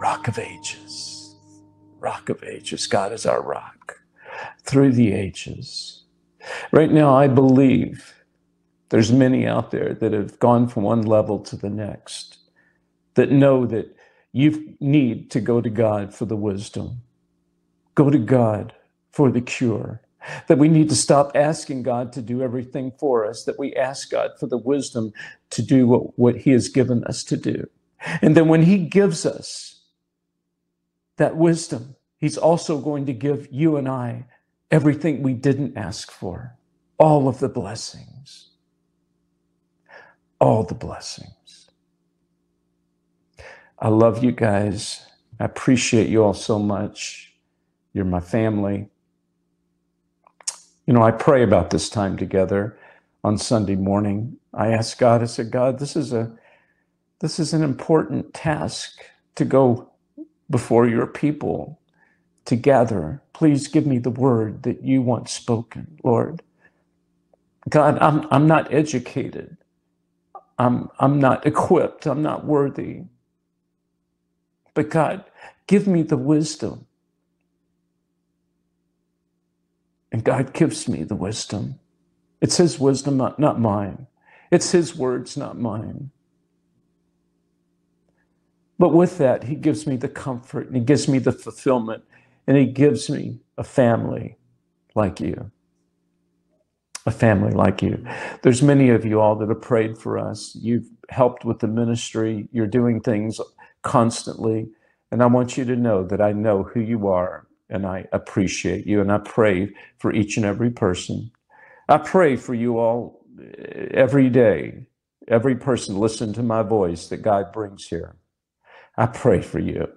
Rock 0.00 0.28
of 0.28 0.38
ages, 0.38 1.36
rock 2.00 2.28
of 2.28 2.42
ages. 2.44 2.86
God 2.86 3.12
is 3.12 3.26
our 3.26 3.42
rock 3.42 4.00
through 4.64 4.92
the 4.92 5.12
ages. 5.12 6.04
Right 6.72 6.90
now, 6.92 7.14
I 7.16 7.28
believe 7.28 8.14
there's 8.92 9.10
many 9.10 9.46
out 9.46 9.70
there 9.70 9.94
that 9.94 10.12
have 10.12 10.38
gone 10.38 10.68
from 10.68 10.82
one 10.82 11.00
level 11.00 11.38
to 11.38 11.56
the 11.56 11.70
next 11.70 12.36
that 13.14 13.30
know 13.32 13.64
that 13.64 13.96
you 14.32 14.74
need 14.80 15.30
to 15.30 15.40
go 15.40 15.62
to 15.62 15.70
God 15.70 16.14
for 16.14 16.26
the 16.26 16.36
wisdom, 16.36 17.00
go 17.94 18.10
to 18.10 18.18
God 18.18 18.74
for 19.10 19.30
the 19.30 19.40
cure. 19.40 20.02
That 20.48 20.58
we 20.58 20.68
need 20.68 20.90
to 20.90 20.94
stop 20.94 21.32
asking 21.34 21.84
God 21.84 22.12
to 22.12 22.20
do 22.20 22.42
everything 22.42 22.92
for 23.00 23.26
us, 23.26 23.44
that 23.44 23.58
we 23.58 23.74
ask 23.74 24.10
God 24.10 24.32
for 24.38 24.46
the 24.46 24.58
wisdom 24.58 25.14
to 25.50 25.62
do 25.62 25.86
what, 25.88 26.18
what 26.18 26.36
He 26.36 26.50
has 26.50 26.68
given 26.68 27.02
us 27.04 27.24
to 27.24 27.38
do. 27.38 27.70
And 28.20 28.36
then 28.36 28.48
when 28.48 28.64
He 28.64 28.78
gives 28.78 29.24
us 29.24 29.80
that 31.16 31.36
wisdom, 31.36 31.96
He's 32.18 32.36
also 32.36 32.78
going 32.78 33.06
to 33.06 33.14
give 33.14 33.48
you 33.50 33.78
and 33.78 33.88
I 33.88 34.26
everything 34.70 35.22
we 35.22 35.32
didn't 35.32 35.78
ask 35.78 36.12
for, 36.12 36.56
all 36.98 37.26
of 37.26 37.40
the 37.40 37.48
blessings, 37.48 38.51
all 40.42 40.64
the 40.64 40.74
blessings. 40.74 41.70
I 43.78 43.88
love 43.88 44.24
you 44.24 44.32
guys. 44.32 45.06
I 45.40 45.46
appreciate 45.46 46.08
you 46.08 46.24
all 46.24 46.34
so 46.34 46.58
much. 46.58 47.34
You're 47.94 48.04
my 48.06 48.20
family. 48.20 48.88
You 50.86 50.94
know, 50.94 51.02
I 51.02 51.12
pray 51.12 51.42
about 51.44 51.70
this 51.70 51.90
time 51.90 52.16
together 52.16 52.78
on 53.24 53.38
Sunday 53.38 53.76
morning. 53.76 54.38
I 54.54 54.68
ask 54.72 54.98
God, 54.98 55.22
I 55.22 55.26
said, 55.26 55.50
God, 55.52 55.78
this 55.80 55.96
is 55.96 56.12
a 56.12 56.32
this 57.20 57.38
is 57.40 57.54
an 57.54 57.62
important 57.64 58.34
task 58.34 59.00
to 59.36 59.44
go 59.46 59.90
before 60.50 60.88
your 60.88 61.06
people 61.06 61.80
together. 62.46 63.22
Please 63.34 63.68
give 63.68 63.86
me 63.86 63.98
the 63.98 64.10
word 64.10 64.64
that 64.64 64.82
you 64.84 65.02
want 65.02 65.28
spoken, 65.28 65.98
Lord. 66.04 66.42
God, 67.68 67.98
I'm 68.00 68.26
I'm 68.30 68.46
not 68.48 68.72
educated. 68.74 69.58
I'm 70.62 70.90
I'm 71.00 71.20
not 71.20 71.46
equipped. 71.46 72.06
I'm 72.06 72.22
not 72.22 72.46
worthy. 72.46 73.04
But 74.74 74.90
God, 74.90 75.24
give 75.68 75.86
me 75.88 76.02
the 76.02 76.18
wisdom 76.18 76.86
And 80.12 80.24
God 80.24 80.54
gives 80.54 80.88
me 80.88 81.04
the 81.04 81.16
wisdom. 81.16 81.80
It's 82.42 82.58
His 82.58 82.80
wisdom, 82.80 83.18
not, 83.18 83.40
not 83.40 83.60
mine. 83.60 84.08
It's 84.52 84.72
His 84.72 84.96
words, 84.96 85.36
not 85.36 85.58
mine. 85.58 86.12
But 88.78 88.90
with 88.90 89.18
that, 89.18 89.44
He 89.46 89.56
gives 89.56 89.86
me 89.86 89.96
the 89.96 90.08
comfort 90.08 90.68
and 90.68 90.76
He 90.76 90.82
gives 90.82 91.08
me 91.08 91.20
the 91.20 91.32
fulfillment 91.32 92.04
and 92.48 92.58
He 92.58 92.66
gives 92.66 93.10
me 93.10 93.40
a 93.58 93.64
family 93.64 94.38
like 94.96 95.20
you. 95.20 95.51
A 97.06 97.10
family 97.10 97.52
like 97.52 97.82
you. 97.82 98.04
There's 98.42 98.62
many 98.62 98.90
of 98.90 99.04
you 99.04 99.20
all 99.20 99.36
that 99.36 99.48
have 99.48 99.62
prayed 99.62 99.98
for 99.98 100.18
us. 100.18 100.56
You've 100.60 100.88
helped 101.08 101.44
with 101.44 101.60
the 101.60 101.68
ministry. 101.68 102.48
You're 102.52 102.66
doing 102.68 103.00
things 103.00 103.40
constantly. 103.82 104.68
And 105.10 105.22
I 105.22 105.26
want 105.26 105.58
you 105.58 105.64
to 105.66 105.76
know 105.76 106.04
that 106.04 106.20
I 106.20 106.32
know 106.32 106.62
who 106.62 106.80
you 106.80 107.08
are 107.08 107.46
and 107.68 107.86
I 107.86 108.06
appreciate 108.12 108.86
you 108.86 109.00
and 109.00 109.12
I 109.12 109.18
pray 109.18 109.70
for 109.98 110.12
each 110.12 110.36
and 110.36 110.46
every 110.46 110.70
person. 110.70 111.32
I 111.88 111.98
pray 111.98 112.36
for 112.36 112.54
you 112.54 112.78
all 112.78 113.26
eh, 113.40 113.88
every 113.92 114.30
day, 114.30 114.86
every 115.28 115.56
person 115.56 115.98
listen 115.98 116.32
to 116.34 116.42
my 116.42 116.62
voice 116.62 117.08
that 117.08 117.18
God 117.18 117.52
brings 117.52 117.88
here. 117.88 118.16
I 118.96 119.06
pray 119.06 119.42
for 119.42 119.58
you. 119.58 119.88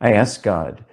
I 0.00 0.12
ask 0.12 0.42
God 0.42 0.84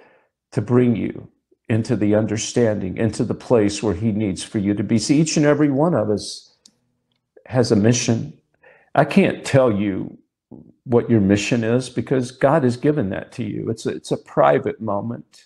to 0.51 0.62
bring 0.62 0.95
you 0.95 1.30
into 1.70 1.95
the 1.95 2.15
understanding, 2.15 2.97
into 2.97 3.24
the 3.24 3.36
place 3.36 3.84
where 3.84 3.93
He 3.93 4.11
needs 4.11 4.43
for 4.43 4.57
you 4.57 4.74
to 4.74 4.84
be. 4.84 4.97
See, 4.97 5.20
each 5.22 5.38
and 5.38 5.45
every 5.45 5.70
one 5.70 5.93
of 5.93 6.09
us 6.09 6.55
has 7.45 7.72
a 7.72 7.76
mission. 7.76 8.34
I 8.95 9.05
can't 9.05 9.45
tell 9.45 9.72
you 9.72 10.17
what 10.84 11.09
your 11.09 11.22
mission 11.22 11.63
is 11.63 11.89
because 11.89 12.32
God 12.32 12.63
has 12.63 12.76
given 12.76 13.09
that 13.11 13.32
to 13.34 13.43
you. 13.43 13.70
It's 13.70 13.86
a, 13.86 13.89
it's 13.89 14.11
a 14.11 14.17
private 14.17 14.82
moment. 14.82 15.45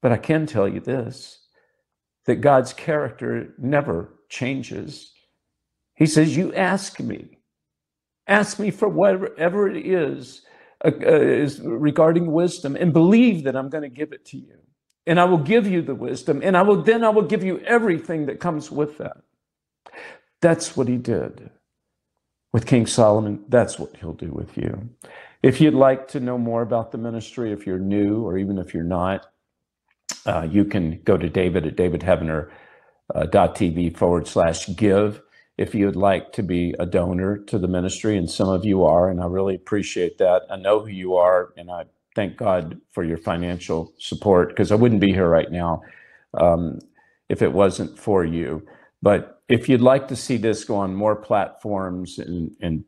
But 0.00 0.12
I 0.12 0.16
can 0.16 0.46
tell 0.46 0.68
you 0.68 0.80
this 0.80 1.40
that 2.26 2.36
God's 2.36 2.72
character 2.74 3.54
never 3.58 4.14
changes. 4.28 5.12
He 5.94 6.06
says, 6.06 6.36
You 6.36 6.54
ask 6.54 7.00
me, 7.00 7.38
ask 8.26 8.58
me 8.58 8.70
for 8.70 8.88
whatever 8.88 9.68
it 9.68 9.84
is, 9.84 10.42
uh, 10.84 10.90
uh, 10.90 11.20
is 11.20 11.60
regarding 11.60 12.30
wisdom, 12.30 12.76
and 12.76 12.92
believe 12.92 13.44
that 13.44 13.56
I'm 13.56 13.70
going 13.70 13.82
to 13.82 13.88
give 13.88 14.12
it 14.12 14.26
to 14.26 14.36
you. 14.36 14.58
And 15.08 15.18
I 15.18 15.24
will 15.24 15.38
give 15.38 15.66
you 15.66 15.82
the 15.82 15.96
wisdom, 15.96 16.40
and 16.44 16.56
I 16.56 16.62
will 16.62 16.80
then 16.82 17.02
I 17.02 17.08
will 17.08 17.22
give 17.22 17.42
you 17.42 17.58
everything 17.60 18.26
that 18.26 18.38
comes 18.40 18.70
with 18.70 18.98
that. 18.98 19.16
That's 20.40 20.76
what 20.76 20.86
he 20.86 20.98
did 20.98 21.50
with 22.52 22.66
King 22.66 22.86
Solomon. 22.86 23.44
That's 23.48 23.78
what 23.78 23.96
he'll 23.96 24.12
do 24.12 24.30
with 24.30 24.58
you. 24.58 24.90
If 25.42 25.60
you'd 25.60 25.74
like 25.74 26.06
to 26.08 26.20
know 26.20 26.38
more 26.38 26.62
about 26.62 26.92
the 26.92 26.98
ministry, 26.98 27.52
if 27.52 27.66
you're 27.66 27.78
new 27.78 28.22
or 28.22 28.38
even 28.38 28.58
if 28.58 28.74
you're 28.74 28.84
not, 28.84 29.26
uh, 30.26 30.46
you 30.50 30.64
can 30.64 31.00
go 31.04 31.16
to 31.16 31.28
David 31.28 31.66
at 31.66 31.76
davidheavener.tv 31.76 33.94
uh, 33.94 33.98
forward 33.98 34.26
slash 34.28 34.68
give 34.76 35.22
if 35.56 35.74
you'd 35.74 35.96
like 35.96 36.32
to 36.32 36.42
be 36.42 36.74
a 36.78 36.86
donor 36.86 37.38
to 37.38 37.58
the 37.58 37.68
ministry, 37.68 38.16
and 38.16 38.30
some 38.30 38.48
of 38.48 38.64
you 38.64 38.84
are, 38.84 39.10
and 39.10 39.20
I 39.20 39.26
really 39.26 39.56
appreciate 39.56 40.18
that. 40.18 40.42
I 40.50 40.56
know 40.56 40.80
who 40.80 40.88
you 40.88 41.16
are, 41.16 41.52
and 41.56 41.70
I 41.70 41.84
thank 42.14 42.36
God 42.36 42.80
for 42.90 43.04
your 43.04 43.18
financial 43.18 43.92
support 43.98 44.50
because 44.50 44.72
I 44.72 44.74
wouldn't 44.74 45.00
be 45.00 45.12
here 45.12 45.28
right 45.28 45.50
now 45.50 45.82
um, 46.34 46.78
if 47.28 47.42
it 47.42 47.52
wasn't 47.52 47.98
for 47.98 48.24
you. 48.24 48.66
But 49.02 49.42
if 49.48 49.68
you'd 49.68 49.80
like 49.80 50.08
to 50.08 50.16
see 50.16 50.36
this 50.36 50.64
go 50.64 50.76
on 50.76 50.94
more 50.94 51.16
platforms 51.16 52.18
and, 52.18 52.50
and 52.60 52.84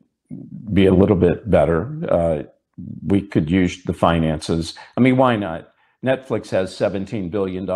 be 0.73 0.87
a 0.87 0.95
little 0.95 1.17
bit 1.17 1.49
better, 1.49 1.99
uh, 2.09 2.43
we 3.07 3.23
could 3.23 3.51
use 3.51 3.83
the 3.85 3.93
finances. 3.93 4.75
I 4.97 5.01
mean, 5.01 5.17
why 5.17 5.37
not? 5.37 5.73
Netflix 6.05 6.51
has 6.51 6.75
$17 6.75 7.31
billion. 7.31 7.67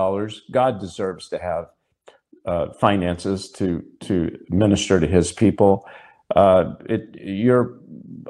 God 0.51 0.81
deserves 0.81 1.29
to 1.29 1.39
have 1.39 1.67
uh, 2.47 2.73
finances 2.75 3.51
to, 3.53 3.85
to 4.01 4.39
minister 4.49 5.01
to 5.01 5.07
his 5.07 5.33
people. 5.33 5.87
Uh, 6.35 6.75
it, 6.87 7.15
your 7.21 7.79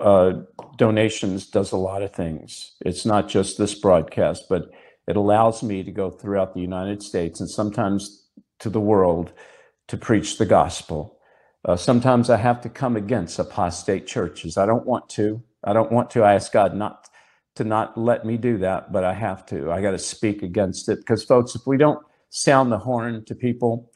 uh, 0.00 0.34
donations 0.78 1.46
does 1.46 1.72
a 1.72 1.76
lot 1.76 2.02
of 2.02 2.12
things. 2.14 2.72
It's 2.84 3.06
not 3.06 3.28
just 3.28 3.58
this 3.58 3.74
broadcast, 3.74 4.46
but 4.48 4.70
it 5.08 5.16
allows 5.16 5.62
me 5.62 5.82
to 5.82 5.92
go 5.92 6.10
throughout 6.10 6.54
the 6.54 6.60
United 6.60 7.02
States 7.02 7.40
and 7.40 7.50
sometimes 7.50 8.26
to 8.60 8.70
the 8.70 8.80
world 8.80 9.32
to 9.88 9.96
preach 9.96 10.38
the 10.38 10.46
gospel. 10.46 11.18
Uh, 11.64 11.76
sometimes 11.76 12.30
I 12.30 12.36
have 12.38 12.60
to 12.62 12.68
come 12.68 12.96
against 12.96 13.38
apostate 13.38 14.06
churches. 14.06 14.56
I 14.58 14.66
don't 14.66 14.86
want 14.86 15.08
to. 15.10 15.42
I 15.64 15.72
don't 15.72 15.92
want 15.92 16.10
to. 16.10 16.22
I 16.24 16.34
ask 16.34 16.52
God 16.52 16.74
not 16.74 17.08
to 17.56 17.64
not 17.64 17.96
let 17.96 18.24
me 18.26 18.36
do 18.36 18.58
that, 18.58 18.92
but 18.92 19.04
I 19.04 19.14
have 19.14 19.46
to. 19.46 19.70
I 19.72 19.80
got 19.82 19.92
to 19.92 19.98
speak 19.98 20.42
against 20.42 20.88
it 20.88 20.98
because, 20.98 21.24
folks, 21.24 21.54
if 21.54 21.62
we 21.66 21.76
don't 21.78 22.00
sound 22.30 22.72
the 22.72 22.78
horn 22.78 23.24
to 23.26 23.34
people, 23.34 23.90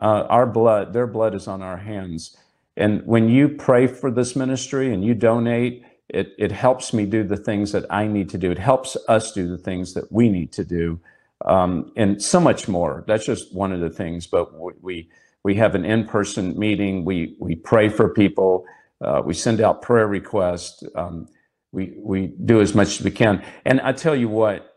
uh, 0.00 0.26
our 0.28 0.46
blood, 0.46 0.92
their 0.92 1.06
blood 1.06 1.34
is 1.34 1.48
on 1.48 1.62
our 1.62 1.78
hands. 1.78 2.36
And 2.76 3.02
when 3.06 3.28
you 3.28 3.48
pray 3.48 3.86
for 3.86 4.10
this 4.10 4.34
ministry 4.34 4.92
and 4.92 5.04
you 5.04 5.14
donate, 5.14 5.84
it, 6.08 6.34
it 6.38 6.52
helps 6.52 6.92
me 6.92 7.06
do 7.06 7.22
the 7.24 7.36
things 7.36 7.72
that 7.72 7.86
I 7.90 8.06
need 8.06 8.28
to 8.30 8.38
do. 8.38 8.50
It 8.50 8.58
helps 8.58 8.96
us 9.08 9.32
do 9.32 9.48
the 9.48 9.58
things 9.58 9.94
that 9.94 10.10
we 10.12 10.28
need 10.28 10.52
to 10.52 10.64
do, 10.64 11.00
um, 11.44 11.92
and 11.96 12.22
so 12.22 12.38
much 12.38 12.68
more. 12.68 13.04
That's 13.06 13.24
just 13.24 13.54
one 13.54 13.72
of 13.72 13.80
the 13.80 13.90
things. 13.90 14.26
But 14.26 14.52
we 14.82 15.08
we, 15.42 15.54
have 15.56 15.74
an 15.74 15.84
in-person 15.84 16.58
meeting. 16.58 17.04
We 17.04 17.36
we 17.40 17.56
pray 17.56 17.88
for 17.88 18.10
people. 18.10 18.66
Uh, 19.00 19.22
we 19.24 19.34
send 19.34 19.60
out 19.60 19.82
prayer 19.82 20.06
requests. 20.06 20.84
Um, 20.94 21.28
we 21.72 21.94
we 21.98 22.26
do 22.44 22.60
as 22.60 22.74
much 22.74 23.00
as 23.00 23.02
we 23.02 23.10
can. 23.10 23.42
And 23.64 23.80
I 23.80 23.92
tell 23.92 24.16
you 24.16 24.28
what. 24.28 24.68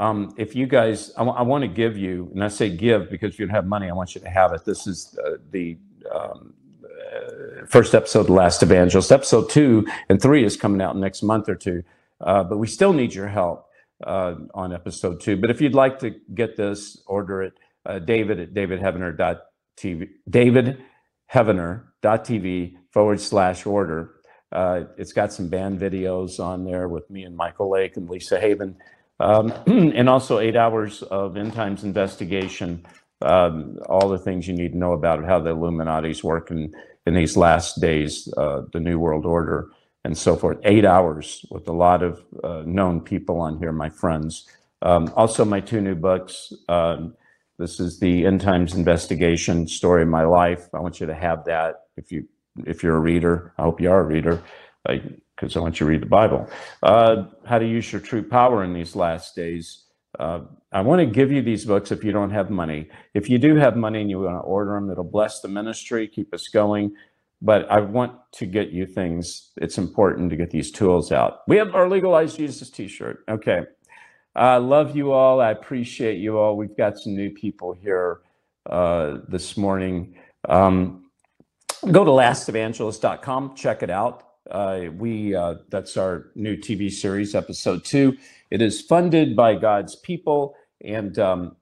Um, 0.00 0.32
if 0.38 0.54
you 0.54 0.68
guys, 0.68 1.12
I 1.18 1.42
want 1.42 1.62
to 1.62 1.68
give 1.68 1.96
you, 1.98 2.30
and 2.32 2.44
I 2.44 2.46
say 2.46 2.70
give 2.70 3.10
because 3.10 3.36
you 3.36 3.46
don't 3.46 3.54
have 3.56 3.66
money, 3.66 3.90
I 3.90 3.92
want 3.94 4.14
you 4.14 4.20
to 4.20 4.30
have 4.30 4.52
it. 4.52 4.64
This 4.64 4.86
is 4.86 5.18
uh, 5.26 5.38
the 5.50 5.76
um, 6.14 6.54
first 7.68 7.94
episode 7.94 8.24
The 8.24 8.32
Last 8.32 8.62
Evangelist. 8.62 9.12
Episode 9.12 9.50
two 9.50 9.86
and 10.08 10.20
three 10.20 10.44
is 10.44 10.56
coming 10.56 10.80
out 10.80 10.96
next 10.96 11.22
month 11.22 11.48
or 11.48 11.54
two. 11.54 11.84
Uh, 12.20 12.42
but 12.44 12.58
we 12.58 12.66
still 12.66 12.92
need 12.92 13.14
your 13.14 13.28
help 13.28 13.68
uh, 14.04 14.34
on 14.54 14.72
episode 14.72 15.20
two. 15.20 15.36
But 15.36 15.50
if 15.50 15.60
you'd 15.60 15.74
like 15.74 16.00
to 16.00 16.16
get 16.34 16.56
this, 16.56 17.00
order 17.06 17.42
it. 17.42 17.52
Uh, 17.86 18.00
David 18.00 18.40
at 18.40 18.54
davidheavener.tv, 18.54 20.08
davidheavener.tv 20.28 22.74
forward 22.90 23.20
slash 23.20 23.66
order. 23.66 24.14
Uh, 24.50 24.84
it's 24.96 25.12
got 25.12 25.32
some 25.32 25.48
band 25.48 25.80
videos 25.80 26.42
on 26.42 26.64
there 26.64 26.88
with 26.88 27.08
me 27.10 27.22
and 27.24 27.36
Michael 27.36 27.70
Lake 27.70 27.96
and 27.96 28.08
Lisa 28.08 28.40
Haven, 28.40 28.76
um, 29.20 29.52
and 29.66 30.08
also 30.08 30.38
eight 30.38 30.56
hours 30.56 31.02
of 31.02 31.36
end 31.36 31.52
times 31.52 31.84
investigation. 31.84 32.86
Um, 33.20 33.78
all 33.88 34.08
the 34.08 34.18
things 34.18 34.46
you 34.46 34.54
need 34.54 34.72
to 34.72 34.78
know 34.78 34.92
about 34.92 35.24
how 35.24 35.40
the 35.40 35.50
Illuminati's 35.50 36.22
working 36.22 36.72
in 37.06 37.14
these 37.14 37.36
last 37.36 37.80
days, 37.80 38.32
uh, 38.36 38.62
the 38.72 38.80
New 38.80 38.98
World 38.98 39.24
Order, 39.26 39.70
and 40.04 40.16
so 40.16 40.36
forth. 40.36 40.58
Eight 40.62 40.84
hours 40.84 41.44
with 41.50 41.68
a 41.68 41.72
lot 41.72 42.02
of 42.02 42.24
uh, 42.44 42.62
known 42.64 43.00
people 43.00 43.40
on 43.40 43.58
here, 43.58 43.72
my 43.72 43.88
friends. 43.88 44.46
Um, 44.82 45.12
also, 45.16 45.44
my 45.44 45.60
two 45.60 45.80
new 45.80 45.94
books. 45.94 46.52
Um, 46.68 47.14
this 47.58 47.80
is 47.80 47.98
the 47.98 48.24
End 48.26 48.40
Times 48.40 48.74
Investigation 48.74 49.66
Story 49.66 50.02
of 50.02 50.08
My 50.08 50.24
Life. 50.24 50.68
I 50.72 50.78
want 50.78 51.00
you 51.00 51.06
to 51.06 51.14
have 51.14 51.44
that 51.46 51.86
if 51.96 52.12
you 52.12 52.28
if 52.66 52.82
you're 52.82 52.96
a 52.96 53.00
reader. 53.00 53.52
I 53.58 53.62
hope 53.62 53.80
you 53.80 53.90
are 53.90 54.00
a 54.00 54.04
reader, 54.04 54.42
because 54.84 55.56
I 55.56 55.60
want 55.60 55.80
you 55.80 55.86
to 55.86 55.90
read 55.90 56.02
the 56.02 56.06
Bible. 56.06 56.48
Uh, 56.82 57.24
how 57.44 57.58
to 57.58 57.66
use 57.66 57.90
your 57.90 58.00
true 58.00 58.22
power 58.22 58.62
in 58.64 58.72
these 58.72 58.94
last 58.94 59.34
days. 59.34 59.84
Uh, 60.18 60.40
I 60.72 60.80
want 60.82 61.00
to 61.00 61.06
give 61.06 61.32
you 61.32 61.42
these 61.42 61.64
books 61.64 61.92
if 61.92 62.04
you 62.04 62.12
don't 62.12 62.30
have 62.30 62.50
money. 62.50 62.88
If 63.14 63.30
you 63.30 63.38
do 63.38 63.56
have 63.56 63.76
money 63.76 64.00
and 64.00 64.10
you 64.10 64.20
want 64.20 64.36
to 64.36 64.40
order 64.40 64.74
them, 64.74 64.90
it'll 64.90 65.04
bless 65.04 65.40
the 65.40 65.48
ministry, 65.48 66.08
keep 66.08 66.34
us 66.34 66.48
going. 66.48 66.94
But 67.40 67.70
I 67.70 67.80
want 67.80 68.12
to 68.32 68.46
get 68.46 68.70
you 68.70 68.84
things. 68.84 69.52
It's 69.56 69.78
important 69.78 70.30
to 70.30 70.36
get 70.36 70.50
these 70.50 70.72
tools 70.72 71.12
out. 71.12 71.42
We 71.46 71.56
have 71.56 71.74
our 71.74 71.88
Legalized 71.88 72.36
Jesus 72.36 72.68
t 72.68 72.88
shirt. 72.88 73.24
Okay. 73.28 73.62
I 74.34 74.56
love 74.56 74.94
you 74.96 75.12
all. 75.12 75.40
I 75.40 75.50
appreciate 75.50 76.18
you 76.18 76.38
all. 76.38 76.56
We've 76.56 76.76
got 76.76 76.98
some 76.98 77.14
new 77.14 77.30
people 77.30 77.72
here 77.72 78.20
uh, 78.68 79.18
this 79.28 79.56
morning. 79.56 80.16
Um, 80.48 81.10
go 81.90 82.04
to 82.04 82.10
lastevangelist.com, 82.10 83.56
check 83.56 83.82
it 83.82 83.90
out. 83.90 84.27
Uh, 84.50 84.86
we 84.96 85.34
uh, 85.34 85.56
that's 85.70 85.96
our 85.96 86.30
new 86.34 86.56
TV 86.56 86.90
series, 86.90 87.34
episode 87.34 87.84
two. 87.84 88.16
It 88.50 88.62
is 88.62 88.82
funded 88.82 89.36
by 89.36 89.56
God's 89.56 89.96
people, 89.96 90.56
and 90.84 91.18
um, 91.18 91.56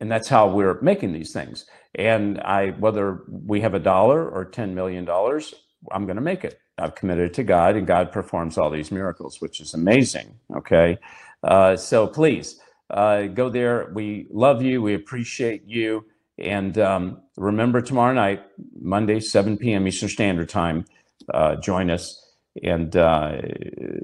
and 0.00 0.10
that's 0.10 0.28
how 0.28 0.48
we're 0.48 0.80
making 0.82 1.12
these 1.12 1.32
things. 1.32 1.66
And 1.94 2.40
I, 2.40 2.70
whether 2.72 3.24
we 3.28 3.62
have 3.62 3.74
a 3.74 3.80
dollar 3.80 4.28
or 4.28 4.44
ten 4.46 4.74
million 4.74 5.04
dollars, 5.04 5.54
I'm 5.92 6.06
going 6.06 6.16
to 6.16 6.22
make 6.22 6.44
it. 6.44 6.60
I've 6.78 6.94
committed 6.94 7.34
to 7.34 7.44
God, 7.44 7.76
and 7.76 7.86
God 7.86 8.12
performs 8.12 8.58
all 8.58 8.70
these 8.70 8.92
miracles, 8.92 9.40
which 9.40 9.60
is 9.60 9.74
amazing. 9.74 10.36
Okay, 10.56 10.98
uh, 11.44 11.76
so 11.76 12.06
please 12.06 12.60
uh, 12.90 13.24
go 13.24 13.50
there. 13.50 13.90
We 13.94 14.28
love 14.30 14.62
you. 14.62 14.82
We 14.82 14.94
appreciate 14.94 15.64
you. 15.66 16.06
And 16.38 16.78
um, 16.78 17.22
remember 17.36 17.82
tomorrow 17.82 18.14
night, 18.14 18.44
Monday, 18.80 19.20
7 19.20 19.56
p.m. 19.58 19.88
Eastern 19.88 20.08
Standard 20.10 20.48
Time, 20.50 20.84
uh, 21.32 21.56
join 21.56 21.90
us 21.90 22.22
and 22.62 22.96
uh, 22.96 23.32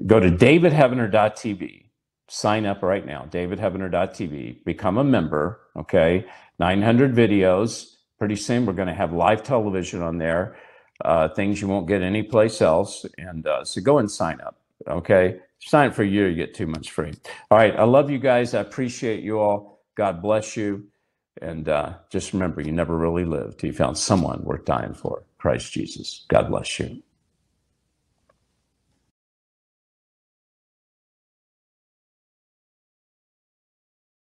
go 0.05 0.19
to 0.19 0.29
davidheavener.tv. 0.29 1.89
Sign 2.29 2.65
up 2.65 2.81
right 2.81 3.05
now, 3.05 3.27
davidheavener.tv. 3.29 4.63
Become 4.63 4.97
a 4.97 5.03
member, 5.03 5.61
okay? 5.75 6.25
900 6.59 7.13
videos. 7.13 7.95
Pretty 8.17 8.35
soon, 8.35 8.65
we're 8.65 8.73
going 8.73 8.87
to 8.87 8.93
have 8.93 9.11
live 9.11 9.43
television 9.43 10.01
on 10.01 10.17
there, 10.17 10.55
uh, 11.03 11.27
things 11.29 11.61
you 11.61 11.67
won't 11.67 11.87
get 11.87 12.01
anyplace 12.01 12.61
else. 12.61 13.05
And 13.17 13.45
uh, 13.45 13.65
so 13.65 13.81
go 13.81 13.97
and 13.97 14.09
sign 14.09 14.39
up, 14.41 14.61
okay? 14.87 15.39
Sign 15.59 15.89
up 15.89 15.95
for 15.95 16.03
a 16.03 16.07
year, 16.07 16.29
you 16.29 16.35
get 16.35 16.53
two 16.53 16.67
months 16.67 16.87
free. 16.87 17.11
All 17.51 17.57
right, 17.57 17.75
I 17.75 17.83
love 17.83 18.09
you 18.09 18.19
guys. 18.19 18.53
I 18.53 18.61
appreciate 18.61 19.23
you 19.23 19.39
all. 19.39 19.81
God 19.95 20.21
bless 20.21 20.55
you. 20.55 20.87
And 21.41 21.67
uh, 21.67 21.95
just 22.09 22.31
remember, 22.33 22.61
you 22.61 22.71
never 22.71 22.97
really 22.97 23.25
lived 23.25 23.59
till 23.59 23.67
you 23.67 23.73
found 23.73 23.97
someone 23.97 24.43
worth 24.43 24.65
dying 24.65 24.93
for 24.93 25.23
Christ 25.43 25.73
Jesus. 25.73 26.25
God 26.29 26.49
bless 26.49 26.79
you. 26.79 27.03